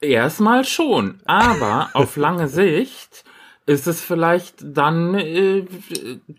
erstmal 0.00 0.64
schon, 0.64 1.20
aber 1.24 1.90
auf 1.94 2.16
lange 2.16 2.48
Sicht 2.48 3.24
ist 3.66 3.86
es 3.86 4.00
vielleicht 4.02 4.56
dann 4.62 5.14
äh, 5.14 5.64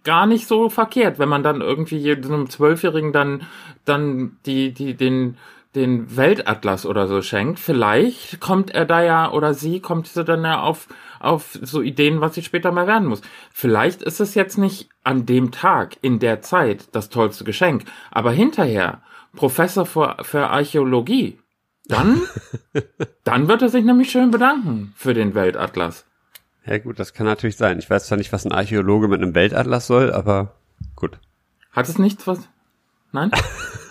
gar 0.04 0.28
nicht 0.28 0.48
so 0.48 0.70
verkehrt, 0.70 1.18
wenn 1.18 1.30
man 1.30 1.42
dann 1.42 1.62
irgendwie 1.62 1.98
jedem 1.98 2.34
einem 2.34 2.50
Zwölfjährigen 2.50 3.14
dann 3.14 3.48
dann 3.84 4.38
die 4.46 4.74
die 4.74 4.94
den 4.94 5.38
den 5.76 6.16
Weltatlas 6.16 6.86
oder 6.86 7.08
so 7.08 7.22
schenkt. 7.22 7.60
Vielleicht 7.60 8.40
kommt 8.40 8.72
er 8.72 8.86
da 8.86 9.04
ja 9.04 9.32
oder 9.32 9.54
sie 9.54 9.80
kommt 9.80 10.08
sie 10.08 10.24
dann 10.24 10.44
ja 10.44 10.62
auf 10.62 10.88
auf 11.20 11.58
so 11.62 11.82
Ideen, 11.82 12.22
was 12.22 12.36
sie 12.36 12.44
später 12.44 12.72
mal 12.72 12.88
werden 12.88 13.08
muss. 13.08 13.22
Vielleicht 13.52 14.02
ist 14.04 14.20
es 14.20 14.36
jetzt 14.36 14.58
nicht 14.58 14.90
an 15.04 15.26
dem 15.26 15.52
Tag 15.52 15.98
in 16.02 16.20
der 16.20 16.42
Zeit 16.42 16.88
das 16.92 17.10
tollste 17.10 17.44
Geschenk, 17.44 17.86
aber 18.12 18.32
hinterher 18.32 19.02
Professor 19.36 19.86
für, 19.86 20.18
für 20.22 20.48
Archäologie 20.50 21.40
dann, 21.88 22.22
dann 23.24 23.48
wird 23.48 23.62
er 23.62 23.70
sich 23.70 23.84
nämlich 23.84 24.12
schön 24.12 24.32
bedanken 24.32 24.94
für 24.96 25.14
den 25.14 25.36
Weltatlas. 25.36 26.06
Ja 26.66 26.80
gut, 26.80 27.00
das 27.00 27.14
kann 27.14 27.28
natürlich 27.28 27.58
sein. 27.58 27.78
Ich 27.78 27.90
weiß 27.90 28.08
zwar 28.08 28.18
nicht, 28.18 28.34
was 28.34 28.46
ein 28.46 28.52
Archäologe 28.52 29.08
mit 29.08 29.22
einem 29.22 29.36
Weltatlas 29.36 29.86
soll, 29.88 30.12
aber 30.12 30.56
gut. 30.96 31.20
Hat 31.72 31.88
es 31.88 32.00
nichts 32.00 32.26
was? 32.26 32.40
Nein? 33.12 33.32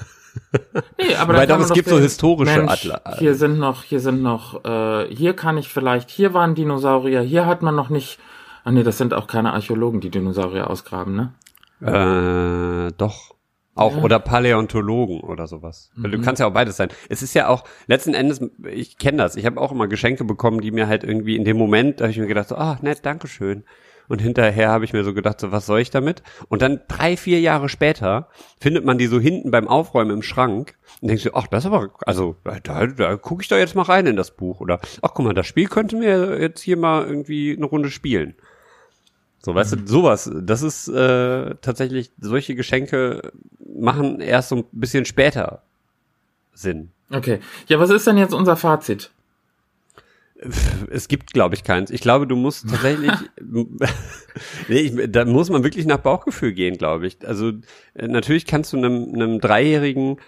Nee, 0.99 1.15
aber 1.17 1.35
kann 1.35 1.49
doch, 1.49 1.61
es 1.61 1.73
gibt 1.73 1.89
so 1.89 1.97
sehen, 1.97 2.05
historische 2.05 2.59
Mensch, 2.59 2.87
Atlas. 2.91 3.19
Hier 3.19 3.35
sind 3.35 3.59
noch, 3.59 3.83
hier 3.83 4.01
sind 4.01 4.23
noch, 4.23 4.65
äh, 4.65 5.07
hier 5.15 5.35
kann 5.35 5.57
ich 5.59 5.69
vielleicht, 5.69 6.11
hier 6.11 6.35
waren 6.35 6.55
Dinosaurier, 6.55 7.21
hier 7.23 7.47
hat 7.47 7.63
man 7.63 7.75
noch 7.75 7.89
nicht. 7.91 8.19
Ah 8.65 8.71
nee, 8.71 8.83
das 8.83 8.99
sind 8.99 9.13
auch 9.15 9.27
keine 9.27 9.53
Archäologen, 9.53 10.01
die 10.01 10.11
Dinosaurier 10.11 10.71
ausgraben, 10.71 11.15
ne? 11.17 11.33
Äh, 11.81 12.93
doch. 12.97 13.35
Auch 13.77 13.97
Ja. 13.97 14.03
oder 14.05 14.21
Paläontologen 14.21 15.21
oder 15.21 15.49
sowas. 15.49 15.91
Weil 15.97 16.13
Du 16.13 16.21
kannst 16.21 16.39
ja 16.39 16.47
auch 16.47 16.53
beides 16.53 16.77
sein. 16.77 16.89
Es 17.09 17.23
ist 17.23 17.35
ja 17.35 17.49
auch 17.49 17.65
letzten 17.89 18.15
Endes, 18.15 18.41
ich 18.71 18.99
kenne 18.99 19.19
das. 19.19 19.35
Ich 19.35 19.45
habe 19.47 19.61
auch 19.61 19.73
immer 19.73 19.89
Geschenke 19.89 20.25
bekommen, 20.25 20.61
die 20.61 20.71
mir 20.71 20.87
halt 20.87 21.03
irgendwie 21.03 21.35
in 21.35 21.45
dem 21.45 21.57
Moment, 21.59 21.99
da 21.99 22.05
habe 22.05 22.13
ich 22.13 22.19
mir 22.19 22.27
gedacht, 22.29 22.49
so, 22.49 22.55
ah, 22.57 22.79
nett, 22.83 23.05
Dankeschön. 23.05 23.65
Und 24.09 24.21
hinterher 24.21 24.69
habe 24.69 24.85
ich 24.85 24.93
mir 24.93 25.05
so 25.05 25.15
gedacht, 25.15 25.41
so 25.41 25.53
was 25.53 25.67
soll 25.67 25.81
ich 25.81 25.91
damit? 25.91 26.23
Und 26.49 26.63
dann 26.63 26.81
drei, 26.89 27.17
vier 27.17 27.41
Jahre 27.41 27.69
später 27.69 28.29
findet 28.61 28.85
man 28.85 28.99
die 28.99 29.07
so 29.07 29.21
hinten 29.21 29.51
beim 29.51 29.69
Aufräumen 29.69 30.11
im 30.11 30.23
Schrank 30.23 30.77
und 31.01 31.09
denkst 31.09 31.25
du, 31.25 31.35
ach, 31.35 31.47
das 31.47 31.65
ist 31.65 31.67
aber, 31.67 31.91
also 32.07 32.37
da, 32.45 32.87
da 32.87 33.17
gucke 33.17 33.43
ich 33.43 33.49
doch 33.49 33.57
jetzt 33.57 33.75
mal 33.75 33.83
rein 33.83 34.07
in 34.07 34.17
das 34.17 34.31
Buch 34.31 34.61
oder 34.61 34.81
ach 35.03 35.13
guck 35.15 35.25
mal, 35.25 35.35
das 35.35 35.47
Spiel 35.47 35.69
könnten 35.69 36.01
wir 36.01 36.41
jetzt 36.41 36.61
hier 36.61 36.77
mal 36.77 37.07
irgendwie 37.07 37.57
eine 37.57 37.67
Runde 37.67 37.91
spielen. 37.91 38.35
So, 39.45 39.55
weißt 39.55 39.77
mhm. 39.77 39.81
du, 39.81 39.87
sowas, 39.87 40.31
das 40.35 40.63
ist 40.63 40.89
äh, 40.89 41.55
tatsächlich, 41.61 42.13
solche 42.19 42.55
Geschenke 42.55 43.33
machen 43.59 44.21
erst 44.21 44.49
so 44.49 44.57
ein 44.57 44.65
bisschen 44.73 45.05
später 45.05 45.63
Sinn. 46.55 46.91
Okay. 47.11 47.41
Ja, 47.69 47.79
was 47.79 47.91
ist 47.91 48.07
denn 48.07 48.17
jetzt 48.17 48.33
unser 48.33 48.57
Fazit? 48.57 49.11
Es 50.91 51.09
gibt, 51.09 51.33
glaube 51.33 51.55
ich, 51.55 51.65
keins. 51.65 51.91
Ich 51.91 52.01
glaube, 52.01 52.27
du 52.27 52.37
musst 52.37 52.69
tatsächlich, 52.69 53.13
nee, 54.69 54.79
ich, 54.81 55.11
da 55.11 55.25
muss 55.25 55.51
man 55.51 55.65
wirklich 55.65 55.87
nach 55.87 55.99
Bauchgefühl 55.99 56.53
gehen, 56.53 56.77
glaube 56.77 57.07
ich. 57.07 57.27
Also 57.27 57.53
äh, 57.95 58.07
natürlich 58.09 58.47
kannst 58.47 58.73
du 58.73 58.77
einem, 58.77 59.15
einem 59.15 59.41
Dreijährigen 59.41 60.19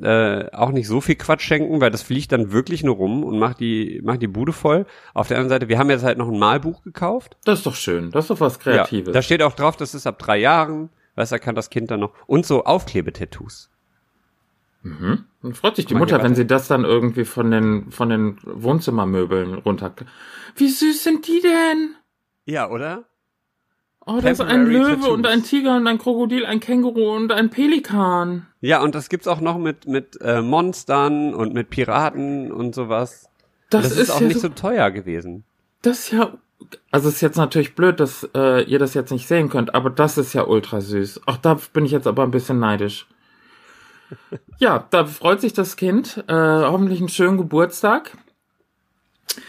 äh, 0.00 0.50
auch 0.52 0.70
nicht 0.70 0.88
so 0.88 1.00
viel 1.00 1.16
Quatsch 1.16 1.42
schenken, 1.42 1.80
weil 1.80 1.90
das 1.90 2.02
fliegt 2.02 2.32
dann 2.32 2.52
wirklich 2.52 2.82
nur 2.82 2.96
rum 2.96 3.24
und 3.24 3.38
macht 3.38 3.60
die, 3.60 4.00
macht 4.02 4.22
die 4.22 4.28
Bude 4.28 4.52
voll. 4.52 4.86
Auf 5.12 5.28
der 5.28 5.38
anderen 5.38 5.50
Seite, 5.50 5.68
wir 5.68 5.78
haben 5.78 5.90
jetzt 5.90 6.04
halt 6.04 6.18
noch 6.18 6.28
ein 6.28 6.38
Malbuch 6.38 6.82
gekauft. 6.82 7.36
Das 7.44 7.58
ist 7.58 7.66
doch 7.66 7.74
schön. 7.74 8.10
Das 8.10 8.24
ist 8.24 8.30
doch 8.30 8.40
was 8.40 8.58
Kreatives. 8.58 9.08
Ja, 9.08 9.12
da 9.12 9.22
steht 9.22 9.42
auch 9.42 9.54
drauf, 9.54 9.76
das 9.76 9.94
ist 9.94 10.06
ab 10.06 10.18
drei 10.18 10.38
Jahren. 10.38 10.90
Weißt 11.16 11.32
du, 11.32 11.38
kann 11.38 11.54
das 11.54 11.70
Kind 11.70 11.90
dann 11.90 12.00
noch. 12.00 12.12
Und 12.26 12.44
so 12.44 12.64
Aufklebetattoos. 12.64 13.70
Mhm. 14.82 15.24
Dann 15.44 15.52
freut 15.52 15.76
sich 15.76 15.84
die 15.84 15.94
Mutter, 15.94 16.22
wenn 16.22 16.34
sie 16.34 16.46
das 16.46 16.68
dann 16.68 16.84
irgendwie 16.84 17.26
von 17.26 17.50
den, 17.50 17.90
von 17.90 18.08
den 18.08 18.38
Wohnzimmermöbeln 18.44 19.56
runter. 19.56 19.92
Wie 20.56 20.70
süß 20.70 21.04
sind 21.04 21.26
die 21.26 21.42
denn? 21.42 21.96
Ja, 22.46 22.70
oder? 22.70 23.04
Oh, 24.06 24.20
das 24.22 24.40
ist 24.40 24.40
ein 24.40 24.64
Löwe 24.64 24.92
Tattoos. 24.92 25.08
und 25.08 25.26
ein 25.26 25.42
Tiger 25.42 25.76
und 25.76 25.86
ein 25.86 25.98
Krokodil, 25.98 26.46
ein 26.46 26.60
Känguru 26.60 27.14
und 27.14 27.30
ein 27.30 27.50
Pelikan. 27.50 28.46
Ja, 28.62 28.82
und 28.82 28.94
das 28.94 29.10
gibt's 29.10 29.28
auch 29.28 29.42
noch 29.42 29.58
mit, 29.58 29.86
mit 29.86 30.18
äh, 30.22 30.40
Monstern 30.40 31.34
und 31.34 31.52
mit 31.52 31.68
Piraten 31.68 32.50
und 32.50 32.74
sowas. 32.74 33.28
Das, 33.68 33.82
das 33.82 33.92
ist, 33.92 33.98
ist, 33.98 34.10
auch 34.12 34.22
ja 34.22 34.28
nicht 34.28 34.40
so, 34.40 34.48
so 34.48 34.54
teuer 34.54 34.90
gewesen. 34.90 35.44
Das 35.82 35.98
ist 35.98 36.12
ja 36.12 36.38
also 36.90 37.10
ist 37.10 37.20
jetzt 37.20 37.36
natürlich 37.36 37.74
blöd, 37.74 38.00
dass 38.00 38.26
äh, 38.34 38.64
ihr 38.64 38.78
das 38.78 38.94
jetzt 38.94 39.10
nicht 39.10 39.28
sehen 39.28 39.50
könnt, 39.50 39.74
aber 39.74 39.90
das 39.90 40.16
ist 40.16 40.32
ja 40.32 40.46
ultra 40.46 40.80
süß. 40.80 41.20
Auch 41.26 41.36
da 41.36 41.58
bin 41.74 41.84
ich 41.84 41.92
jetzt 41.92 42.06
aber 42.06 42.22
ein 42.22 42.30
bisschen 42.30 42.58
neidisch. 42.58 43.06
Ja, 44.58 44.86
da 44.90 45.06
freut 45.06 45.40
sich 45.40 45.52
das 45.52 45.76
Kind. 45.76 46.24
Äh, 46.28 46.34
hoffentlich 46.34 47.00
einen 47.00 47.08
schönen 47.08 47.38
Geburtstag. 47.38 48.16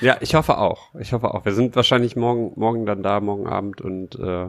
Ja, 0.01 0.17
ich 0.21 0.35
hoffe 0.35 0.57
auch. 0.57 0.93
Ich 0.99 1.13
hoffe 1.13 1.33
auch. 1.33 1.45
Wir 1.45 1.53
sind 1.53 1.75
wahrscheinlich 1.75 2.15
morgen, 2.15 2.53
morgen 2.55 2.85
dann 2.85 3.03
da, 3.03 3.19
morgen 3.19 3.47
Abend 3.47 3.81
und 3.81 4.15
äh, 4.15 4.47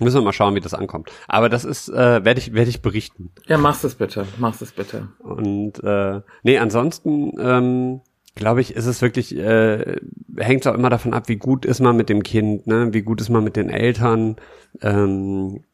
müssen 0.00 0.16
wir 0.16 0.22
mal 0.22 0.32
schauen, 0.32 0.54
wie 0.54 0.60
das 0.60 0.74
ankommt. 0.74 1.10
Aber 1.28 1.48
das 1.48 1.64
ist, 1.64 1.88
äh, 1.88 2.24
werde 2.24 2.38
ich, 2.38 2.52
werde 2.52 2.70
ich 2.70 2.82
berichten. 2.82 3.30
Ja, 3.46 3.58
machst 3.58 3.84
es 3.84 3.94
bitte, 3.94 4.26
machst 4.38 4.62
es 4.62 4.72
bitte. 4.72 5.08
Und 5.20 5.82
äh, 5.84 6.20
nee, 6.42 6.58
ansonsten 6.58 7.32
ähm, 7.38 8.00
glaube 8.34 8.60
ich, 8.60 8.74
ist 8.74 8.86
es 8.86 9.02
wirklich, 9.02 9.36
äh, 9.36 9.96
hängt 10.36 10.66
auch 10.66 10.74
immer 10.74 10.90
davon 10.90 11.14
ab, 11.14 11.28
wie 11.28 11.36
gut 11.36 11.64
ist 11.64 11.80
man 11.80 11.96
mit 11.96 12.08
dem 12.08 12.22
Kind, 12.22 12.66
ne? 12.66 12.92
wie 12.92 13.02
gut 13.02 13.20
ist 13.20 13.28
man 13.28 13.44
mit 13.44 13.56
den 13.56 13.70
Eltern. 13.70 14.36
Ähm, 14.80 15.62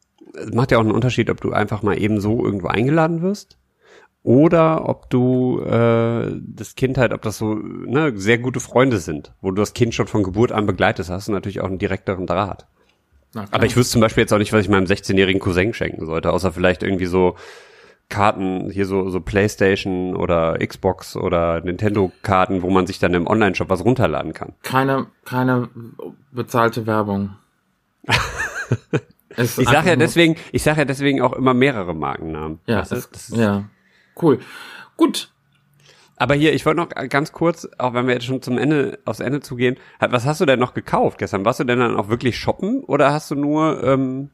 macht 0.53 0.71
ja 0.71 0.77
auch 0.77 0.81
einen 0.81 0.91
Unterschied, 0.91 1.29
ob 1.29 1.41
du 1.41 1.51
einfach 1.51 1.83
mal 1.83 1.99
eben 1.99 2.19
so 2.19 2.43
irgendwo 2.43 2.67
eingeladen 2.67 3.21
wirst 3.21 3.57
oder 4.23 4.87
ob 4.87 5.09
du 5.09 5.61
äh, 5.61 6.31
das 6.39 6.75
Kind 6.75 6.97
halt, 6.97 7.11
ob 7.13 7.21
das 7.21 7.37
so 7.37 7.55
ne, 7.55 8.13
sehr 8.15 8.37
gute 8.37 8.59
Freunde 8.59 8.99
sind, 8.99 9.33
wo 9.41 9.49
du 9.49 9.61
das 9.61 9.73
Kind 9.73 9.95
schon 9.95 10.07
von 10.07 10.23
Geburt 10.23 10.51
an 10.51 10.65
begleitest, 10.65 11.09
hast 11.09 11.27
du 11.27 11.31
natürlich 11.31 11.61
auch 11.61 11.67
einen 11.67 11.79
direkteren 11.79 12.27
Draht. 12.27 12.67
Aber 13.33 13.65
ich 13.65 13.77
wüsste 13.77 13.93
zum 13.93 14.01
Beispiel 14.01 14.23
jetzt 14.23 14.33
auch 14.33 14.37
nicht, 14.37 14.51
was 14.51 14.61
ich 14.61 14.69
meinem 14.69 14.85
16-jährigen 14.85 15.39
Cousin 15.39 15.73
schenken 15.73 16.05
sollte, 16.05 16.33
außer 16.33 16.51
vielleicht 16.51 16.83
irgendwie 16.83 17.05
so 17.05 17.35
Karten, 18.09 18.69
hier 18.69 18.85
so, 18.85 19.09
so 19.09 19.21
Playstation 19.21 20.15
oder 20.17 20.57
Xbox 20.59 21.15
oder 21.15 21.61
Nintendo-Karten, 21.61 22.61
wo 22.61 22.69
man 22.69 22.85
sich 22.85 22.99
dann 22.99 23.13
im 23.13 23.25
Online-Shop 23.25 23.69
was 23.69 23.85
runterladen 23.85 24.33
kann. 24.33 24.53
Keine, 24.63 25.07
keine 25.23 25.69
bezahlte 26.31 26.85
Werbung. 26.85 27.37
ich 29.37 29.51
sage 29.51 29.89
ja 29.89 29.95
deswegen, 29.95 30.35
ich 30.51 30.63
sage 30.63 30.79
ja 30.79 30.85
deswegen 30.85 31.21
auch 31.21 31.33
immer 31.33 31.53
mehrere 31.53 31.93
Markennamen. 31.93 32.59
Ja, 32.65 32.79
das, 32.79 32.89
das 32.89 33.29
ist, 33.29 33.37
ja, 33.37 33.65
cool. 34.21 34.39
Gut. 34.97 35.31
Aber 36.17 36.35
hier, 36.35 36.53
ich 36.53 36.65
wollte 36.65 36.79
noch 36.81 36.89
ganz 37.09 37.31
kurz, 37.31 37.67
auch 37.79 37.93
wenn 37.93 38.05
wir 38.05 38.13
jetzt 38.13 38.25
schon 38.25 38.41
zum 38.41 38.57
Ende, 38.57 38.99
aufs 39.05 39.21
Ende 39.21 39.39
zugehen, 39.39 39.77
was 39.99 40.25
hast 40.25 40.39
du 40.39 40.45
denn 40.45 40.59
noch 40.59 40.75
gekauft 40.75 41.17
gestern? 41.17 41.45
Warst 41.45 41.59
du 41.59 41.63
denn 41.63 41.79
dann 41.79 41.97
auch 41.97 42.09
wirklich 42.09 42.37
shoppen 42.37 42.83
oder 42.83 43.11
hast 43.11 43.31
du 43.31 43.35
nur 43.35 43.83
ähm, 43.83 44.29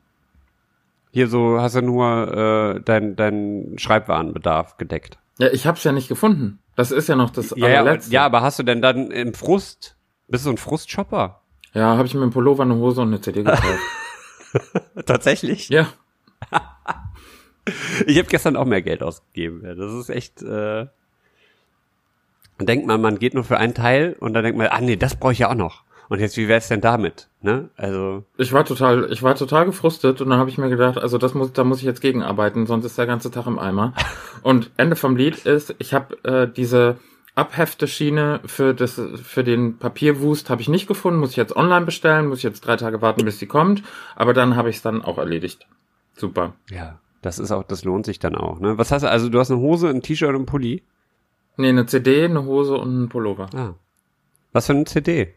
hier 1.18 1.28
so 1.28 1.60
hast 1.60 1.76
du 1.76 1.82
nur 1.82 2.76
äh, 2.78 2.82
dein, 2.84 3.16
dein 3.16 3.74
Schreibwarenbedarf 3.78 4.78
gedeckt. 4.78 5.18
Ja, 5.40 5.48
ich 5.52 5.66
hab's 5.66 5.84
ja 5.84 5.92
nicht 5.92 6.10
gefunden. 6.10 6.60
Das 6.76 6.92
ist 6.92 7.10
ja 7.10 7.16
noch 7.16 7.32
das 7.32 7.54
ja, 7.56 7.66
allerletzte. 7.66 8.14
Ja, 8.14 8.26
aber 8.26 8.42
hast 8.42 8.60
du 8.60 8.64
denn 8.64 8.84
dann 8.84 9.10
im 9.10 9.34
Frust, 9.34 9.98
bist 10.28 10.46
du 10.46 10.52
ein 10.52 10.58
Frustshopper? 10.58 11.42
Ja, 11.74 11.98
habe 11.98 12.08
ich 12.08 12.14
mir 12.14 12.22
einen 12.22 12.32
Pullover, 12.32 12.64
eine 12.64 12.76
Hose 12.76 13.02
und 13.02 13.08
eine 13.08 13.22
CD 13.22 13.42
gekauft. 13.44 13.64
Tatsächlich? 15.06 15.70
Ja. 15.70 15.88
ich 18.06 18.18
habe 18.18 18.28
gestern 18.28 18.56
auch 18.56 18.66
mehr 18.66 18.82
Geld 18.82 19.04
ausgegeben. 19.04 19.64
Das 19.64 19.94
ist 19.94 20.10
echt. 20.10 20.42
Äh, 20.42 20.88
denkt 22.60 22.88
man, 22.88 23.02
man 23.02 23.20
geht 23.20 23.34
nur 23.34 23.44
für 23.44 23.58
einen 23.58 23.74
Teil 23.74 24.16
und 24.20 24.34
dann 24.34 24.44
denkt 24.44 24.58
man, 24.58 24.68
ah 24.68 24.82
nee, 24.82 24.96
das 24.96 25.16
brauche 25.16 25.34
ich 25.34 25.40
ja 25.40 25.50
auch 25.50 25.56
noch. 25.56 25.84
Und 26.10 26.20
jetzt, 26.20 26.38
wie 26.38 26.48
wär's 26.48 26.70
denn 26.70 26.82
damit? 26.82 27.28
Ne? 27.42 27.70
Also. 27.76 28.24
Ich 28.38 28.54
war 28.54 28.64
total, 28.64 29.12
ich 29.12 29.24
war 29.24 29.36
total 29.36 29.66
gefrustet 29.66 30.22
und 30.22 30.30
dann 30.30 30.40
habe 30.40 30.50
ich 30.50 30.58
mir 30.58 30.70
gedacht, 30.70 30.98
also 30.98 31.18
das 31.18 31.34
muss, 31.34 31.52
da 31.52 31.64
muss 31.64 31.80
ich 31.80 31.84
jetzt 31.84 32.02
gegenarbeiten, 32.02 32.66
sonst 32.66 32.86
ist 32.86 32.98
der 32.98 33.06
ganze 33.06 33.30
Tag 33.30 33.46
im 33.46 33.60
Eimer. 33.60 33.94
und 34.42 34.72
Ende 34.78 34.96
vom 34.96 35.18
Lied 35.18 35.46
ist, 35.46 35.76
ich 35.80 35.94
habe 35.94 36.24
äh, 36.24 36.48
diese 36.48 36.98
Abhefteschiene 37.38 38.42
für 38.46 38.74
das, 38.74 39.00
für 39.24 39.44
den 39.44 39.78
Papierwust 39.78 40.50
habe 40.50 40.62
ich 40.62 40.70
nicht 40.70 40.88
gefunden, 40.88 41.20
muss 41.20 41.32
ich 41.32 41.38
jetzt 41.38 41.56
online 41.56 41.86
bestellen, 41.86 42.28
muss 42.28 42.40
ich 42.40 42.44
jetzt 42.44 42.62
drei 42.62 42.78
Tage 42.78 43.02
warten, 43.02 43.26
bis 43.26 43.38
sie 43.38 43.46
kommt. 43.46 43.84
Aber 44.16 44.34
dann 44.34 44.56
habe 44.56 44.70
ich 44.72 44.78
es 44.78 44.82
dann 44.82 45.04
auch 45.04 45.20
erledigt. 45.20 45.68
Super. 46.16 46.56
Ja, 46.72 47.00
das 47.22 47.38
ist 47.38 47.52
auch, 47.52 47.64
das 47.64 47.84
lohnt 47.84 48.08
sich 48.08 48.18
dann 48.18 48.36
auch. 48.36 48.60
Ne? 48.60 48.80
Was 48.80 48.92
hast 48.92 49.04
du? 49.04 49.10
Also 49.10 49.30
du 49.30 49.40
hast 49.40 49.52
eine 49.52 49.60
Hose, 49.60 49.88
ein 49.88 50.02
T-Shirt 50.02 50.30
und 50.30 50.44
ein 50.44 50.46
Pulli? 50.48 50.84
Nee, 51.58 51.70
eine 51.70 51.86
CD, 51.86 52.26
eine 52.26 52.44
Hose 52.44 52.76
und 52.76 53.04
ein 53.04 53.10
Pullover. 53.10 53.50
Ah. 53.54 53.76
Was 54.52 54.66
für 54.66 54.74
eine 54.74 54.86
CD? 54.86 55.36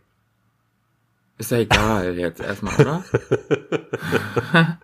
Ist 1.36 1.50
ja 1.50 1.58
egal 1.58 2.14
jetzt 2.18 2.40
erstmal, 2.40 2.74
oder? 2.80 3.04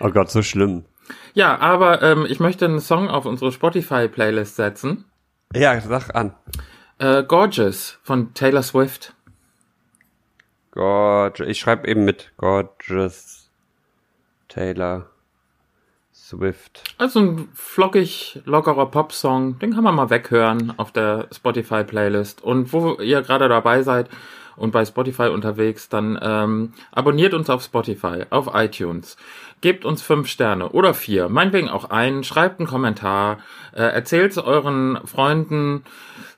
oh 0.00 0.10
Gott, 0.10 0.30
so 0.30 0.42
schlimm. 0.42 0.84
Ja, 1.32 1.58
aber 1.58 2.02
ähm, 2.02 2.26
ich 2.28 2.40
möchte 2.40 2.66
einen 2.66 2.80
Song 2.80 3.08
auf 3.08 3.24
unsere 3.24 3.52
Spotify-Playlist 3.52 4.56
setzen. 4.56 5.06
Ja, 5.54 5.80
sag 5.80 6.14
an. 6.16 6.34
Äh, 6.98 7.22
Gorgeous 7.22 7.98
von 8.02 8.34
Taylor 8.34 8.62
Swift. 8.62 9.14
Gorgeous. 10.72 11.46
Ich 11.46 11.60
schreibe 11.60 11.86
eben 11.86 12.04
mit. 12.04 12.32
Gorgeous. 12.36 13.50
Taylor 14.48 15.10
Swift. 16.12 16.82
Also 16.98 17.20
ein 17.20 17.48
flockig, 17.54 18.42
lockerer 18.44 18.86
Pop-Song. 18.86 19.60
Den 19.60 19.74
kann 19.74 19.84
man 19.84 19.94
mal 19.94 20.10
weghören 20.10 20.72
auf 20.76 20.90
der 20.90 21.28
Spotify-Playlist. 21.32 22.42
Und 22.42 22.72
wo 22.72 22.94
ihr 22.94 23.22
gerade 23.22 23.48
dabei 23.48 23.82
seid, 23.82 24.08
und 24.56 24.72
bei 24.72 24.84
Spotify 24.84 25.28
unterwegs, 25.28 25.88
dann 25.88 26.18
ähm, 26.22 26.72
abonniert 26.92 27.34
uns 27.34 27.50
auf 27.50 27.62
Spotify, 27.62 28.24
auf 28.30 28.50
iTunes. 28.54 29.16
Gebt 29.60 29.84
uns 29.84 30.02
fünf 30.02 30.28
Sterne 30.28 30.70
oder 30.70 30.94
vier, 30.94 31.28
meinetwegen 31.28 31.68
auch 31.68 31.90
einen, 31.90 32.24
schreibt 32.24 32.60
einen 32.60 32.68
Kommentar, 32.68 33.38
äh, 33.72 33.82
erzählt 33.82 34.36
euren 34.38 34.98
Freunden, 35.04 35.84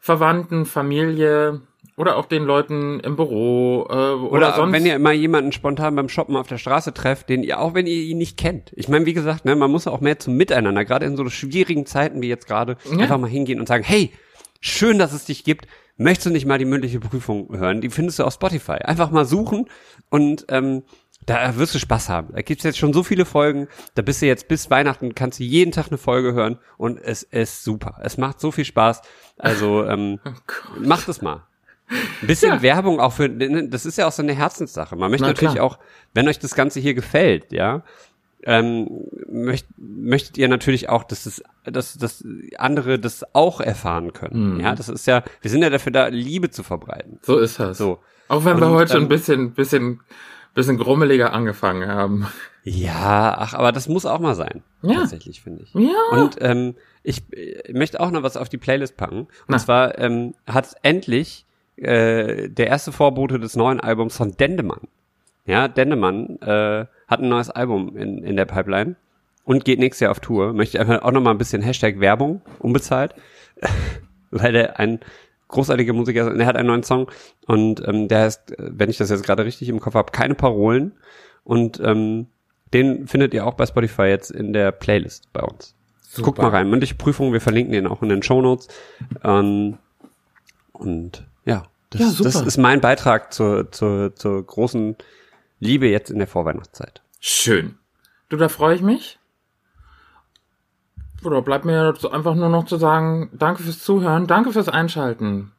Verwandten, 0.01 0.67
Familie, 0.67 1.61
oder 1.97 2.17
auch 2.17 2.27
den 2.27 2.45
Leuten 2.45 3.01
im 3.01 3.17
Büro 3.17 3.87
äh, 3.89 3.93
oder, 3.93 4.33
oder 4.33 4.53
sonst. 4.55 4.73
wenn 4.73 4.85
ihr 4.85 4.95
immer 4.95 5.13
jemanden 5.13 5.53
spontan 5.53 5.97
beim 5.97 6.09
Shoppen 6.09 6.37
auf 6.37 6.47
der 6.47 6.59
Straße 6.59 6.93
trefft, 6.93 7.29
den 7.29 7.43
ihr 7.43 7.59
auch 7.59 7.75
wenn 7.75 7.87
ihr 7.87 7.95
ihn 7.95 8.19
nicht 8.19 8.37
kennt. 8.37 8.71
Ich 8.77 8.89
meine, 8.89 9.07
wie 9.07 9.15
gesagt, 9.15 9.45
ne, 9.45 9.57
man 9.57 9.71
muss 9.71 9.87
auch 9.87 10.01
mehr 10.01 10.19
zum 10.19 10.37
Miteinander, 10.37 10.85
gerade 10.85 11.07
in 11.07 11.17
so 11.17 11.27
schwierigen 11.31 11.87
Zeiten 11.87 12.21
wie 12.21 12.29
jetzt 12.29 12.47
gerade, 12.47 12.77
ja. 12.85 12.99
einfach 12.99 13.19
mal 13.19 13.31
hingehen 13.31 13.61
und 13.61 13.67
sagen, 13.67 13.83
hey, 13.83 14.13
schön, 14.61 14.99
dass 14.99 15.13
es 15.13 15.25
dich 15.25 15.45
gibt 15.45 15.67
möchtest 15.97 16.27
du 16.27 16.31
nicht 16.31 16.47
mal 16.47 16.59
die 16.59 16.65
mündliche 16.65 17.01
Prüfung 17.01 17.49
hören? 17.57 17.81
Die 17.81 17.91
findest 17.91 18.19
du 18.19 18.25
auf 18.25 18.35
Spotify. 18.35 18.73
Einfach 18.73 19.11
mal 19.11 19.25
suchen 19.25 19.67
und 20.11 20.47
ähm, 20.49 20.83
da 21.25 21.57
wirst 21.57 21.75
du 21.75 21.79
Spaß 21.79 22.09
haben. 22.09 22.33
Da 22.35 22.43
gibt's 22.43 22.65
jetzt 22.65 22.79
schon 22.79 22.93
so 22.93 23.03
viele 23.03 23.25
Folgen. 23.25 23.69
Da 23.95 24.03
bist 24.03 24.23
du 24.23 24.27
jetzt 24.27 24.49
bis 24.49 24.71
Weihnachten, 24.71 25.15
kannst 25.15 25.41
du 25.41 25.45
jeden 25.45 25.73
Tag 25.73 25.89
eine 25.89 25.99
Folge 25.99 26.33
hören 26.35 26.59
und 26.77 26.99
es 26.99 27.23
ist 27.25 27.65
super. 27.65 27.99
Es 28.03 28.17
macht 28.17 28.41
so 28.41 28.53
viel 28.53 28.65
Spaß. 28.65 29.03
Also 29.39 29.85
ähm, 29.85 30.21
oh 30.25 30.31
macht 30.81 31.09
es 31.09 31.23
mal. 31.23 31.45
Ein 31.89 32.27
bisschen 32.27 32.53
ja. 32.53 32.63
Werbung 32.63 32.99
auch 32.99 33.13
für, 33.13 33.29
das 33.29 33.87
ist 33.87 33.97
ja 33.97 34.09
auch 34.09 34.13
so 34.13 34.23
eine 34.23 34.35
Herzenssache. 34.35 34.97
Man 34.97 35.11
möchte 35.11 35.23
Na, 35.23 35.29
natürlich 35.29 35.55
klar. 35.55 35.67
auch, 35.67 35.79
wenn 36.15 36.27
euch 36.27 36.41
das 36.41 36.55
Ganze 36.57 36.81
hier 36.81 36.95
gefällt, 36.95 37.53
ja, 37.53 37.85
ähm, 38.47 38.89
möcht, 39.29 39.67
möchtet 39.77 40.39
ihr 40.39 40.49
natürlich 40.49 40.89
auch, 40.89 41.05
dass 41.05 41.25
das, 41.25 41.43
dass, 41.65 41.99
dass 41.99 42.25
andere 42.57 42.99
das 42.99 43.35
auch 43.35 43.61
erfahren 43.61 44.13
können. 44.13 44.55
Mhm. 44.55 44.61
Ja, 44.61 44.75
das 44.75 44.89
ist 44.89 45.07
ja, 45.07 45.23
wir 45.43 45.51
sind 45.51 45.63
ja 45.63 45.71
dafür 45.71 45.93
da, 45.93 46.07
Liebe 46.07 46.51
zu 46.51 46.63
verbreiten. 46.63 47.19
So 47.23 47.39
ist 47.39 47.61
das. 47.61 47.77
So. 47.77 47.99
Auch 48.29 48.45
wenn 48.45 48.55
Und, 48.55 48.61
wir 48.61 48.71
heute 48.71 48.97
ähm, 48.97 49.05
ein 49.05 49.09
bisschen, 49.09 49.53
bisschen 49.53 50.01
bisschen 50.57 50.79
grummeliger 50.79 51.33
angefangen 51.33 51.87
haben. 51.87 52.27
Ja, 52.65 53.37
ach, 53.39 53.55
aber 53.55 53.71
das 53.71 53.89
muss 53.89 54.07
auch 54.07 54.19
mal 54.19 54.35
sein. 54.35 54.65
Ja. 54.83 54.95
Tatsächlich, 54.95 55.41
finde 55.43 55.63
ich. 55.63 55.73
Ja. 55.75 55.91
Und 56.11 56.39
ähm, 56.41 56.75
ich 57.05 57.23
äh, 57.33 57.73
möchte 57.73 58.01
auch 58.01 58.11
noch 58.11 58.25
was 58.25 58.37
auf 58.37 58.49
die 58.49 58.57
Playlist 58.57 58.97
packen. 58.97 59.21
Und 59.21 59.29
Na. 59.49 59.59
zwar 59.59 59.99
ähm, 59.99 60.35
hat 60.47 60.75
endlich 60.83 61.47
äh, 61.77 62.49
der 62.49 62.67
erste 62.67 62.91
Vorbote 62.91 63.39
des 63.39 63.55
neuen 63.55 63.79
Albums 63.79 64.17
von 64.17 64.33
Dendemann. 64.33 64.89
Ja, 65.47 65.69
Dendemann 65.69 66.39
äh, 66.41 66.87
hat 67.07 67.21
ein 67.21 67.29
neues 67.29 67.51
Album 67.51 67.97
in, 67.97 68.23
in 68.23 68.37
der 68.37 68.47
Pipeline 68.47 68.97
und 69.45 69.65
geht 69.65 69.79
nächstes 69.79 70.01
Jahr 70.01 70.11
auf 70.11 70.21
Tour. 70.21 70.53
Möchte 70.53 70.77
ich 70.77 70.81
einfach 70.81 71.03
auch 71.03 71.13
noch 71.13 71.21
mal 71.21 71.31
ein 71.31 71.39
bisschen 71.39 71.63
Hashtag 71.63 72.01
Werbung, 72.01 72.43
unbezahlt, 72.59 73.15
weil 74.31 74.53
der 74.53 74.79
ein 74.81 75.01
großartiger 75.49 75.93
Musiker 75.93 76.27
ist. 76.27 76.33
Und 76.33 76.41
er 76.41 76.47
hat 76.47 76.57
einen 76.57 76.67
neuen 76.67 76.83
Song 76.83 77.11
und 77.47 77.87
ähm, 77.87 78.09
der 78.09 78.23
heißt, 78.23 78.55
wenn 78.59 78.91
ich 78.91 78.97
das 78.97 79.11
jetzt 79.11 79.25
gerade 79.25 79.45
richtig 79.45 79.69
im 79.69 79.81
Kopf 79.81 79.95
habe, 79.95 80.13
keine 80.13 80.35
Parolen. 80.35 80.93
Und 81.45 81.81
ähm, 81.81 82.27
den 82.75 83.07
findet 83.07 83.33
ihr 83.33 83.47
auch 83.47 83.55
bei 83.55 83.67
Spotify 83.67 84.07
jetzt 84.07 84.33
in 84.33 84.53
der 84.53 84.73
Playlist 84.73 85.33
bei 85.33 85.43
uns. 85.43 85.75
Super. 86.01 86.25
Guckt 86.25 86.39
mal 86.39 86.49
rein. 86.49 86.69
Mündliche 86.69 86.97
Prüfung, 86.97 87.33
wir 87.33 87.41
verlinken 87.41 87.73
den 87.73 87.87
auch 87.87 88.03
in 88.03 88.09
den 88.09 88.23
Shownotes. 88.23 88.67
Ähm, 89.23 89.79
und 90.73 91.25
ja, 91.45 91.65
das, 91.91 92.01
Ja, 92.01 92.25
das 92.25 92.41
ist 92.41 92.57
mein 92.57 92.81
Beitrag 92.81 93.33
zur, 93.33 93.71
zur, 93.71 94.15
zur 94.17 94.45
großen 94.45 94.97
Liebe 95.59 95.89
jetzt 95.89 96.11
in 96.11 96.19
der 96.19 96.29
Vorweihnachtszeit. 96.29 97.03
Schön. 97.21 97.79
Du, 98.29 98.37
da 98.37 98.49
freue 98.49 98.75
ich 98.75 98.83
mich. 98.83 99.19
Oder 101.25 101.43
bleibt 101.43 101.65
mir 101.65 101.95
einfach 102.13 102.35
nur 102.35 102.49
noch 102.49 102.67
zu 102.67 102.77
sagen, 102.77 103.31
danke 103.33 103.63
fürs 103.63 103.83
Zuhören, 103.83 104.27
danke 104.27 104.53
fürs 104.53 104.69
Einschalten. 104.69 105.53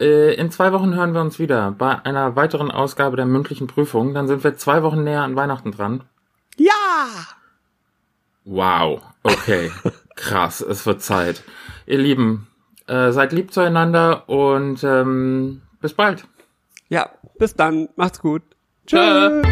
Äh, 0.00 0.34
in 0.34 0.50
zwei 0.50 0.72
Wochen 0.72 0.94
hören 0.94 1.12
wir 1.12 1.20
uns 1.20 1.38
wieder 1.38 1.72
bei 1.72 2.04
einer 2.04 2.36
weiteren 2.36 2.70
Ausgabe 2.70 3.16
der 3.16 3.26
mündlichen 3.26 3.66
Prüfung. 3.66 4.14
Dann 4.14 4.28
sind 4.28 4.44
wir 4.44 4.56
zwei 4.56 4.82
Wochen 4.82 5.04
näher 5.04 5.22
an 5.22 5.36
Weihnachten 5.36 5.72
dran. 5.72 6.04
Ja! 6.56 6.72
Wow, 8.44 9.02
okay. 9.22 9.72
Krass, 10.14 10.60
es 10.60 10.86
wird 10.86 11.02
Zeit. 11.02 11.42
Ihr 11.86 11.98
Lieben, 11.98 12.46
äh, 12.86 13.10
seid 13.10 13.32
lieb 13.32 13.52
zueinander 13.52 14.28
und 14.28 14.84
ähm, 14.84 15.62
bis 15.80 15.94
bald. 15.94 16.26
Ja, 16.88 17.10
bis 17.38 17.54
dann. 17.54 17.88
Macht's 17.96 18.20
gut. 18.20 18.42
Tschö. 18.86 19.42